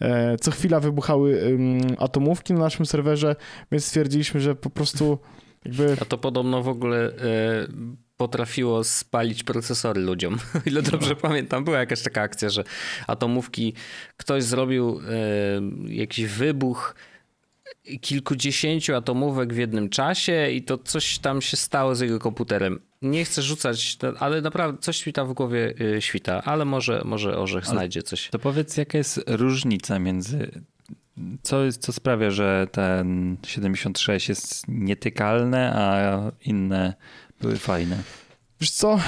E, 0.00 0.36
co 0.36 0.50
chwila 0.50 0.80
wybuchały 0.80 1.58
atomówki 1.98 2.52
na 2.52 2.60
naszym 2.60 2.86
serwerze, 2.86 3.36
więc 3.72 3.84
stwierdziliśmy, 3.84 4.40
że 4.40 4.54
po 4.54 4.70
prostu 4.70 5.18
jakby... 5.64 5.96
A 6.00 6.04
to 6.04 6.18
podobno 6.18 6.62
w 6.62 6.68
ogóle... 6.68 7.06
E, 7.06 7.98
potrafiło 8.16 8.84
spalić 8.84 9.44
procesory 9.44 10.00
ludziom. 10.00 10.38
O 10.54 10.58
ile 10.70 10.82
dobrze 10.82 11.10
no. 11.10 11.16
pamiętam, 11.16 11.64
była 11.64 11.78
jakaś 11.78 12.02
taka 12.02 12.20
akcja, 12.22 12.48
że 12.48 12.64
atomówki, 13.06 13.74
ktoś 14.16 14.44
zrobił 14.44 15.00
e, 15.00 15.94
jakiś 15.94 16.26
wybuch 16.26 16.94
kilkudziesięciu 18.00 18.94
atomówek 18.94 19.54
w 19.54 19.56
jednym 19.56 19.88
czasie 19.88 20.50
i 20.50 20.62
to 20.62 20.78
coś 20.78 21.18
tam 21.18 21.42
się 21.42 21.56
stało 21.56 21.94
z 21.94 22.00
jego 22.00 22.18
komputerem. 22.18 22.80
Nie 23.02 23.24
chcę 23.24 23.42
rzucać, 23.42 23.98
ale 24.18 24.40
naprawdę 24.40 24.78
coś 24.78 25.06
mi 25.06 25.12
tam 25.12 25.28
w 25.28 25.32
głowie 25.32 25.74
y, 25.80 26.02
świta, 26.02 26.42
ale 26.44 26.64
może, 26.64 27.02
może 27.04 27.38
Orzech 27.38 27.64
ale 27.64 27.72
znajdzie 27.72 28.02
coś. 28.02 28.28
To 28.30 28.38
powiedz, 28.38 28.76
jaka 28.76 28.98
jest 28.98 29.24
różnica 29.26 29.98
między 29.98 30.50
co, 31.42 31.64
jest, 31.64 31.82
co 31.82 31.92
sprawia, 31.92 32.30
że 32.30 32.66
ten 32.72 33.36
76 33.46 34.28
jest 34.28 34.68
nietykalne, 34.68 35.72
a 35.74 36.20
inne 36.44 36.94
były 37.40 37.56
fajne? 37.56 38.02
Wiesz 38.60 38.70
co, 38.70 38.98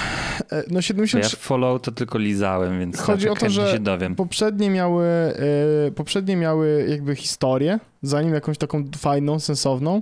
e, 0.51 0.63
no 0.69 0.81
70... 0.81 1.23
Ja 1.23 1.29
Fallout 1.29 1.83
to 1.83 1.91
tylko 1.91 2.17
lizałem, 2.17 2.79
więc 2.79 2.99
chodzi 2.99 3.29
o 3.29 3.35
to, 3.35 3.49
że 3.49 3.71
się 3.71 3.79
dowiem. 3.79 4.15
poprzednie 4.15 4.69
miały, 4.69 5.05
e, 5.07 5.91
poprzednie 5.91 6.35
miały 6.35 6.85
jakby 6.89 7.15
historię, 7.15 7.79
zanim 8.01 8.33
jakąś 8.33 8.57
taką 8.57 8.85
fajną, 8.97 9.39
sensowną. 9.39 10.01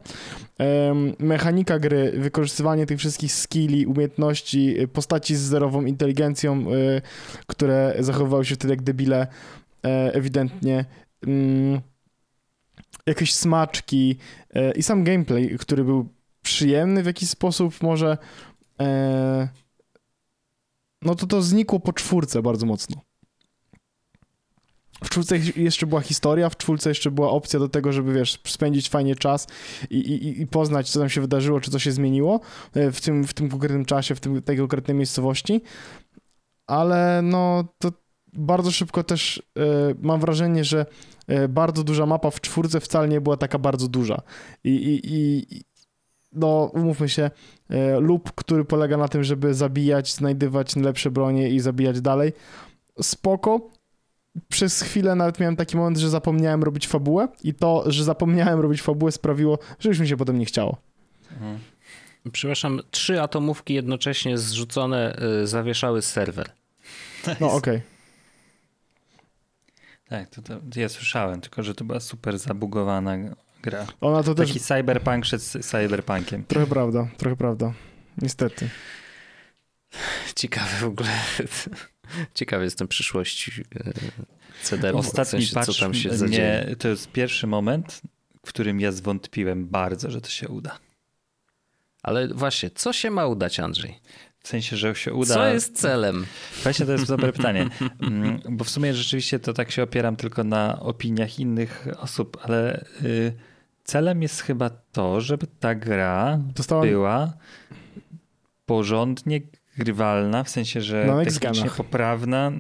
mechanika 1.19 1.79
gry, 1.79 2.11
wykorzystywanie 2.17 2.85
tych 2.85 2.99
wszystkich 2.99 3.31
skilli, 3.31 3.85
umiejętności, 3.85 4.79
e, 4.79 4.87
postaci 4.87 5.35
z 5.35 5.39
zerową 5.39 5.85
inteligencją, 5.85 6.65
które 7.47 7.95
zachowywały 7.99 8.45
się 8.45 8.55
wtedy 8.55 8.73
jak 8.73 8.81
debile, 8.81 9.27
ewidentnie. 10.13 10.85
Mm, 11.27 11.81
jakieś 13.05 13.33
smaczki 13.33 14.17
i 14.75 14.83
sam 14.83 15.03
gameplay, 15.03 15.57
który 15.59 15.83
był 15.83 16.09
przyjemny 16.41 17.03
w 17.03 17.05
jakiś 17.05 17.29
sposób, 17.29 17.81
może 17.81 18.17
no 21.01 21.15
to 21.15 21.27
to 21.27 21.41
znikło 21.41 21.80
po 21.80 21.93
czwórce 21.93 22.41
bardzo 22.41 22.65
mocno. 22.65 23.01
W 25.03 25.09
czwórce 25.09 25.38
jeszcze 25.55 25.88
była 25.88 26.01
historia, 26.01 26.49
w 26.49 26.57
czwórce 26.57 26.89
jeszcze 26.89 27.11
była 27.11 27.30
opcja 27.30 27.59
do 27.59 27.69
tego, 27.69 27.91
żeby, 27.91 28.13
wiesz, 28.13 28.39
spędzić 28.47 28.89
fajnie 28.89 29.15
czas 29.15 29.47
i, 29.89 29.97
i, 29.97 30.41
i 30.41 30.47
poznać, 30.47 30.89
co 30.89 30.99
tam 30.99 31.09
się 31.09 31.21
wydarzyło, 31.21 31.61
czy 31.61 31.71
co 31.71 31.80
się 31.80 31.91
zmieniło 31.91 32.39
e, 32.73 32.91
w 32.91 33.01
tym, 33.01 33.23
w 33.27 33.34
tym 33.34 33.49
konkretnym 33.49 33.86
czasie, 33.86 34.15
w 34.15 34.19
tym, 34.19 34.41
tej 34.41 34.57
konkretnej 34.57 34.97
miejscowości. 34.97 35.61
Ale 36.67 37.21
no, 37.23 37.63
to 37.77 37.91
bardzo 38.34 38.71
szybko 38.71 39.03
też 39.03 39.38
y, 39.38 39.41
mam 40.01 40.19
wrażenie, 40.19 40.63
że 40.63 40.86
bardzo 41.49 41.84
duża 41.84 42.05
mapa 42.05 42.32
w 42.32 42.41
czwórce 42.41 42.80
wcale 42.80 43.07
nie 43.07 43.21
była 43.21 43.38
taka 43.38 43.59
bardzo 43.59 43.88
duża. 43.88 44.21
I, 44.63 44.69
i, 44.69 45.13
i 45.13 45.63
no, 46.32 46.71
umówmy 46.73 47.09
się, 47.09 47.32
e, 47.69 47.99
lub 47.99 48.32
który 48.32 48.65
polega 48.65 48.97
na 48.97 49.07
tym, 49.07 49.23
żeby 49.23 49.53
zabijać, 49.53 50.13
znajdywać 50.13 50.75
lepsze 50.75 51.11
bronie 51.11 51.49
i 51.49 51.59
zabijać 51.59 52.01
dalej. 52.01 52.34
Spoko. 53.01 53.69
Przez 54.49 54.82
chwilę 54.82 55.15
nawet 55.15 55.39
miałem 55.39 55.55
taki 55.55 55.77
moment, 55.77 55.97
że 55.97 56.09
zapomniałem 56.09 56.63
robić 56.63 56.88
fabułę 56.88 57.27
i 57.43 57.53
to, 57.53 57.84
że 57.91 58.03
zapomniałem 58.03 58.59
robić 58.59 58.82
fabułę 58.82 59.11
sprawiło, 59.11 59.59
że 59.80 59.89
już 59.89 59.99
mi 59.99 60.07
się 60.07 60.17
potem 60.17 60.39
nie 60.39 60.45
chciało. 60.45 60.77
Mhm. 61.32 61.59
Przepraszam, 62.32 62.80
trzy 62.91 63.21
atomówki 63.21 63.73
jednocześnie 63.73 64.38
zrzucone 64.38 65.19
y, 65.43 65.47
zawieszały 65.47 66.01
serwer. 66.01 66.51
No 67.39 67.53
okej. 67.53 67.57
Okay. 67.57 67.82
Tak, 70.09 70.30
to, 70.30 70.41
to 70.41 70.80
ja 70.80 70.89
słyszałem, 70.89 71.41
tylko 71.41 71.63
że 71.63 71.75
to 71.75 71.84
była 71.84 71.99
super 71.99 72.39
zabugowana 72.39 73.17
gra. 73.62 73.88
Ona 74.01 74.24
to 74.24 74.36
Taki 74.36 74.53
też... 74.53 74.62
cyberpunk 74.62 75.24
przed 75.24 75.41
cyberpunkiem. 75.41 76.43
Trochę 76.43 76.68
prawda, 76.68 77.07
trochę 77.18 77.36
prawda. 77.36 77.74
Niestety. 78.22 78.70
Ciekawe 80.36 80.78
w 80.80 80.84
ogóle. 80.84 81.10
Ciekawy 82.36 82.64
jestem 82.64 82.88
przyszłości 82.88 83.51
e, 83.76 83.93
CD. 84.64 84.93
Ostatni 84.93 85.39
w 85.39 85.49
sensie, 85.49 85.53
patch, 85.53 85.66
co 85.66 85.74
tam 85.80 85.93
się 85.93 86.10
nie, 86.30 86.76
to 86.80 86.88
jest 86.88 87.12
pierwszy 87.12 87.47
moment, 87.47 88.01
w 88.45 88.49
którym 88.49 88.80
ja 88.80 88.91
zwątpiłem 88.91 89.68
bardzo, 89.68 90.12
że 90.12 90.22
to 90.22 90.30
się 90.30 90.47
uda. 90.47 90.80
Ale 92.03 92.28
właśnie, 92.28 92.70
co 92.70 92.93
się 92.93 93.12
ma 93.12 93.28
udać, 93.28 93.60
Andrzej? 93.60 93.99
W 94.43 94.47
sensie, 94.47 94.78
że 94.78 94.95
się 94.95 95.14
uda. 95.14 95.34
Co 95.34 95.47
jest 95.47 95.82
celem? 95.82 96.26
Właśnie 96.64 96.86
to 96.86 96.91
jest 96.91 97.07
dobre 97.07 97.34
pytanie. 97.38 97.70
Mm, 98.01 98.39
bo 98.49 98.64
w 98.64 98.70
sumie 98.70 98.93
rzeczywiście 98.93 99.39
to 99.39 99.53
tak 99.53 99.72
się 99.72 99.84
opieram 99.84 100.16
tylko 100.16 100.43
na 100.43 100.80
opiniach 100.80 101.39
innych 101.39 101.88
osób, 101.97 102.38
ale 102.41 102.86
y, 103.03 103.34
celem 103.89 104.21
jest 104.21 104.41
chyba 104.41 104.69
to, 104.69 105.21
żeby 105.21 105.47
ta 105.59 105.75
gra 105.75 106.39
Dostała... 106.55 106.81
była 106.81 107.33
porządnie 108.65 109.41
grywalna, 109.77 110.43
w 110.43 110.49
sensie, 110.49 110.81
że 110.81 111.05
na 111.05 111.23
technicznie 111.23 111.69
poprawna 111.69 112.51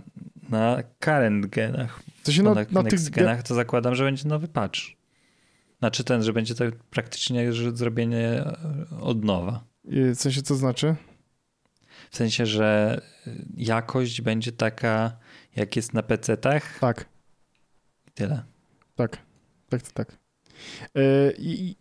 na 0.49 0.83
current 0.99 1.45
genach. 1.45 1.99
To 2.23 2.31
się 2.31 2.43
na, 2.43 2.53
na, 2.53 2.65
na 2.71 2.83
tych 2.83 3.09
genach 3.09 3.43
to 3.43 3.55
zakładam, 3.55 3.95
że 3.95 4.03
będzie 4.03 4.27
nowy 4.27 4.47
patch. 4.47 4.79
Znaczy 5.79 6.03
ten, 6.03 6.23
że 6.23 6.33
będzie 6.33 6.55
to 6.55 6.65
praktycznie 6.89 7.53
zrobienie 7.53 8.43
od 9.01 9.23
nowa. 9.23 9.63
W 9.85 10.15
sensie 10.15 10.41
co 10.41 10.55
znaczy? 10.55 10.95
W 12.11 12.17
sensie, 12.17 12.45
że 12.45 13.01
jakość 13.57 14.21
będzie 14.21 14.51
taka, 14.51 15.17
jak 15.55 15.75
jest 15.75 15.93
na 15.93 16.01
PC-tach? 16.01 16.79
Tak. 16.79 17.05
I 18.07 18.11
tyle. 18.11 18.43
Tak, 18.95 19.17
tak, 19.69 19.91
tak. 19.91 20.28
E, 20.95 21.31
I, 21.37 21.75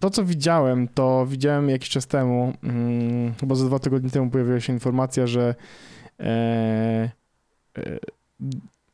to, 0.00 0.10
co 0.10 0.24
widziałem, 0.24 0.88
to 0.88 1.26
widziałem 1.26 1.70
jakiś 1.70 1.88
czas 1.88 2.06
temu, 2.06 2.52
hmm, 2.62 3.34
chyba 3.40 3.54
ze 3.54 3.66
dwa 3.66 3.78
tygodnie 3.78 4.10
temu 4.10 4.30
pojawiła 4.30 4.60
się 4.60 4.72
informacja, 4.72 5.26
że 5.26 5.54
e, 6.20 6.24
e, 7.78 7.98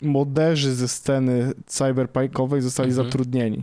moderzy 0.02 0.74
ze 0.74 0.88
sceny 0.88 1.52
cyberpunkowej 1.66 2.60
zostali 2.60 2.90
mhm. 2.90 3.06
zatrudnieni. 3.06 3.62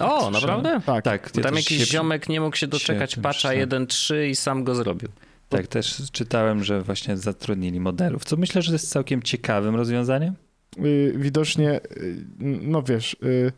O, 0.00 0.30
naprawdę? 0.30 0.80
Tak. 0.86 1.04
tak 1.04 1.30
tam 1.30 1.54
jakiś 1.54 1.78
się... 1.78 1.86
ziomek 1.86 2.28
nie 2.28 2.40
mógł 2.40 2.56
się 2.56 2.66
doczekać 2.66 3.12
się 3.12 3.20
patcha 3.20 3.48
1.3 3.48 4.26
i 4.28 4.36
sam 4.36 4.64
go 4.64 4.74
zrobił. 4.74 5.08
Tak, 5.48 5.66
też 5.66 6.02
czytałem, 6.12 6.64
że 6.64 6.82
właśnie 6.82 7.16
zatrudnili 7.16 7.80
modelów, 7.80 8.24
co 8.24 8.36
myślę, 8.36 8.62
że 8.62 8.72
jest 8.72 8.90
całkiem 8.90 9.22
ciekawym 9.22 9.76
rozwiązaniem. 9.76 10.34
Y, 10.84 11.14
widocznie, 11.16 11.80
y, 11.96 12.24
no 12.40 12.82
wiesz... 12.82 13.16
Y, 13.22 13.52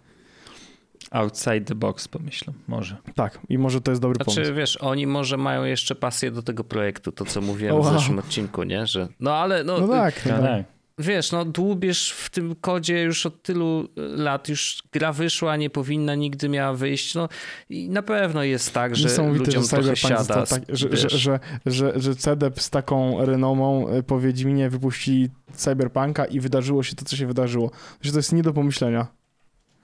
Outside 1.11 1.61
the 1.61 1.75
box 1.75 2.09
pomyślę, 2.09 2.53
może. 2.69 2.97
Tak, 3.15 3.39
i 3.49 3.59
może 3.59 3.81
to 3.81 3.91
jest 3.91 4.03
dobry 4.03 4.17
znaczy, 4.17 4.41
pomysł. 4.41 4.55
wiesz, 4.55 4.77
oni 4.77 5.07
może 5.07 5.37
mają 5.37 5.65
jeszcze 5.65 5.95
pasję 5.95 6.31
do 6.31 6.43
tego 6.43 6.65
projektu, 6.65 7.13
to 7.13 7.25
co 7.25 7.41
mówiłem 7.41 7.75
wow. 7.75 7.85
w 7.85 7.93
zeszłym 7.93 8.19
odcinku, 8.19 8.63
nie? 8.63 8.87
Że, 8.87 9.09
no 9.21 9.35
ale 9.35 9.65
no... 9.65 9.81
No 9.81 9.89
tak, 9.89 10.27
no, 10.27 10.39
tak 10.39 10.65
wiesz, 10.99 11.33
no 11.33 11.45
dłubiesz 11.45 12.11
w 12.13 12.31
tym 12.31 12.55
kodzie 12.61 13.03
już 13.03 13.27
od 13.27 13.43
tylu 13.43 13.89
lat, 13.97 14.49
już 14.49 14.83
gra 14.93 15.13
wyszła, 15.13 15.57
nie 15.57 15.71
powinna, 15.71 16.15
nigdy 16.15 16.49
miała 16.49 16.75
wyjść, 16.75 17.15
no 17.15 17.29
i 17.69 17.89
na 17.89 18.03
pewno 18.03 18.43
jest 18.43 18.75
tak, 18.75 18.97
że 18.97 19.23
ludziom 19.23 19.63
że 19.63 19.69
trochę 19.69 19.97
siada. 19.97 20.47
Tak, 20.47 20.63
że, 20.69 20.89
że, 20.97 21.09
że, 21.11 21.41
że, 21.67 21.93
że 22.01 22.15
CDEP 22.15 22.61
z 22.61 22.71
taką 22.71 23.25
renomą 23.25 23.89
e, 23.89 24.03
po 24.03 24.21
Wiedźminie 24.21 24.71
wypuścili 24.71 25.29
Cyberpunka 25.53 26.25
i 26.25 26.41
wydarzyło 26.41 26.83
się 26.83 26.97
to, 26.97 27.05
co 27.05 27.17
się 27.17 27.27
wydarzyło. 27.27 27.71
Że 28.01 28.13
to 28.13 28.19
jest 28.19 28.33
nie 28.33 28.43
do 28.43 28.53
pomyślenia. 28.53 29.07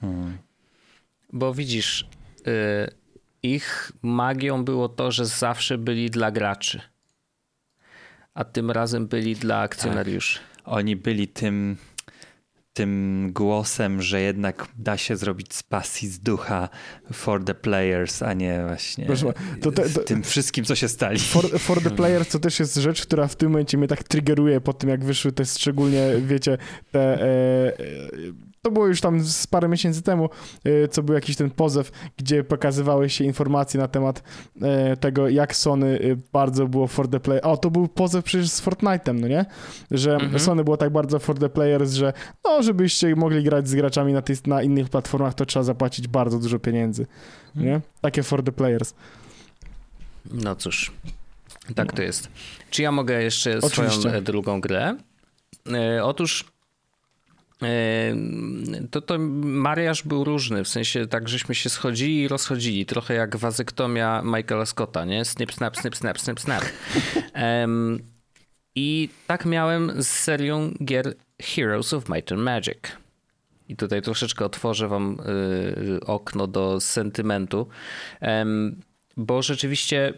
Hmm. 0.00 0.38
Bo 1.34 1.54
widzisz, 1.54 2.08
y, 2.46 2.90
ich 3.42 3.92
magią 4.02 4.64
było 4.64 4.88
to, 4.88 5.12
że 5.12 5.26
zawsze 5.26 5.78
byli 5.78 6.10
dla 6.10 6.30
graczy. 6.30 6.80
A 8.34 8.44
tym 8.44 8.70
razem 8.70 9.06
byli 9.06 9.36
dla 9.36 9.58
akcjonariuszy. 9.58 10.38
Tak 10.38 10.62
oni 10.64 10.96
byli 10.96 11.28
tym, 11.28 11.76
tym 12.72 13.30
głosem, 13.32 14.02
że 14.02 14.20
jednak 14.20 14.66
da 14.78 14.96
się 14.96 15.16
zrobić 15.16 15.54
z 15.54 15.62
pasji 15.62 16.08
z 16.08 16.18
ducha 16.20 16.68
for 17.12 17.44
the 17.44 17.54
players, 17.54 18.22
a 18.22 18.32
nie 18.32 18.64
właśnie 18.66 19.06
Proszę, 19.06 19.32
to, 19.60 19.72
to, 19.72 19.82
to, 19.94 20.00
tym 20.00 20.22
wszystkim, 20.22 20.64
co 20.64 20.74
się 20.74 20.88
stali. 20.88 21.18
For, 21.18 21.60
for, 21.60 21.82
the 21.82 21.90
players 21.90 22.28
to 22.28 22.38
też 22.38 22.60
jest 22.60 22.76
rzecz, 22.76 23.02
która 23.02 23.28
w 23.28 23.36
tym 23.36 23.50
momencie 23.50 23.78
mnie 23.78 23.88
tak 23.88 24.02
triggeruje 24.02 24.60
po 24.60 24.72
tym, 24.72 24.90
jak 24.90 25.04
wyszły 25.04 25.32
te 25.32 25.44
szczególnie, 25.44 26.12
wiecie, 26.26 26.58
te... 26.92 27.00
E, 27.00 27.78
e, 27.78 28.53
to 28.64 28.70
było 28.70 28.86
już 28.86 29.00
tam 29.00 29.24
z 29.24 29.46
parę 29.46 29.68
miesięcy 29.68 30.02
temu, 30.02 30.28
e, 30.64 30.88
co 30.88 31.02
był 31.02 31.14
jakiś 31.14 31.36
ten 31.36 31.50
pozew, 31.50 31.92
gdzie 32.16 32.44
pokazywały 32.44 33.10
się 33.10 33.24
informacje 33.24 33.80
na 33.80 33.88
temat 33.88 34.22
e, 34.62 34.96
tego, 34.96 35.28
jak 35.28 35.56
Sony 35.56 35.98
e, 35.98 36.16
bardzo 36.32 36.66
było 36.66 36.86
for 36.86 37.08
the 37.08 37.20
play. 37.20 37.40
O, 37.40 37.56
to 37.56 37.70
był 37.70 37.88
pozew 37.88 38.24
przecież 38.24 38.48
z 38.48 38.62
Fortnite'em, 38.62 39.14
no 39.14 39.28
nie? 39.28 39.44
Że 39.90 40.14
mhm. 40.14 40.38
Sony 40.38 40.64
było 40.64 40.76
tak 40.76 40.90
bardzo 40.90 41.18
for 41.18 41.38
the 41.38 41.48
players, 41.48 41.92
że 41.92 42.12
no, 42.44 42.62
żebyście 42.62 43.16
mogli 43.16 43.44
grać 43.44 43.68
z 43.68 43.74
graczami 43.74 44.12
na, 44.12 44.22
tej, 44.22 44.36
na 44.46 44.62
innych 44.62 44.88
platformach, 44.88 45.34
to 45.34 45.46
trzeba 45.46 45.62
zapłacić 45.62 46.08
bardzo 46.08 46.38
dużo 46.38 46.58
pieniędzy, 46.58 47.06
mhm. 47.56 47.74
nie? 47.74 47.80
Takie 48.00 48.22
for 48.22 48.42
the 48.42 48.52
players. 48.52 48.94
No 50.30 50.56
cóż, 50.56 50.92
tak 51.74 51.92
to 51.92 52.02
jest. 52.02 52.28
Czy 52.70 52.82
ja 52.82 52.92
mogę 52.92 53.22
jeszcze 53.22 53.58
Oczywiście. 53.62 54.00
swoją 54.00 54.24
drugą 54.24 54.60
grę? 54.60 54.96
Otóż 56.02 56.53
to, 58.90 59.00
to 59.00 59.18
mariaż 59.18 60.02
był 60.02 60.24
różny, 60.24 60.64
w 60.64 60.68
sensie 60.68 61.06
tak, 61.06 61.28
żeśmy 61.28 61.54
się 61.54 61.70
schodzili 61.70 62.22
i 62.22 62.28
rozchodzili, 62.28 62.86
trochę 62.86 63.14
jak 63.14 63.36
wazyktomia 63.36 64.22
Michaela 64.24 64.66
Scotta, 64.66 65.04
nie? 65.04 65.24
Snip, 65.24 65.52
snap, 65.52 65.76
snip, 65.76 65.96
snap, 65.96 66.20
snip, 66.20 66.40
snap. 66.40 66.64
Um, 67.62 67.98
I 68.74 69.08
tak 69.26 69.46
miałem 69.46 70.02
z 70.02 70.06
serią 70.06 70.70
gier 70.84 71.14
Heroes 71.42 71.92
of 71.92 72.08
Might 72.08 72.32
and 72.32 72.42
Magic. 72.42 72.78
I 73.68 73.76
tutaj 73.76 74.02
troszeczkę 74.02 74.44
otworzę 74.44 74.88
wam 74.88 75.16
y, 75.96 76.00
okno 76.06 76.46
do 76.46 76.80
sentymentu, 76.80 77.68
bo 79.16 79.42
rzeczywiście 79.42 80.14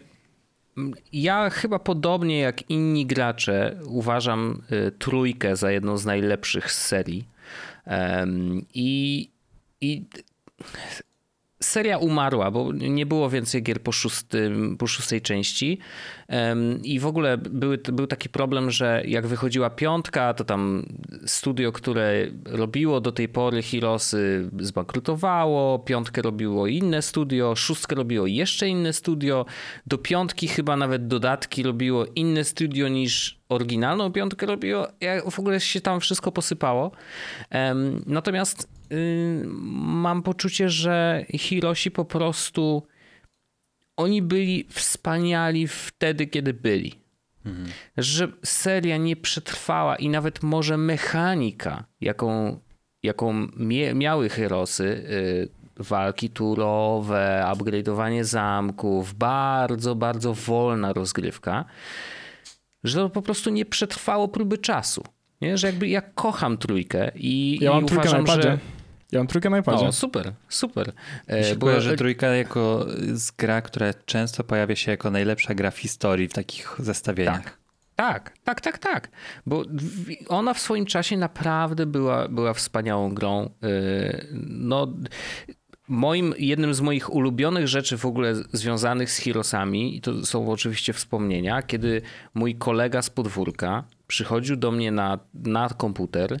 ja 1.13 1.49
chyba 1.49 1.79
podobnie 1.79 2.39
jak 2.39 2.69
inni 2.69 3.05
gracze 3.05 3.79
uważam 3.85 4.61
y, 4.71 4.91
trójkę 4.91 5.55
za 5.55 5.71
jedną 5.71 5.97
z 5.97 6.05
najlepszych 6.05 6.71
z 6.71 6.85
serii. 6.85 7.27
I, 8.73 9.29
i 9.81 10.05
seria 11.67 11.97
umarła, 11.97 12.51
bo 12.51 12.73
nie 12.73 13.05
było 13.05 13.29
więcej 13.29 13.63
gier 13.63 13.81
po, 13.81 13.91
szóstym, 13.91 14.77
po 14.77 14.87
szóstej 14.87 15.21
części. 15.21 15.79
I 16.83 16.99
w 16.99 17.05
ogóle 17.05 17.37
były, 17.37 17.77
był 17.77 18.07
taki 18.07 18.29
problem, 18.29 18.71
że 18.71 19.03
jak 19.07 19.27
wychodziła 19.27 19.69
piątka, 19.69 20.33
to 20.33 20.43
tam 20.43 20.85
studio, 21.25 21.71
które 21.71 22.27
robiło 22.45 23.01
do 23.01 23.11
tej 23.11 23.29
pory 23.29 23.61
Heroesy 23.61 24.49
zbankrutowało, 24.59 25.79
piątkę 25.79 26.21
robiło 26.21 26.67
inne 26.67 27.01
studio, 27.01 27.55
szóstkę 27.55 27.95
robiło 27.95 28.27
jeszcze 28.27 28.67
inne 28.67 28.93
studio, 28.93 29.45
do 29.87 29.97
piątki 29.97 30.47
chyba 30.47 30.77
nawet 30.77 31.07
dodatki 31.07 31.63
robiło 31.63 32.05
inne 32.15 32.43
studio 32.43 32.87
niż 32.87 33.39
oryginalną 33.49 34.11
piątkę 34.11 34.45
robiło. 34.45 34.87
W 35.31 35.39
ogóle 35.39 35.59
się 35.59 35.81
tam 35.81 35.99
wszystko 35.99 36.31
posypało. 36.31 36.91
Natomiast 38.05 38.76
mam 39.71 40.23
poczucie, 40.23 40.69
że 40.69 41.25
Hiroshi 41.29 41.91
po 41.91 42.05
prostu 42.05 42.83
oni 43.97 44.21
byli 44.21 44.67
wspaniali 44.69 45.67
wtedy, 45.67 46.27
kiedy 46.27 46.53
byli. 46.53 46.93
Mhm. 47.45 47.67
Że 47.97 48.27
seria 48.43 48.97
nie 48.97 49.15
przetrwała 49.15 49.95
i 49.95 50.09
nawet 50.09 50.43
może 50.43 50.77
mechanika, 50.77 51.85
jaką, 52.01 52.59
jaką 53.03 53.47
mie 53.57 53.93
miały 53.93 54.29
Hirosy, 54.29 54.83
y, 54.83 55.49
walki 55.83 56.29
turowe, 56.29 57.45
upgrade'owanie 57.53 58.23
zamków, 58.23 59.13
bardzo, 59.13 59.95
bardzo 59.95 60.33
wolna 60.33 60.93
rozgrywka, 60.93 61.65
że 62.83 62.99
to 62.99 63.09
po 63.09 63.21
prostu 63.21 63.49
nie 63.49 63.65
przetrwało 63.65 64.27
próby 64.27 64.57
czasu. 64.57 65.03
Nie? 65.41 65.57
Że 65.57 65.67
jakby 65.67 65.87
ja 65.87 66.01
kocham 66.01 66.57
trójkę 66.57 67.11
i, 67.15 67.57
ja 67.61 67.71
i 67.71 67.73
mam 67.73 67.85
uważam, 67.85 68.25
trójkę 68.25 68.41
że 68.41 68.59
ja 69.11 69.19
mam 69.19 69.27
trójkę 69.27 69.49
na 69.49 69.57
iPadzie. 69.57 69.85
O, 69.85 69.91
super, 69.91 70.33
super. 70.49 70.91
Się 71.49 71.55
bo... 71.55 71.81
że 71.81 71.95
trójka 71.95 72.27
jako 72.27 72.85
z 73.13 73.31
gra, 73.31 73.61
która 73.61 73.93
często 73.93 74.43
pojawia 74.43 74.75
się 74.75 74.91
jako 74.91 75.11
najlepsza 75.11 75.55
gra 75.55 75.71
w 75.71 75.77
historii 75.77 76.27
w 76.27 76.33
takich 76.33 76.75
zestawieniach. 76.79 77.43
Tak. 77.43 77.57
Tak, 77.95 78.33
tak, 78.43 78.61
tak, 78.61 78.77
tak. 78.77 79.09
Bo 79.45 79.63
ona 80.27 80.53
w 80.53 80.59
swoim 80.59 80.85
czasie 80.85 81.17
naprawdę 81.17 81.85
była, 81.85 82.27
była 82.27 82.53
wspaniałą 82.53 83.13
grą. 83.13 83.49
Y, 83.63 84.27
no, 84.41 84.87
moim, 85.87 86.33
jednym 86.37 86.73
z 86.73 86.81
moich 86.81 87.13
ulubionych 87.13 87.67
rzeczy 87.67 87.97
w 87.97 88.05
ogóle 88.05 88.35
związanych 88.35 89.11
z 89.11 89.17
Heroesami, 89.17 89.97
i 89.97 90.01
to 90.01 90.25
są 90.25 90.51
oczywiście 90.51 90.93
wspomnienia, 90.93 91.61
kiedy 91.61 92.01
mój 92.33 92.55
kolega 92.55 93.01
z 93.01 93.09
podwórka 93.09 93.83
przychodził 94.07 94.55
do 94.55 94.71
mnie 94.71 94.91
na, 94.91 95.19
na 95.33 95.69
komputer 95.69 96.39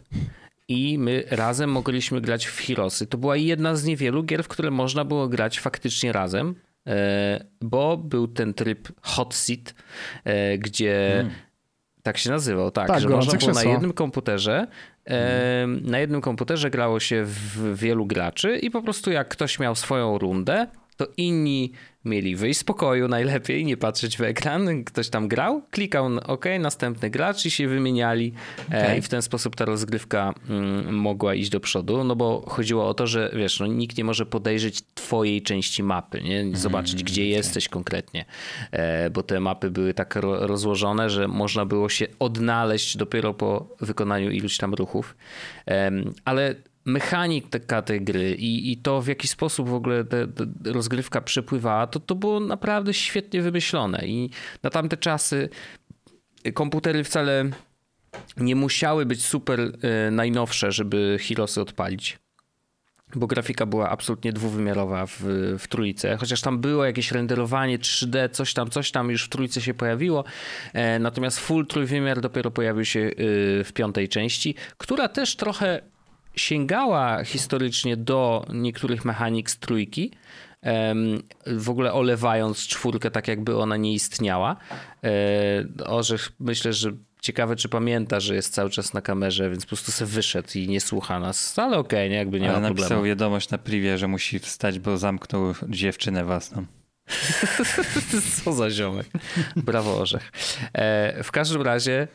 i 0.67 0.97
my 0.99 1.23
razem 1.29 1.71
mogliśmy 1.71 2.21
grać 2.21 2.45
w 2.45 2.65
Heroesy. 2.65 3.07
To 3.07 3.17
była 3.17 3.37
jedna 3.37 3.75
z 3.75 3.83
niewielu 3.83 4.23
gier, 4.23 4.43
w 4.43 4.47
które 4.47 4.71
można 4.71 5.05
było 5.05 5.27
grać 5.27 5.59
faktycznie 5.59 6.11
razem, 6.11 6.55
e, 6.87 7.45
bo 7.61 7.97
był 7.97 8.27
ten 8.27 8.53
tryb 8.53 8.87
hot 9.01 9.33
seat, 9.33 9.73
e, 10.23 10.57
gdzie 10.57 11.11
hmm. 11.15 11.33
tak 12.03 12.17
się 12.17 12.29
nazywał, 12.29 12.71
tak, 12.71 12.87
tak 12.87 13.01
że 13.01 13.09
można 13.09 13.33
było 13.33 13.51
na 13.51 13.63
jednym 13.63 13.93
komputerze 13.93 14.67
hmm. 15.07 15.89
na 15.89 15.99
jednym 15.99 16.21
komputerze 16.21 16.69
grało 16.69 16.99
się 16.99 17.23
w 17.25 17.75
wielu 17.75 18.05
graczy 18.05 18.57
i 18.57 18.71
po 18.71 18.81
prostu 18.81 19.11
jak 19.11 19.29
ktoś 19.29 19.59
miał 19.59 19.75
swoją 19.75 20.17
rundę, 20.17 20.67
to 20.97 21.07
inni 21.17 21.71
mieli 22.05 22.35
wyjść 22.35 22.59
z 22.59 22.63
pokoju 22.63 23.07
najlepiej, 23.07 23.65
nie 23.65 23.77
patrzeć 23.77 24.17
w 24.17 24.21
ekran, 24.21 24.83
ktoś 24.83 25.09
tam 25.09 25.27
grał, 25.27 25.61
klikał 25.71 26.05
OK, 26.23 26.45
następny 26.59 27.09
gracz 27.09 27.45
i 27.45 27.51
się 27.51 27.67
wymieniali 27.67 28.33
e, 28.71 28.83
okay. 28.83 28.97
i 28.97 29.01
w 29.01 29.09
ten 29.09 29.21
sposób 29.21 29.55
ta 29.55 29.65
rozgrywka 29.65 30.33
mm, 30.49 30.95
mogła 30.95 31.35
iść 31.35 31.49
do 31.49 31.59
przodu, 31.59 32.03
no 32.03 32.15
bo 32.15 32.43
chodziło 32.47 32.87
o 32.87 32.93
to, 32.93 33.07
że 33.07 33.31
wiesz, 33.35 33.59
no, 33.59 33.67
nikt 33.67 33.97
nie 33.97 34.03
może 34.03 34.25
podejrzeć 34.25 34.81
twojej 34.93 35.41
części 35.41 35.83
mapy, 35.83 36.21
nie? 36.21 36.39
Mhm, 36.39 36.55
zobaczyć 36.55 36.93
mm, 36.93 37.05
gdzie 37.05 37.21
okay. 37.21 37.29
jesteś 37.29 37.69
konkretnie, 37.69 38.25
e, 38.71 39.09
bo 39.09 39.23
te 39.23 39.39
mapy 39.39 39.71
były 39.71 39.93
tak 39.93 40.15
rozłożone, 40.21 41.09
że 41.09 41.27
można 41.27 41.65
było 41.65 41.89
się 41.89 42.07
odnaleźć 42.19 42.97
dopiero 42.97 43.33
po 43.33 43.75
wykonaniu 43.81 44.31
iluś 44.31 44.57
tam 44.57 44.73
ruchów, 44.73 45.15
ale 46.25 46.55
mechanika 46.87 47.81
tej 47.81 48.01
gry 48.01 48.35
i, 48.35 48.71
i 48.71 48.77
to 48.77 49.01
w 49.01 49.07
jaki 49.07 49.27
sposób 49.27 49.69
w 49.69 49.73
ogóle 49.73 50.03
te, 50.03 50.27
te 50.27 50.45
rozgrywka 50.65 51.21
przepływała, 51.21 51.87
to, 51.87 51.99
to 51.99 52.15
było 52.15 52.39
naprawdę 52.39 52.93
świetnie 52.93 53.41
wymyślone 53.41 54.07
i 54.07 54.29
na 54.63 54.69
tamte 54.69 54.97
czasy 54.97 55.49
komputery 56.53 57.03
wcale 57.03 57.49
nie 58.37 58.55
musiały 58.55 59.05
być 59.05 59.25
super 59.25 59.59
y, 59.59 59.71
najnowsze, 60.11 60.71
żeby 60.71 61.17
Heroesy 61.27 61.61
odpalić. 61.61 62.19
Bo 63.15 63.27
grafika 63.27 63.65
była 63.65 63.89
absolutnie 63.89 64.33
dwuwymiarowa 64.33 65.05
w, 65.05 65.19
w 65.59 65.67
trójce, 65.67 66.17
chociaż 66.17 66.41
tam 66.41 66.59
było 66.59 66.85
jakieś 66.85 67.11
renderowanie 67.11 67.79
3D, 67.79 68.29
coś 68.29 68.53
tam, 68.53 68.69
coś 68.69 68.91
tam 68.91 69.11
już 69.11 69.25
w 69.25 69.29
trójce 69.29 69.61
się 69.61 69.73
pojawiło. 69.73 70.23
E, 70.73 70.99
natomiast 70.99 71.39
full 71.39 71.67
trójwymiar 71.67 72.21
dopiero 72.21 72.51
pojawił 72.51 72.85
się 72.85 72.99
y, 72.99 73.13
w 73.63 73.71
piątej 73.73 74.09
części, 74.09 74.55
która 74.77 75.07
też 75.07 75.35
trochę 75.35 75.81
sięgała 76.37 77.23
historycznie 77.23 77.97
do 77.97 78.45
niektórych 78.53 79.05
mechanik 79.05 79.49
z 79.49 79.59
trójki, 79.59 80.11
w 81.45 81.69
ogóle 81.69 81.93
olewając 81.93 82.67
czwórkę 82.67 83.11
tak, 83.11 83.27
jakby 83.27 83.57
ona 83.57 83.77
nie 83.77 83.93
istniała. 83.93 84.55
E, 85.03 85.85
Orzech 85.85 86.31
myślę, 86.39 86.73
że 86.73 86.91
ciekawe, 87.21 87.55
czy 87.55 87.69
pamięta, 87.69 88.19
że 88.19 88.35
jest 88.35 88.53
cały 88.53 88.69
czas 88.69 88.93
na 88.93 89.01
kamerze, 89.01 89.49
więc 89.49 89.65
po 89.65 89.67
prostu 89.67 89.91
sobie 89.91 90.11
wyszedł 90.11 90.49
i 90.55 90.67
nie 90.67 90.81
słucha 90.81 91.19
nas, 91.19 91.59
ale 91.59 91.77
okej, 91.77 91.99
okay, 91.99 92.09
nie, 92.09 92.15
jakby 92.15 92.39
nie 92.39 92.49
ale 92.49 92.59
ma 92.59 92.67
problemu. 92.67 92.89
napisał 92.89 93.03
wiadomość 93.03 93.49
na 93.49 93.57
privie, 93.57 93.97
że 93.97 94.07
musi 94.07 94.39
wstać, 94.39 94.79
bo 94.79 94.97
zamknął 94.97 95.53
dziewczynę 95.69 96.25
własną. 96.25 96.65
Co 98.43 98.53
za 98.53 98.69
ziomek. 98.69 99.07
Brawo 99.55 99.99
Orzech. 99.99 100.31
E, 100.73 101.23
w 101.23 101.31
każdym 101.31 101.61
razie 101.61 102.01
e, 102.01 102.07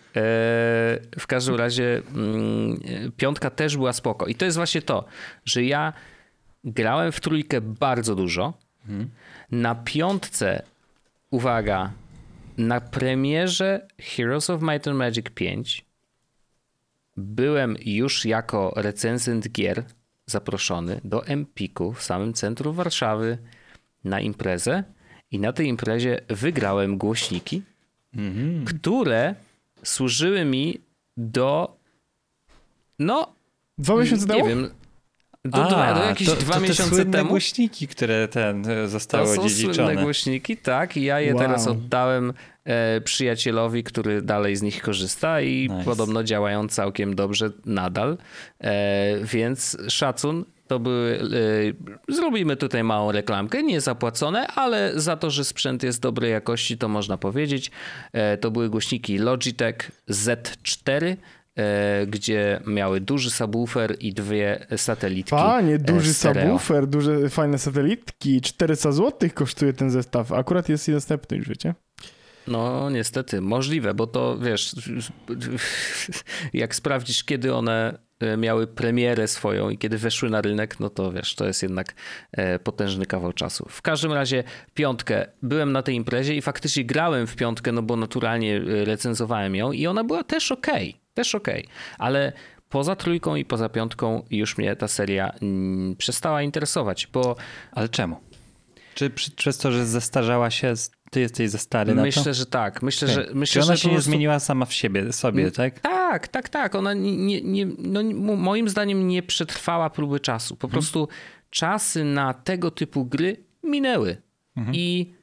w 1.18 1.26
każdym 1.26 1.54
razie 1.54 2.02
mm, 2.14 2.80
piątka 3.16 3.50
też 3.50 3.76
była 3.76 3.92
spoko. 3.92 4.26
I 4.26 4.34
to 4.34 4.44
jest 4.44 4.56
właśnie 4.56 4.82
to, 4.82 5.04
że 5.44 5.64
ja 5.64 5.92
grałem 6.64 7.12
w 7.12 7.20
trójkę 7.20 7.60
bardzo 7.60 8.14
dużo. 8.14 8.52
Mhm. 8.88 9.10
Na 9.50 9.74
piątce, 9.74 10.62
uwaga, 11.30 11.92
na 12.58 12.80
premierze 12.80 13.86
Heroes 14.00 14.50
of 14.50 14.62
Might 14.62 14.88
and 14.88 14.98
Magic 14.98 15.26
5 15.34 15.84
byłem 17.16 17.76
już 17.84 18.24
jako 18.24 18.72
recenzent 18.76 19.48
gier 19.48 19.84
zaproszony 20.26 21.00
do 21.04 21.26
Empiku 21.26 21.92
w 21.92 22.02
samym 22.02 22.34
centrum 22.34 22.76
Warszawy 22.76 23.38
na 24.04 24.20
imprezę 24.20 24.84
i 25.30 25.38
na 25.38 25.52
tej 25.52 25.66
imprezie 25.66 26.20
wygrałem 26.28 26.98
głośniki, 26.98 27.62
które 28.66 29.34
służyły 29.82 30.44
mi 30.44 30.80
do 31.16 31.76
no 32.98 33.34
dwa 33.78 33.96
miesiące 33.96 34.26
nie 34.26 34.32
temu? 34.34 34.46
wiem 34.46 34.70
do, 35.44 35.64
A, 35.64 35.68
dwa, 35.68 35.94
do 35.94 36.04
jakieś 36.04 36.28
to, 36.28 36.36
dwa 36.36 36.54
to 36.54 36.60
miesiące 36.60 37.04
temu. 37.06 37.28
głośniki, 37.30 37.88
które 37.88 38.28
ten 38.28 38.70
e, 38.70 38.88
zostały 38.88 39.26
to 39.26 39.42
są 39.42 39.48
dziedziczone. 39.48 39.74
słynne 39.74 40.02
głośniki, 40.02 40.56
tak. 40.56 40.96
I 40.96 41.02
ja 41.02 41.20
je 41.20 41.34
wow. 41.34 41.42
teraz 41.42 41.68
oddałem 41.68 42.32
e, 42.64 43.00
przyjacielowi, 43.00 43.84
który 43.84 44.22
dalej 44.22 44.56
z 44.56 44.62
nich 44.62 44.82
korzysta 44.82 45.40
i 45.40 45.68
nice. 45.70 45.84
podobno 45.84 46.24
działają 46.24 46.68
całkiem 46.68 47.14
dobrze 47.14 47.50
nadal. 47.66 48.18
E, 48.60 49.24
więc 49.24 49.76
szacun 49.88 50.44
to 50.72 50.80
były, 50.80 51.10
yy, 52.08 52.14
zrobimy 52.14 52.56
tutaj 52.56 52.84
małą 52.84 53.12
reklamkę, 53.12 53.62
nie 53.62 53.80
zapłacone, 53.80 54.46
ale 54.46 54.92
za 55.00 55.16
to, 55.16 55.30
że 55.30 55.44
sprzęt 55.44 55.82
jest 55.82 56.00
dobrej 56.00 56.30
jakości, 56.30 56.78
to 56.78 56.88
można 56.88 57.16
powiedzieć. 57.16 57.70
Yy, 58.12 58.38
to 58.40 58.50
były 58.50 58.70
głośniki 58.70 59.18
Logitech 59.18 59.90
Z4, 60.10 61.06
yy, 61.56 61.64
gdzie 62.06 62.60
miały 62.66 63.00
duży 63.00 63.30
subwoofer 63.30 63.96
i 64.00 64.12
dwie 64.12 64.66
satelitki. 64.76 65.30
Panie, 65.30 65.78
duży 65.78 66.14
stereo. 66.14 66.42
subwoofer, 66.42 66.86
duże 66.86 67.28
fajne 67.28 67.58
satelitki, 67.58 68.40
400 68.40 68.92
zł 68.92 69.30
kosztuje 69.34 69.72
ten 69.72 69.90
zestaw, 69.90 70.32
akurat 70.32 70.68
jest 70.68 70.88
następny 70.88 71.36
już, 71.36 71.48
wiecie? 71.48 71.74
No, 72.46 72.90
niestety, 72.90 73.40
możliwe, 73.40 73.94
bo 73.94 74.06
to 74.06 74.38
wiesz, 74.38 74.74
jak 76.52 76.74
sprawdzisz, 76.74 77.24
kiedy 77.24 77.54
one 77.54 77.98
E, 78.11 78.11
miały 78.36 78.66
premierę 78.66 79.28
swoją 79.28 79.70
i 79.70 79.78
kiedy 79.78 79.98
weszły 79.98 80.30
na 80.30 80.40
rynek, 80.40 80.80
no 80.80 80.90
to 80.90 81.12
wiesz, 81.12 81.34
to 81.34 81.46
jest 81.46 81.62
jednak 81.62 81.94
e, 82.32 82.58
potężny 82.58 83.06
kawał 83.06 83.32
czasu. 83.32 83.66
W 83.68 83.82
każdym 83.82 84.12
razie 84.12 84.44
piątkę, 84.74 85.26
byłem 85.42 85.72
na 85.72 85.82
tej 85.82 85.94
imprezie 85.94 86.34
i 86.34 86.42
faktycznie 86.42 86.84
grałem 86.84 87.26
w 87.26 87.36
piątkę, 87.36 87.72
no 87.72 87.82
bo 87.82 87.96
naturalnie 87.96 88.56
e, 88.56 88.84
recenzowałem 88.84 89.56
ją 89.56 89.72
i 89.72 89.86
ona 89.86 90.04
była 90.04 90.24
też 90.24 90.52
ok, 90.52 90.66
też 91.14 91.34
ok, 91.34 91.48
ale 91.98 92.32
poza 92.68 92.96
trójką 92.96 93.36
i 93.36 93.44
poza 93.44 93.68
piątką 93.68 94.24
już 94.30 94.58
mnie 94.58 94.76
ta 94.76 94.88
seria 94.88 95.32
mm, 95.42 95.96
przestała 95.96 96.42
interesować, 96.42 97.06
bo 97.06 97.36
Ale 97.72 97.88
czemu? 97.88 98.16
Czy 98.94 99.10
przez 99.36 99.58
to, 99.58 99.72
że 99.72 99.86
zestarzała 99.86 100.50
się, 100.50 100.74
ty 101.12 101.20
jesteś 101.20 101.50
za 101.50 101.58
stary 101.58 101.94
na 101.94 102.02
myślę, 102.02 102.24
to? 102.24 102.34
że 102.34 102.46
tak. 102.46 102.82
Myślę, 102.82 103.12
Okej. 103.12 103.24
że 103.24 103.34
myślę, 103.34 103.62
Czy 103.62 103.66
ona 103.66 103.76
że 103.76 103.82
się 103.82 103.88
nie 103.88 103.94
prostu- 103.94 104.10
zmieniła 104.10 104.40
sama 104.40 104.64
w 104.66 104.72
siebie, 104.72 105.12
sobie, 105.12 105.50
tak? 105.50 105.80
Tak, 105.80 106.28
tak, 106.28 106.48
tak. 106.48 106.74
Ona 106.74 106.94
nie, 106.94 107.40
nie, 107.42 107.66
no, 107.78 108.02
moim 108.36 108.68
zdaniem 108.68 109.08
nie 109.08 109.22
przetrwała 109.22 109.90
próby 109.90 110.20
czasu. 110.20 110.56
Po 110.56 110.68
prostu 110.68 111.08
czasy 111.50 112.04
na 112.04 112.34
tego 112.34 112.70
typu 112.70 113.04
gry 113.04 113.36
minęły. 113.62 114.16
I 114.72 115.14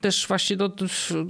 też 0.00 0.26
właśnie, 0.28 0.56
no, 0.56 0.70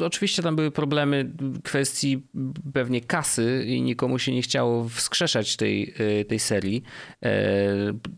oczywiście 0.07 0.43
tam 0.43 0.57
były 0.57 0.71
problemy 0.71 1.33
kwestii 1.65 2.27
pewnie 2.73 3.01
kasy 3.01 3.65
i 3.67 3.83
nikomu 3.83 4.19
się 4.19 4.33
nie 4.33 4.43
chciało 4.43 4.89
wskrzeszać 4.89 5.57
tej, 5.57 5.95
y, 6.21 6.25
tej 6.25 6.39
serii. 6.39 6.83
E, 7.25 7.35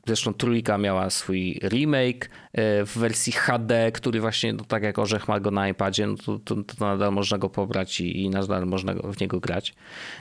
Zresztą 0.06 0.34
trójka 0.34 0.78
miała 0.78 1.10
swój 1.10 1.60
remake 1.62 2.30
e, 2.52 2.84
w 2.84 2.98
wersji 2.98 3.32
HD, 3.32 3.92
który 3.92 4.20
właśnie, 4.20 4.52
no, 4.52 4.64
tak 4.64 4.82
jak 4.82 4.98
Orzech 4.98 5.28
ma 5.28 5.40
go 5.40 5.50
na 5.50 5.68
iPadzie, 5.68 6.06
no 6.06 6.16
to, 6.16 6.38
to, 6.38 6.54
to 6.54 6.74
nadal 6.80 7.12
można 7.12 7.38
go 7.38 7.48
pobrać 7.48 8.00
i, 8.00 8.22
i 8.22 8.30
nadal 8.30 8.66
można 8.66 8.94
go, 8.94 9.12
w 9.12 9.20
niego 9.20 9.40
grać. 9.40 9.74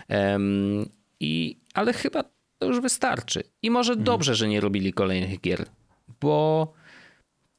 Em, 0.07 0.85
I, 1.19 1.59
ale 1.73 1.93
chyba 1.93 2.23
to 2.57 2.67
już 2.67 2.81
wystarczy. 2.81 3.43
I 3.61 3.71
może 3.71 3.95
dobrze, 3.95 4.35
że 4.35 4.47
nie 4.47 4.61
robili 4.61 4.93
kolejnych 4.93 5.41
gier, 5.41 5.65
bo 6.21 6.73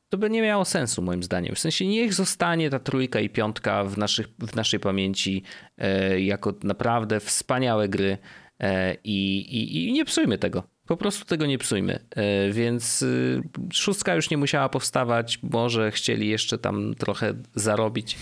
to 0.08 0.18
by 0.18 0.30
nie 0.30 0.42
miało 0.42 0.64
sensu 0.64 1.02
moim 1.02 1.22
zdaniem. 1.22 1.54
W 1.54 1.58
sensie 1.58 1.86
niech 1.86 2.14
zostanie 2.14 2.70
ta 2.70 2.78
trójka 2.78 3.20
i 3.20 3.30
piątka 3.30 3.84
w, 3.84 3.98
naszych, 3.98 4.26
w 4.38 4.56
naszej 4.56 4.80
pamięci 4.80 5.42
e, 5.78 6.20
jako 6.20 6.54
naprawdę 6.62 7.20
wspaniałe 7.20 7.88
gry 7.88 8.18
e, 8.60 8.96
i, 9.04 9.88
i, 9.88 9.92
nie 9.92 10.04
psujmy 10.04 10.38
tego. 10.38 10.62
Po 10.86 10.96
prostu 10.96 11.24
tego 11.24 11.46
nie 11.46 11.58
psujmy. 11.58 11.98
E, 12.10 12.50
więc 12.50 13.02
y, 13.02 13.42
szóstka 13.72 14.14
już 14.14 14.30
nie 14.30 14.36
musiała 14.36 14.68
powstawać. 14.68 15.38
Może 15.42 15.90
chcieli 15.90 16.28
jeszcze 16.28 16.58
tam 16.58 16.94
trochę 16.94 17.34
zarobić, 17.54 18.16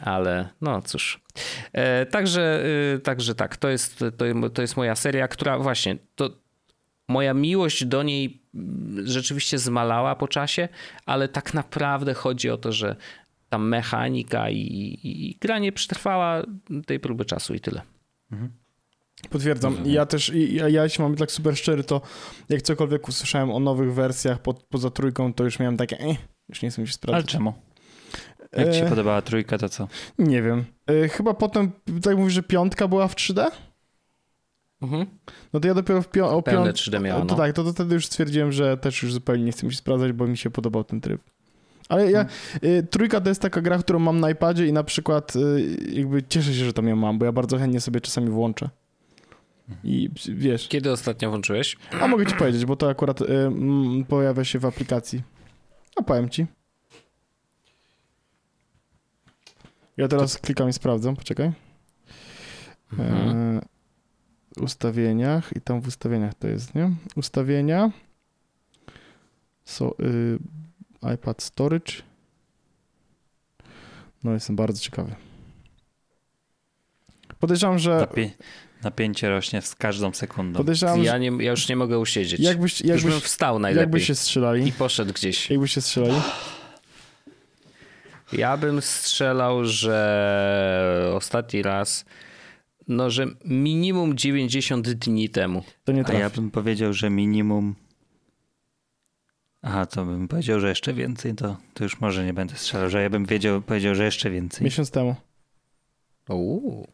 ale 0.00 0.48
no 0.60 0.82
cóż. 0.82 1.20
E, 1.72 2.06
także, 2.06 2.64
y, 2.96 2.98
także 2.98 3.34
tak, 3.34 3.56
to 3.56 3.68
jest, 3.68 3.98
to, 3.98 4.50
to 4.50 4.62
jest 4.62 4.76
moja 4.76 4.96
seria, 4.96 5.28
która 5.28 5.58
właśnie 5.58 5.96
to, 6.14 6.30
moja 7.08 7.34
miłość 7.34 7.84
do 7.84 8.02
niej 8.02 8.39
rzeczywiście 9.04 9.58
zmalała 9.58 10.14
po 10.16 10.28
czasie, 10.28 10.68
ale 11.06 11.28
tak 11.28 11.54
naprawdę 11.54 12.14
chodzi 12.14 12.50
o 12.50 12.56
to, 12.56 12.72
że 12.72 12.96
ta 13.48 13.58
mechanika 13.58 14.50
i, 14.50 14.56
i, 14.58 15.30
i 15.30 15.36
gra 15.40 15.58
nie 15.58 15.72
przetrwała 15.72 16.42
tej 16.86 17.00
próby 17.00 17.24
czasu 17.24 17.54
i 17.54 17.60
tyle. 17.60 17.82
Potwierdzam. 19.30 19.84
I 19.86 19.92
ja 19.92 20.06
też, 20.06 20.32
ja, 20.34 20.68
ja 20.68 20.84
jeśli 20.84 21.02
mam 21.02 21.10
być 21.12 21.20
tak 21.20 21.30
super 21.30 21.56
szczery, 21.56 21.84
to 21.84 22.00
jak 22.48 22.62
cokolwiek 22.62 23.08
usłyszałem 23.08 23.50
o 23.50 23.60
nowych 23.60 23.94
wersjach 23.94 24.42
pod, 24.42 24.62
poza 24.62 24.90
trójką, 24.90 25.34
to 25.34 25.44
już 25.44 25.58
miałem 25.58 25.76
takie, 25.76 25.98
eh, 25.98 26.16
już 26.48 26.62
nie 26.62 26.70
chcę 26.70 26.82
mi 26.82 26.88
się 26.88 26.90
Ale 26.90 26.94
sprawdzać. 26.94 27.30
czemu? 27.32 27.52
Jak 28.52 28.72
ci 28.72 28.78
się 28.78 28.86
E, 28.86 28.88
podobała 28.88 29.22
trójka, 29.22 29.58
to 29.58 29.68
co? 29.68 29.88
Nie 30.18 30.42
wiem. 30.42 30.64
E, 30.86 31.08
chyba 31.08 31.34
potem, 31.34 31.70
tak 32.02 32.16
mówisz, 32.16 32.34
że 32.34 32.42
piątka 32.42 32.88
była 32.88 33.08
w 33.08 33.14
3D? 33.14 33.46
Mhm. 34.82 35.06
No 35.52 35.60
to 35.60 35.68
ja 35.68 35.74
dopiero 35.74 36.02
w 36.02 36.08
pio- 36.08 36.28
o 36.30 36.42
Pełne 36.42 36.66
piąt... 36.66 36.76
3D 36.76 37.00
miała, 37.00 37.20
To 37.20 37.26
no. 37.26 37.34
tak, 37.36 37.52
to, 37.52 37.64
to 37.64 37.72
wtedy 37.72 37.94
już 37.94 38.06
stwierdziłem, 38.06 38.52
że 38.52 38.76
też 38.76 39.02
już 39.02 39.12
zupełnie 39.12 39.44
nie 39.44 39.52
chcę 39.52 39.66
mi 39.66 39.72
się 39.72 39.78
sprawdzać, 39.78 40.12
bo 40.12 40.26
mi 40.26 40.36
się 40.36 40.50
podobał 40.50 40.84
ten 40.84 41.00
tryb. 41.00 41.20
Ale 41.88 42.10
ja, 42.10 42.26
y, 42.64 42.86
trójka 42.90 43.20
to 43.20 43.28
jest 43.28 43.42
taka 43.42 43.60
gra, 43.60 43.78
którą 43.78 43.98
mam 43.98 44.20
na 44.20 44.30
iPadzie 44.30 44.66
i 44.66 44.72
na 44.72 44.84
przykład 44.84 45.36
y, 45.36 45.76
jakby 45.92 46.22
cieszę 46.22 46.54
się, 46.54 46.64
że 46.64 46.72
tam 46.72 46.88
ją 46.88 46.96
mam, 46.96 47.18
bo 47.18 47.24
ja 47.24 47.32
bardzo 47.32 47.58
chętnie 47.58 47.80
sobie 47.80 48.00
czasami 48.00 48.28
włączę. 48.30 48.68
I 49.84 50.10
wiesz, 50.28 50.68
Kiedy 50.68 50.92
ostatnio 50.92 51.28
włączyłeś? 51.30 51.76
a 52.00 52.08
mogę 52.08 52.26
ci 52.26 52.34
powiedzieć, 52.34 52.64
bo 52.64 52.76
to 52.76 52.88
akurat 52.90 53.20
y, 53.20 53.26
mm, 53.26 54.04
pojawia 54.04 54.44
się 54.44 54.58
w 54.58 54.64
aplikacji. 54.66 55.22
A 55.96 56.02
powiem 56.02 56.28
ci. 56.28 56.46
Ja 59.96 60.08
teraz 60.08 60.38
klikam 60.38 60.68
i 60.68 60.72
sprawdzam, 60.72 61.16
poczekaj. 61.16 61.52
Mhm. 62.92 63.58
E, 63.58 63.60
ustawieniach 64.56 65.50
i 65.56 65.60
tam 65.60 65.80
w 65.80 65.86
ustawieniach 65.88 66.34
to 66.34 66.48
jest, 66.48 66.74
nie? 66.74 66.90
Ustawienia. 67.16 67.90
So, 69.64 69.94
y, 70.00 70.38
iPad 71.14 71.42
Storage. 71.42 71.92
No 74.24 74.32
jestem 74.32 74.56
bardzo 74.56 74.80
ciekawy. 74.80 75.14
Podejrzewam, 77.40 77.78
że 77.78 77.90
Napie- 78.00 78.30
napięcie 78.82 79.28
rośnie 79.30 79.62
z 79.62 79.74
każdą 79.74 80.12
sekundą. 80.12 80.56
podejrzewam, 80.58 81.02
Ja, 81.02 81.12
że 81.12 81.20
nie, 81.20 81.44
ja 81.44 81.50
już 81.50 81.68
nie 81.68 81.76
mogę 81.76 81.98
usiedzieć. 81.98 82.40
jakbyś, 82.40 82.80
już 82.80 83.02
bym 83.02 83.10
jakbyś, 83.12 83.24
wstał 83.28 83.58
najlepiej 83.58 83.82
jakbyś 83.82 84.06
się 84.06 84.14
strzelali, 84.14 84.68
i 84.68 84.72
poszedł 84.72 85.12
gdzieś. 85.12 85.50
jakbyście 85.50 85.80
strzelali, 85.80 86.20
Ja 88.32 88.56
bym 88.56 88.82
strzelał, 88.82 89.64
że 89.64 91.12
ostatni 91.14 91.62
raz, 91.62 92.04
no 92.90 93.10
że 93.10 93.26
minimum 93.44 94.16
90 94.16 94.90
dni 94.90 95.28
temu. 95.28 95.62
to 95.84 95.92
nie 95.92 96.00
A 96.00 96.04
trafi. 96.04 96.20
ja 96.20 96.30
bym 96.30 96.50
powiedział, 96.50 96.92
że 96.92 97.10
minimum. 97.10 97.74
Aha, 99.62 99.86
to 99.86 100.04
bym 100.04 100.28
powiedział, 100.28 100.60
że 100.60 100.68
jeszcze 100.68 100.94
więcej, 100.94 101.34
to, 101.34 101.56
to 101.74 101.84
już 101.84 102.00
może 102.00 102.24
nie 102.24 102.32
będę 102.32 102.56
strzelał, 102.56 102.90
że 102.90 103.02
ja 103.02 103.10
bym 103.10 103.24
wiedział, 103.26 103.62
powiedział, 103.62 103.94
że 103.94 104.04
jeszcze 104.04 104.30
więcej. 104.30 104.64
Miesiąc 104.64 104.90
temu. 104.90 105.14
Uuu, 106.28 106.86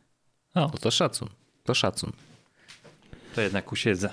O, 0.55 0.61
no 0.61 0.69
to 0.81 0.91
szacun, 0.91 1.29
to 1.65 1.75
szacun. 1.75 2.13
to 3.35 3.41
jednak 3.41 3.73
usiedzę. 3.73 4.11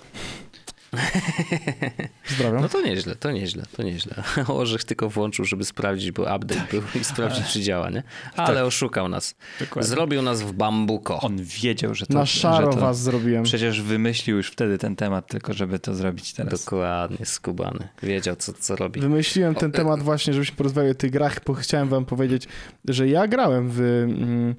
Pozdrawiam. 2.28 2.62
No 2.62 2.70
to 2.70 2.82
nieźle, 2.82 3.16
to 3.16 3.32
nieźle, 3.32 3.64
to 3.78 3.84
nieźle. 3.84 4.24
Orzech 4.48 4.84
tylko 4.84 5.10
włączył, 5.10 5.46
żeby 5.46 5.66
sprawdzić, 5.66 6.12
bo 6.12 6.22
update 6.36 6.62
był 6.72 6.82
i 7.02 7.04
sprawdzić, 7.04 7.46
czy 7.48 7.62
działa, 7.62 7.90
nie? 7.90 8.04
Ale 8.36 8.66
oszukał 8.66 9.10
nas. 9.10 9.36
Dokładnie. 9.60 9.90
Zrobił 9.90 10.22
nas 10.22 10.42
w 10.42 10.52
bambuko. 10.52 11.20
On 11.20 11.38
wiedział, 11.44 11.96
że 11.96 12.06
to. 12.06 12.14
Na 12.14 12.26
szaro 12.26 12.72
że 12.72 12.78
to, 12.78 12.86
was 12.86 13.00
zrobiłem. 13.02 13.44
Przecież 13.44 13.82
wymyślił 13.82 14.38
już 14.38 14.48
wtedy 14.52 14.78
ten 14.78 14.96
temat, 14.96 15.28
tylko 15.28 15.54
żeby 15.54 15.80
to 15.80 15.96
zrobić 15.96 16.34
teraz. 16.34 16.64
Dokładnie, 16.66 17.26
skubany. 17.26 17.88
Wiedział, 18.04 18.36
co, 18.36 18.54
co 18.54 18.76
robi. 18.76 19.02
Wymyśliłem 19.02 19.56
ten 19.56 19.72
O, 19.72 19.74
e- 19.74 19.78
temat 19.78 20.02
właśnie, 20.04 20.34
żebyśmy 20.34 20.56
porozmawiali 20.58 20.92
o 20.92 20.96
tych 20.96 21.12
grach, 21.12 21.40
bo 21.46 21.54
chciałem 21.54 21.90
wam 21.90 22.06
powiedzieć, 22.06 22.48
że 22.88 23.08
ja 23.08 23.28
grałem 23.28 23.70
w, 23.72 23.80
mm, 23.80 24.56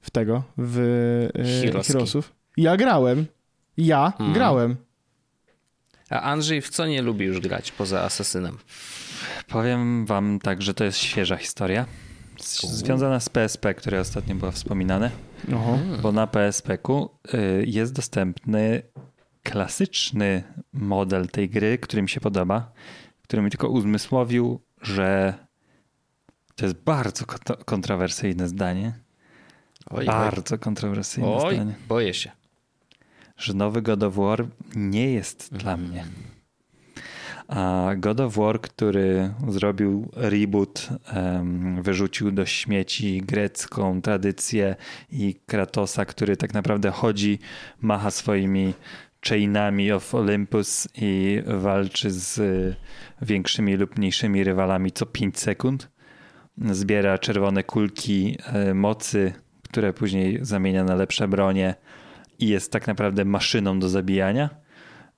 w 0.00 0.10
tego, 0.10 0.42
w 0.58 0.74
Heroeski. 1.62 1.92
Heroesów. 1.92 2.32
Ja 2.56 2.76
grałem. 2.76 3.26
Ja 3.76 4.06
Mhm. 4.06 4.32
grałem. 4.32 4.76
A 6.10 6.20
Andrzej 6.20 6.62
w 6.62 6.70
co 6.70 6.86
nie 6.86 7.02
lubi 7.02 7.24
już 7.24 7.40
grać 7.40 7.72
poza 7.72 8.02
Asasynem? 8.02 8.58
Powiem 9.48 10.06
wam 10.06 10.38
tak, 10.38 10.62
że 10.62 10.74
to 10.74 10.84
jest 10.84 10.98
świeża 10.98 11.36
historia. 11.36 11.86
Związana 12.62 13.20
z 13.20 13.28
PSP, 13.28 13.74
które 13.74 14.00
ostatnio 14.00 14.34
było 14.34 14.52
wspominane, 14.52 15.10
Oho. 15.54 15.78
bo 16.02 16.12
na 16.12 16.26
PSP-ku 16.26 17.10
y, 17.34 17.64
jest 17.66 17.92
dostępny 17.92 18.82
klasyczny 19.42 20.42
model 20.72 21.28
tej 21.28 21.48
gry, 21.48 21.78
który 21.78 22.02
mi 22.02 22.08
się 22.08 22.20
podoba, 22.20 22.72
który 23.22 23.42
mi 23.42 23.50
tylko 23.50 23.68
uzmysłowił, 23.68 24.60
że 24.82 25.34
to 26.54 26.64
jest 26.66 26.76
bardzo 26.78 27.24
kont- 27.24 27.64
kontrowersyjne 27.64 28.48
zdanie. 28.48 28.92
Oj, 29.90 30.06
Bardzo 30.06 30.58
kontrowersyjne 30.58 31.28
oj 31.28 31.54
zdanie. 31.54 31.74
boję 31.88 32.14
się. 32.14 32.30
Że 33.38 33.54
nowy 33.54 33.82
God 33.82 34.02
of 34.02 34.14
War 34.14 34.46
nie 34.76 35.12
jest 35.12 35.54
dla 35.54 35.76
mnie. 35.76 36.04
A 37.48 37.90
God 37.96 38.20
of 38.20 38.34
War, 38.36 38.60
który 38.60 39.34
zrobił 39.48 40.08
reboot, 40.12 40.88
em, 41.06 41.82
wyrzucił 41.82 42.30
do 42.30 42.46
śmieci 42.46 43.22
grecką 43.22 44.02
tradycję 44.02 44.76
i 45.10 45.34
Kratosa, 45.46 46.04
który 46.04 46.36
tak 46.36 46.54
naprawdę 46.54 46.90
chodzi, 46.90 47.38
macha 47.80 48.10
swoimi 48.10 48.74
chainami 49.28 49.92
of 49.92 50.14
Olympus 50.14 50.88
i 50.94 51.42
walczy 51.46 52.10
z 52.10 52.38
y, 52.38 52.76
większymi 53.22 53.76
lub 53.76 53.98
mniejszymi 53.98 54.44
rywalami 54.44 54.92
co 54.92 55.06
5 55.06 55.38
sekund. 55.38 55.90
Zbiera 56.70 57.18
czerwone 57.18 57.64
kulki 57.64 58.38
y, 58.70 58.74
mocy, 58.74 59.32
które 59.62 59.92
później 59.92 60.38
zamienia 60.42 60.84
na 60.84 60.94
lepsze 60.94 61.28
bronie 61.28 61.74
i 62.38 62.48
jest 62.48 62.72
tak 62.72 62.86
naprawdę 62.86 63.24
maszyną 63.24 63.80
do 63.80 63.88
zabijania. 63.88 64.50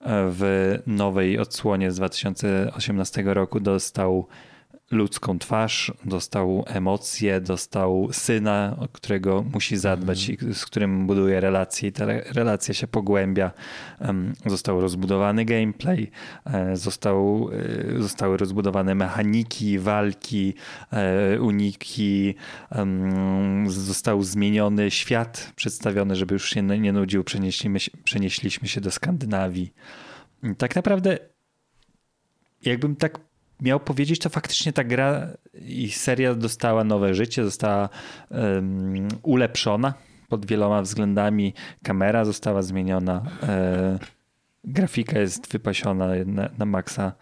W 0.06 0.78
nowej 0.86 1.38
odsłonie 1.38 1.90
z 1.90 1.96
2018 1.96 3.22
roku 3.26 3.60
dostał 3.60 4.26
ludzką 4.90 5.38
twarz, 5.38 5.92
dostał 6.04 6.64
emocje, 6.66 7.40
dostał 7.40 8.08
syna, 8.12 8.76
o 8.80 8.88
którego 8.88 9.44
musi 9.52 9.76
zadbać 9.76 10.28
i 10.28 10.38
z 10.54 10.64
którym 10.66 11.06
buduje 11.06 11.40
relacje 11.40 11.88
i 11.88 11.92
ta 11.92 12.04
re- 12.04 12.24
relacja 12.32 12.74
się 12.74 12.86
pogłębia. 12.86 13.50
Został 14.46 14.80
rozbudowany 14.80 15.44
gameplay, 15.44 16.10
e, 16.44 16.76
został, 16.76 17.50
e, 17.98 18.02
zostały 18.02 18.36
rozbudowane 18.36 18.94
mechaniki, 18.94 19.78
walki, 19.78 20.54
e, 20.92 21.40
uniki, 21.40 22.34
został 23.66 24.22
zmieniony 24.22 24.90
świat 24.90 25.52
przedstawiony, 25.56 26.16
żeby 26.16 26.34
już 26.34 26.50
się 26.50 26.62
nie 26.62 26.92
nudził, 26.92 27.24
przenieśliśmy 27.24 27.80
się, 27.80 27.90
przenieśliśmy 28.04 28.68
się 28.68 28.80
do 28.80 28.90
Skandynawii. 28.90 29.72
Tak 30.58 30.76
naprawdę 30.76 31.18
jakbym 32.62 32.96
tak 32.96 33.29
miał 33.62 33.80
powiedzieć, 33.80 34.18
to 34.18 34.28
faktycznie 34.28 34.72
ta 34.72 34.84
gra 34.84 35.28
i 35.54 35.90
seria 35.90 36.34
dostała 36.34 36.84
nowe 36.84 37.14
życie, 37.14 37.44
została 37.44 37.88
um, 38.30 39.08
ulepszona 39.22 39.94
pod 40.28 40.46
wieloma 40.46 40.82
względami. 40.82 41.54
Kamera 41.82 42.24
została 42.24 42.62
zmieniona, 42.62 43.22
e, 43.42 43.98
grafika 44.64 45.18
jest 45.18 45.52
wypasiona 45.52 46.06
na, 46.26 46.50
na 46.58 46.64
maksa. 46.64 47.12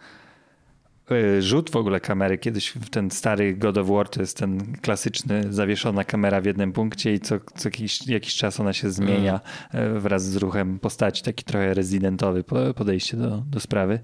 E, 1.11 1.41
rzut 1.41 1.69
w 1.69 1.75
ogóle 1.75 1.99
kamery, 1.99 2.37
kiedyś 2.37 2.69
w 2.69 2.89
ten 2.89 3.11
stary 3.11 3.53
God 3.53 3.77
of 3.77 3.87
War 3.87 4.09
to 4.09 4.21
jest 4.21 4.37
ten 4.37 4.77
klasyczny, 4.81 5.53
zawieszona 5.53 6.03
kamera 6.03 6.41
w 6.41 6.45
jednym 6.45 6.73
punkcie 6.73 7.13
i 7.13 7.19
co, 7.19 7.39
co 7.55 7.67
jakiś, 7.67 8.07
jakiś 8.07 8.35
czas 8.35 8.59
ona 8.59 8.73
się 8.73 8.91
zmienia 8.91 9.41
e, 9.71 9.99
wraz 9.99 10.23
z 10.23 10.35
ruchem 10.35 10.79
postaci, 10.79 11.23
taki 11.23 11.43
trochę 11.43 11.73
rezydentowy 11.73 12.43
po- 12.43 12.73
podejście 12.73 13.17
do, 13.17 13.37
do 13.37 13.59
sprawy. 13.59 13.99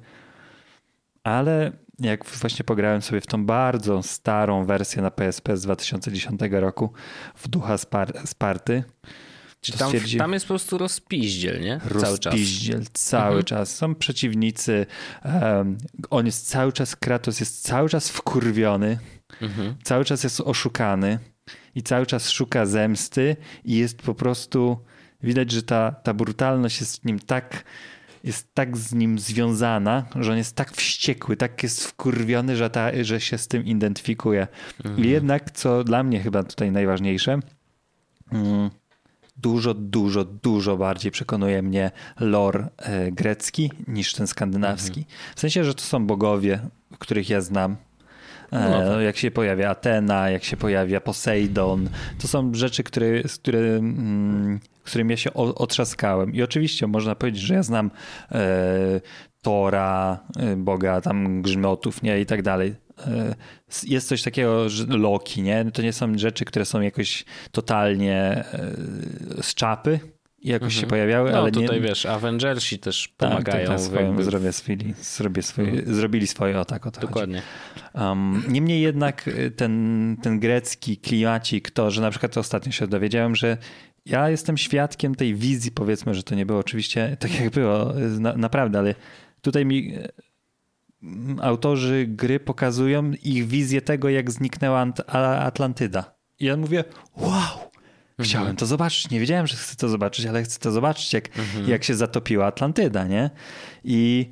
Ale 1.24 1.72
jak 2.00 2.26
właśnie 2.26 2.64
pograłem 2.66 3.02
sobie 3.02 3.22
w 3.22 3.28
tą 3.28 3.46
bardzo 3.46 4.04
starą 4.04 4.66
wersję 4.66 5.02
na 5.02 5.12
PSP 5.12 5.58
z 5.58 5.62
2010 5.62 6.41
roku 6.52 6.93
w 7.36 7.48
ducha 7.48 7.76
Spar- 7.76 8.28
Sparty, 8.28 8.84
Czyli 9.62 9.78
tam, 9.78 9.89
stwierdzi- 9.91 10.18
tam 10.18 10.34
jest 10.34 10.46
po 10.46 10.50
prostu 10.54 10.78
rozpiździel, 10.78 11.62
nie? 11.62 11.80
Cały 11.89 12.18
czas. 12.20 12.26
rozpiździel 12.26 12.84
cały 12.93 13.26
Mhm. 13.28 13.43
czas. 13.43 13.76
Są 13.76 13.96
przeciwnicy, 13.96 14.86
um, 15.26 15.78
on 16.10 16.26
jest 16.26 16.48
cały 16.50 16.72
czas, 16.74 16.96
Kratos 16.96 17.39
jest 17.39 17.62
cały 17.64 17.89
czas 17.89 18.10
wkurwiony, 18.10 19.00
Mhm. 19.41 19.76
cały 19.84 20.06
czas 20.06 20.24
jest 20.24 20.41
oszukany 20.41 21.20
i 21.76 21.84
cały 21.84 22.06
czas 22.06 22.30
szuka 22.30 22.66
zemsty 22.66 23.36
i 23.64 23.76
jest 23.76 24.02
po 24.02 24.16
prostu, 24.16 24.78
widać, 25.24 25.52
że 25.52 25.64
ta, 25.64 25.91
ta 25.91 26.14
brutalność 26.14 26.80
jest 26.80 27.02
w 27.02 27.06
nim 27.06 27.20
tak, 27.20 27.64
jest 28.26 28.53
tak 28.53 28.78
z 28.78 28.93
nim 28.93 29.19
związana, 29.19 30.05
że 30.15 30.32
on 30.32 30.38
jest 30.38 30.55
tak 30.55 30.71
wściekły, 30.71 31.38
tak 31.38 31.63
jest 31.63 31.86
wkurwiony, 31.88 32.55
że, 32.55 32.69
ta, 32.69 32.91
że 33.03 33.21
się 33.21 33.38
z 33.38 33.47
tym 33.47 33.65
identyfikuje. 33.65 34.47
I 34.97 35.09
jednak, 35.09 35.51
co 35.51 35.84
dla 35.84 36.03
mnie 36.03 36.19
chyba 36.19 36.43
tutaj 36.43 36.71
najważniejsze, 36.71 37.39
mm, 38.32 38.69
dużo, 39.38 39.73
dużo, 39.73 40.26
dużo 40.26 40.78
bardziej 40.78 41.11
przekonuje 41.11 41.61
mnie 41.61 41.91
lore 42.19 42.67
e, 42.78 43.11
grecki 43.11 43.71
niż 43.88 44.13
ten 44.13 44.28
skandynawski. 44.28 45.05
W 45.36 45.39
sensie, 45.39 45.63
że 45.63 45.73
to 45.73 45.82
są 45.82 46.05
bogowie, 46.07 46.59
których 46.99 47.30
ja 47.30 47.41
znam. 47.41 47.76
E, 48.51 48.69
No 48.69 48.93
tak. 48.95 49.01
Jak 49.03 49.17
się 49.17 49.32
pojawia 49.32 49.69
Atena, 49.69 50.30
jak 50.30 50.43
się 50.43 50.57
pojawia 50.57 51.01
Poseidon. 51.01 51.89
To 52.21 52.28
są 52.28 52.53
rzeczy, 52.53 52.84
które, 52.84 53.28
z 53.28 53.38
które, 53.38 53.59
mm, 53.59 54.59
którym 54.86 55.10
ja 55.10 55.18
się 55.18 55.34
otrzaskałem. 55.34 56.34
I 56.36 56.42
oczywiście 56.42 56.88
można 56.88 57.16
powiedzieć, 57.16 57.42
że 57.42 57.54
ja 57.54 57.64
znam 57.64 57.92
e, 58.32 59.02
Tora, 59.42 60.20
e, 60.40 60.56
boga 60.56 61.02
tam 61.02 61.42
grzmiotów, 61.42 62.02
nie, 62.04 62.20
i 62.20 62.26
tak 62.26 62.42
dalej. 62.42 62.76
E, 63.08 63.36
Jest 63.84 64.08
coś 64.08 64.24
takiego, 64.24 64.70
że 64.70 64.86
Loki, 64.88 65.42
nie? 65.42 65.66
To 65.74 65.82
nie 65.82 65.94
są 65.94 66.18
rzeczy, 66.18 66.46
które 66.46 66.66
są 66.66 66.82
jakoś 66.82 67.26
totalnie 67.52 68.44
e, 68.54 68.76
z 69.44 69.54
czapy 69.54 70.00
i 70.40 70.50
jakoś 70.50 70.76
się 70.80 70.88
pojawiały, 70.88 71.32
No 71.32 71.38
ale 71.38 71.52
tutaj 71.52 71.82
nie... 71.82 71.88
wiesz, 71.88 72.06
Avengersi 72.06 72.80
też 72.80 73.14
Tak, 73.18 73.30
pomagają. 73.30 73.68
tak, 73.68 73.80
swoją, 73.80 74.06
jakby- 74.08 74.24
zrobię 74.24 74.52
swili, 74.54 74.94
zrobię 75.02 75.42
swoje, 75.42 75.82
zrobili 75.86 76.28
swoje, 76.28 76.60
o 76.60 76.66
tak, 76.66 76.88
o 76.88 76.92
to. 76.92 77.02
Dokładnie. 77.02 77.42
Um, 77.94 78.44
niemniej 78.48 78.82
jednak 78.82 79.28
y, 79.28 79.52
ten, 79.52 80.18
ten 80.24 80.40
grecki 80.40 80.98
klimacik, 80.98 81.72
to, 81.72 81.92
że 81.92 82.02
na 82.02 82.10
przykład 82.10 82.38
ostatnio 82.38 82.72
się 82.72 82.88
dowiedziałem, 82.88 83.36
że 83.36 83.58
ja 84.06 84.30
jestem 84.30 84.58
świadkiem 84.58 85.16
tej 85.16 85.36
wizji, 85.36 85.72
powiedzmy, 85.72 86.14
że 86.14 86.24
to 86.24 86.36
nie 86.36 86.45
było 86.45 86.60
oczywiście 86.60 87.18
tak 87.20 87.39
jak 87.39 87.49
było 87.49 87.93
na, 88.20 88.34
naprawdę, 88.38 88.80
ale 88.80 88.95
tutaj 89.41 89.66
mi 89.66 89.95
y, 89.95 90.10
m, 91.03 91.39
autorzy 91.41 92.06
gry 92.10 92.39
pokazują 92.39 93.12
ich 93.24 93.47
wizję 93.47 93.82
tego, 93.82 94.10
jak 94.10 94.32
zniknęła 94.32 94.86
Ant- 94.86 95.16
Atlantyda. 95.39 96.16
I 96.39 96.45
ja 96.45 96.58
mówię, 96.58 96.84
wow, 97.18 97.72
chciałem 98.20 98.56
to 98.56 98.66
zobaczyć. 98.66 99.10
Nie 99.10 99.20
wiedziałem, 99.20 99.47
że 99.47 99.56
chcę 99.56 99.76
to 99.76 99.89
zobaczyć, 99.89 100.26
ale 100.26 100.43
chcę 100.43 100.60
to 100.60 100.72
zobaczyć, 100.72 101.14
jak, 101.14 101.30
jak 101.68 101.84
się 101.84 101.95
zatopiła 101.95 102.45
Atlantyda, 102.45 103.08
nie? 103.08 103.30
I 103.84 104.30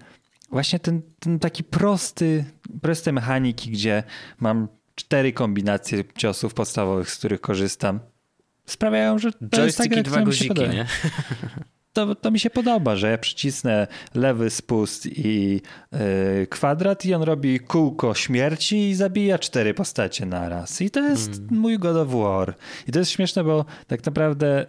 właśnie 0.52 0.80
ten, 0.80 1.02
ten 1.20 1.40
taki 1.40 1.64
prosty, 1.64 2.46
proste 2.82 3.12
mechaniki, 3.12 3.72
gdzie 3.72 4.04
mam 4.40 4.68
cztery 4.96 5.34
kombinacje 5.34 6.04
ciosów 6.18 6.54
podstawowych, 6.54 7.10
z 7.10 7.18
których 7.18 7.42
korzystam, 7.42 8.00
sprawiają, 8.66 9.20
że 9.20 9.32
to 9.52 9.66
jest 9.66 9.78
ta 9.78 9.88
gra, 9.88 10.00
i 10.00 10.04
dwa 10.04 10.22
guziki, 10.22 10.62
nie? 10.62 10.86
To, 11.94 12.16
to 12.16 12.32
mi 12.32 12.40
się 12.40 12.50
podoba, 12.50 12.96
że 12.96 13.12
ja 13.12 13.18
przycisnę 13.18 13.88
lewy 14.16 14.50
spust 14.50 15.06
i 15.06 15.62
yy, 15.92 16.48
kwadrat 16.50 17.06
i 17.06 17.14
on 17.14 17.22
robi 17.22 17.60
kółko 17.60 18.14
śmierci 18.14 18.90
i 18.90 18.96
zabija 18.96 19.40
cztery 19.40 19.74
postacie 19.74 20.26
na 20.26 20.50
raz. 20.50 20.82
I 20.82 20.92
to 20.92 21.00
jest 21.00 21.52
mój 21.52 21.80
God 21.80 21.98
of 21.98 22.08
War. 22.10 22.56
I 22.88 22.92
to 22.92 23.00
jest 23.00 23.12
śmieszne, 23.12 23.44
bo 23.44 23.66
tak 23.88 24.06
naprawdę 24.06 24.66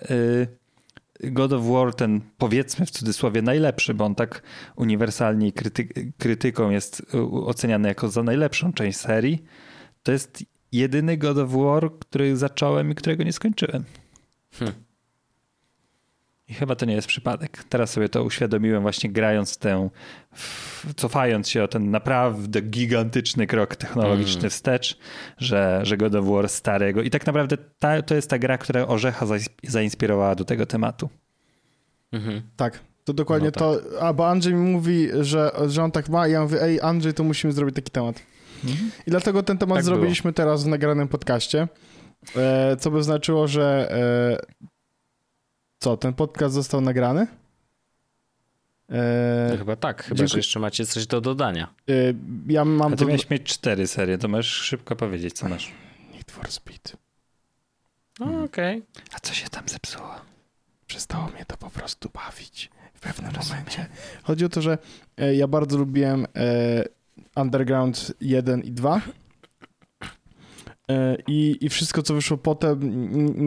yy, 1.20 1.30
God 1.30 1.52
of 1.52 1.62
War, 1.66 1.94
ten 1.94 2.20
powiedzmy 2.38 2.86
w 2.86 2.90
cudzysłowie 2.90 3.42
najlepszy, 3.42 3.94
bo 3.94 4.04
on 4.04 4.14
tak 4.14 4.42
uniwersalnie 4.76 5.52
kryty 5.52 6.12
krytyką 6.18 6.70
jest 6.70 7.02
oceniany 7.32 7.88
jako 7.88 8.08
za 8.08 8.22
najlepszą 8.22 8.72
część 8.72 8.98
serii, 8.98 9.44
to 10.02 10.12
jest 10.12 10.44
jedyny 10.78 11.16
God 11.16 11.38
of 11.38 11.50
War, 11.52 11.90
który 11.98 12.36
zacząłem 12.36 12.90
i 12.90 12.94
którego 12.94 13.24
nie 13.24 13.32
skończyłem. 13.32 13.84
Hmm. 14.52 14.74
I 16.48 16.54
chyba 16.54 16.74
to 16.76 16.86
nie 16.86 16.94
jest 16.94 17.08
przypadek. 17.08 17.64
Teraz 17.68 17.90
sobie 17.90 18.08
to 18.08 18.24
uświadomiłem 18.24 18.82
właśnie 18.82 19.10
grając 19.12 19.58
tę, 19.58 19.88
cofając 20.96 21.48
się 21.48 21.62
o 21.64 21.68
ten 21.68 21.90
naprawdę 21.90 22.60
gigantyczny 22.60 23.46
krok 23.46 23.76
technologiczny 23.76 24.38
Mm. 24.40 24.50
wstecz, 24.50 24.98
że, 25.38 25.80
że 25.82 25.96
God 25.96 26.14
of 26.14 26.26
War 26.26 26.48
starego. 26.48 27.02
I 27.02 27.10
tak 27.10 27.26
naprawdę 27.26 27.56
ta, 27.78 28.02
to 28.02 28.14
jest 28.14 28.30
ta 28.30 28.38
gra, 28.38 28.58
która 28.58 28.86
Orzecha 28.86 29.26
zains- 29.26 29.48
zainspirowała 29.62 30.34
do 30.34 30.44
tego 30.44 30.66
tematu. 30.66 31.08
Mhm. 32.12 32.42
Tak. 32.56 32.80
To 33.04 33.12
dokładnie 33.12 33.48
No 33.48 33.52
tak. 33.52 33.60
to, 33.60 34.00
a 34.00 34.12
bo 34.12 34.28
Andrzej 34.28 34.54
mi 34.54 34.70
mówi, 34.72 35.08
że, 35.20 35.50
że 35.68 35.82
on 35.84 35.90
tak 35.90 36.08
ma 36.08 36.28
i 36.28 36.32
ja 36.32 36.42
mówię, 36.42 36.62
ej 36.62 36.80
Andrzej, 36.80 37.14
to 37.14 37.24
musimy 37.24 37.52
zrobić 37.52 37.76
taki 37.76 37.90
temat. 37.90 38.22
I 39.06 39.10
dlatego 39.10 39.42
ten 39.42 39.58
temat 39.58 39.76
Tak 39.76 39.84
zrobiliśmy 39.84 40.32
teraz 40.32 40.64
w 40.64 40.66
nagranym 40.66 41.08
podcaście, 41.08 41.68
e, 42.36 42.76
co 42.76 42.90
by 42.90 43.02
znaczyło, 43.02 43.48
że 43.48 43.92
e, 44.40 44.54
co, 45.78 45.96
ten 45.96 46.12
podcast 46.14 46.54
został 46.54 46.80
nagrany? 46.80 47.26
E, 48.90 49.54
Chyba 49.58 49.76
tak, 49.76 50.02
chyba 50.02 50.16
dziękuję. 50.16 50.28
że 50.28 50.38
jeszcze 50.38 50.60
macie 50.60 50.86
coś 50.86 51.06
do 51.06 51.20
dodania. 51.20 51.74
e, 51.90 51.92
ja 52.48 52.64
mam 52.64 52.86
A 52.86 52.90
do... 52.90 52.96
ty 52.96 53.04
miałeś 53.06 53.30
mieć 53.30 53.42
cztery 53.42 53.86
serie, 53.86 54.18
to 54.18 54.28
możesz 54.28 54.52
szybko 54.52 54.96
powiedzieć, 54.96 55.34
co 55.34 55.48
masz. 55.48 55.72
Need 56.12 56.30
for 56.30 56.50
Speed. 56.52 56.96
O, 58.20 58.44
Okej. 58.44 58.82
A 59.14 59.20
co 59.20 59.34
się 59.34 59.48
tam 59.48 59.68
zepsuło? 59.68 60.10
Przestało 60.86 61.26
mnie 61.28 61.44
to 61.46 61.56
po 61.56 61.70
prostu 61.70 62.10
bawić 62.14 62.70
w 62.94 63.00
pewnym 63.00 63.32
momencie. 63.32 63.86
Chodzi 64.22 64.44
o 64.44 64.48
to, 64.48 64.62
że 64.62 64.78
e, 65.16 65.34
ja 65.34 65.46
bardzo 65.48 65.78
lubiłem 65.78 66.26
e, 66.36 66.84
Underground 67.36 68.14
1 68.20 68.62
i 68.62 68.72
2. 68.72 69.00
E, 70.90 71.16
i, 71.28 71.56
I 71.60 71.68
wszystko, 71.68 72.02
co 72.02 72.14
wyszło 72.14 72.36
potem, 72.36 72.80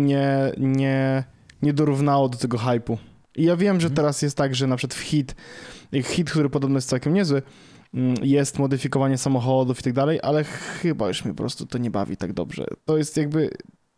nie, 0.06 0.52
nie, 0.58 1.24
nie 1.62 1.74
dorównało 1.74 2.30
do 2.30 2.38
tego 2.38 2.58
hypu. 2.58 2.98
I 3.36 3.44
ja 3.44 3.56
wiem, 3.56 3.80
że 3.80 3.88
Mhm. 3.88 3.96
teraz 3.96 4.22
jest 4.22 4.38
tak, 4.38 4.56
że 4.56 4.68
na 4.68 4.76
przykład 4.76 5.00
w 5.00 5.02
hit, 5.02 5.36
hit, 6.04 6.32
który 6.32 6.50
podobno 6.50 6.78
jest 6.78 6.90
całkiem 6.90 7.14
niezły, 7.14 7.42
mm, 7.94 8.16
jest 8.22 8.60
modyfikowanie 8.60 9.18
samochodów 9.18 9.80
i 9.80 9.84
tak 9.84 9.94
dalej, 9.94 10.20
ale 10.24 10.44
chyba 10.44 11.08
już 11.08 11.26
mnie 11.26 11.34
po 11.34 11.44
prostu 11.44 11.66
to 11.66 11.78
nie 11.78 11.92
bawi 11.92 12.18
tak 12.18 12.34
dobrze. 12.34 12.66
To 12.86 12.98
jest 12.98 13.18
jakby, 13.18 13.50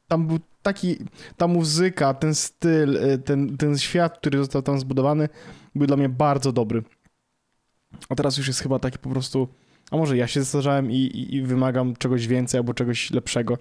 tam 0.07 0.27
był 0.27 0.39
taki, 0.61 0.97
ta 1.37 1.47
muzyka, 1.47 2.13
ten 2.13 2.35
styl, 2.35 2.97
y, 2.97 3.17
ten, 3.17 3.57
ten 3.57 3.77
świat, 3.77 4.17
który 4.17 4.37
został 4.37 4.61
tam 4.61 4.79
zbudowany, 4.79 5.29
był 5.75 5.87
dla 5.87 5.97
mnie 5.97 6.09
bardzo 6.09 6.51
dobry. 6.51 6.83
A 8.09 8.15
teraz 8.15 8.37
już 8.37 8.47
jest 8.47 8.59
chyba 8.59 8.79
taki 8.79 8.97
po 8.99 9.09
prostu, 9.09 9.47
a 9.91 9.97
może 9.97 10.17
ja 10.17 10.27
się 10.27 10.39
zestarzałem 10.39 10.91
i, 10.91 10.95
i, 10.95 11.35
i 11.35 11.41
wymagam 11.41 11.95
czegoś 11.95 12.27
więcej 12.27 12.57
albo 12.57 12.73
czegoś 12.73 13.11
lepszego. 13.11 13.57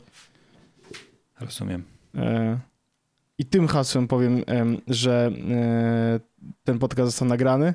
Rozumiem. 1.40 1.84
E, 2.14 2.58
I 3.38 3.44
tym 3.44 3.68
hasłem 3.68 4.08
powiem, 4.08 4.42
em, 4.46 4.80
że 4.88 5.30
e, 5.50 6.20
ten 6.64 6.78
podcast 6.78 7.10
został 7.10 7.28
nagrany. 7.28 7.74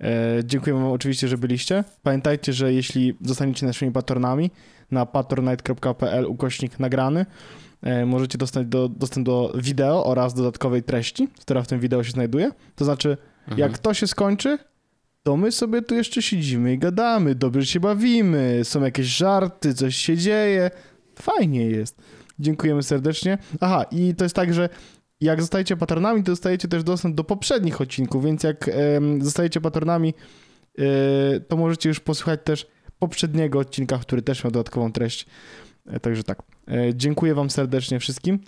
E, 0.00 0.42
dziękuję 0.44 0.74
wam 0.74 0.84
oczywiście, 0.84 1.28
że 1.28 1.38
byliście. 1.38 1.84
Pamiętajcie, 2.02 2.52
że 2.52 2.72
jeśli 2.72 3.16
zostaniecie 3.20 3.66
naszymi 3.66 3.92
patronami 3.92 4.50
na 4.90 5.06
patronite.pl 5.06 6.26
ukośnik 6.26 6.80
nagrany, 6.80 7.26
e, 7.82 8.06
możecie 8.06 8.38
dostać 8.38 8.66
do, 8.66 8.88
dostęp 8.88 9.26
do 9.26 9.52
wideo 9.56 10.04
oraz 10.06 10.34
dodatkowej 10.34 10.82
treści, 10.82 11.28
która 11.40 11.62
w 11.62 11.66
tym 11.66 11.80
wideo 11.80 12.04
się 12.04 12.10
znajduje. 12.10 12.50
To 12.76 12.84
znaczy, 12.84 13.16
Mhm. 13.42 13.58
jak 13.58 13.78
to 13.78 13.94
się 13.94 14.06
skończy, 14.06 14.58
to 15.22 15.36
my 15.36 15.52
sobie 15.52 15.82
tu 15.82 15.94
jeszcze 15.94 16.22
siedzimy 16.22 16.72
i 16.72 16.78
gadamy, 16.78 17.34
dobrze 17.34 17.66
się 17.66 17.80
bawimy, 17.80 18.60
są 18.64 18.82
jakieś 18.84 19.06
żarty, 19.06 19.74
coś 19.74 19.96
się 19.96 20.16
dzieje. 20.16 20.70
Fajnie 21.18 21.66
jest. 21.66 22.02
Dziękujemy 22.38 22.82
serdecznie. 22.82 23.38
Aha, 23.60 23.84
i 23.90 24.14
to 24.14 24.24
jest 24.24 24.36
tak, 24.36 24.54
że 24.54 24.68
jak 25.20 25.40
zostajecie 25.40 25.76
patronami, 25.76 26.22
to 26.22 26.32
dostajecie 26.32 26.68
też 26.68 26.84
dostęp 26.84 27.16
do 27.16 27.24
poprzednich 27.24 27.80
odcinków, 27.80 28.24
więc 28.24 28.42
jak 28.42 28.68
em, 28.68 29.24
zostajecie 29.24 29.60
patronami, 29.60 30.14
e, 30.78 31.40
to 31.40 31.56
możecie 31.56 31.88
już 31.88 32.00
posłuchać 32.00 32.40
też 32.44 32.66
poprzedniego 32.98 33.58
odcinka, 33.58 33.98
który 33.98 34.22
też 34.22 34.44
miał 34.44 34.50
dodatkową 34.50 34.92
treść. 34.92 35.26
E, 35.86 36.00
także 36.00 36.22
tak. 36.22 36.42
E, 36.68 36.94
dziękuję 36.94 37.34
wam 37.34 37.50
serdecznie 37.50 38.00
wszystkim. 38.00 38.38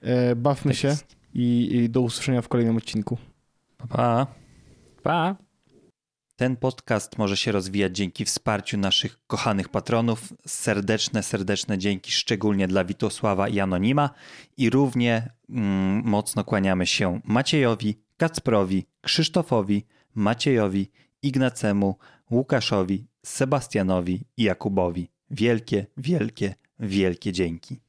E, 0.00 0.36
bawmy 0.36 0.72
Tak 0.72 0.80
się 0.80 0.96
i, 1.34 1.76
i 1.76 1.90
do 1.90 2.00
usłyszenia 2.00 2.42
w 2.42 2.48
kolejnym 2.48 2.76
odcinku. 2.76 3.18
Pa, 3.76 3.86
pa. 3.86 4.26
Pa! 5.02 5.47
Ten 6.38 6.56
podcast 6.56 7.18
może 7.18 7.36
się 7.36 7.52
rozwijać 7.52 7.96
dzięki 7.96 8.24
wsparciu 8.24 8.78
naszych 8.78 9.18
kochanych 9.26 9.68
patronów. 9.68 10.32
Serdeczne, 10.46 11.22
serdeczne 11.22 11.78
dzięki 11.78 12.12
szczególnie 12.12 12.68
dla 12.68 12.84
Witosława 12.84 13.48
i 13.48 13.60
Anonima 13.60 14.10
i 14.56 14.70
równie 14.70 15.30
mm, 15.50 16.02
mocno 16.04 16.44
kłaniamy 16.44 16.86
się 16.86 17.20
Maciejowi, 17.24 17.98
Kacprowi, 18.16 18.86
Krzysztofowi, 19.00 19.86
Maciejowi, 20.14 20.90
Ignacemu, 21.22 21.96
Łukaszowi, 22.30 23.06
Sebastianowi 23.26 24.20
i 24.36 24.42
Jakubowi. 24.42 25.10
Wielkie, 25.30 25.86
wielkie, 25.96 26.54
wielkie 26.80 27.32
dzięki. 27.32 27.80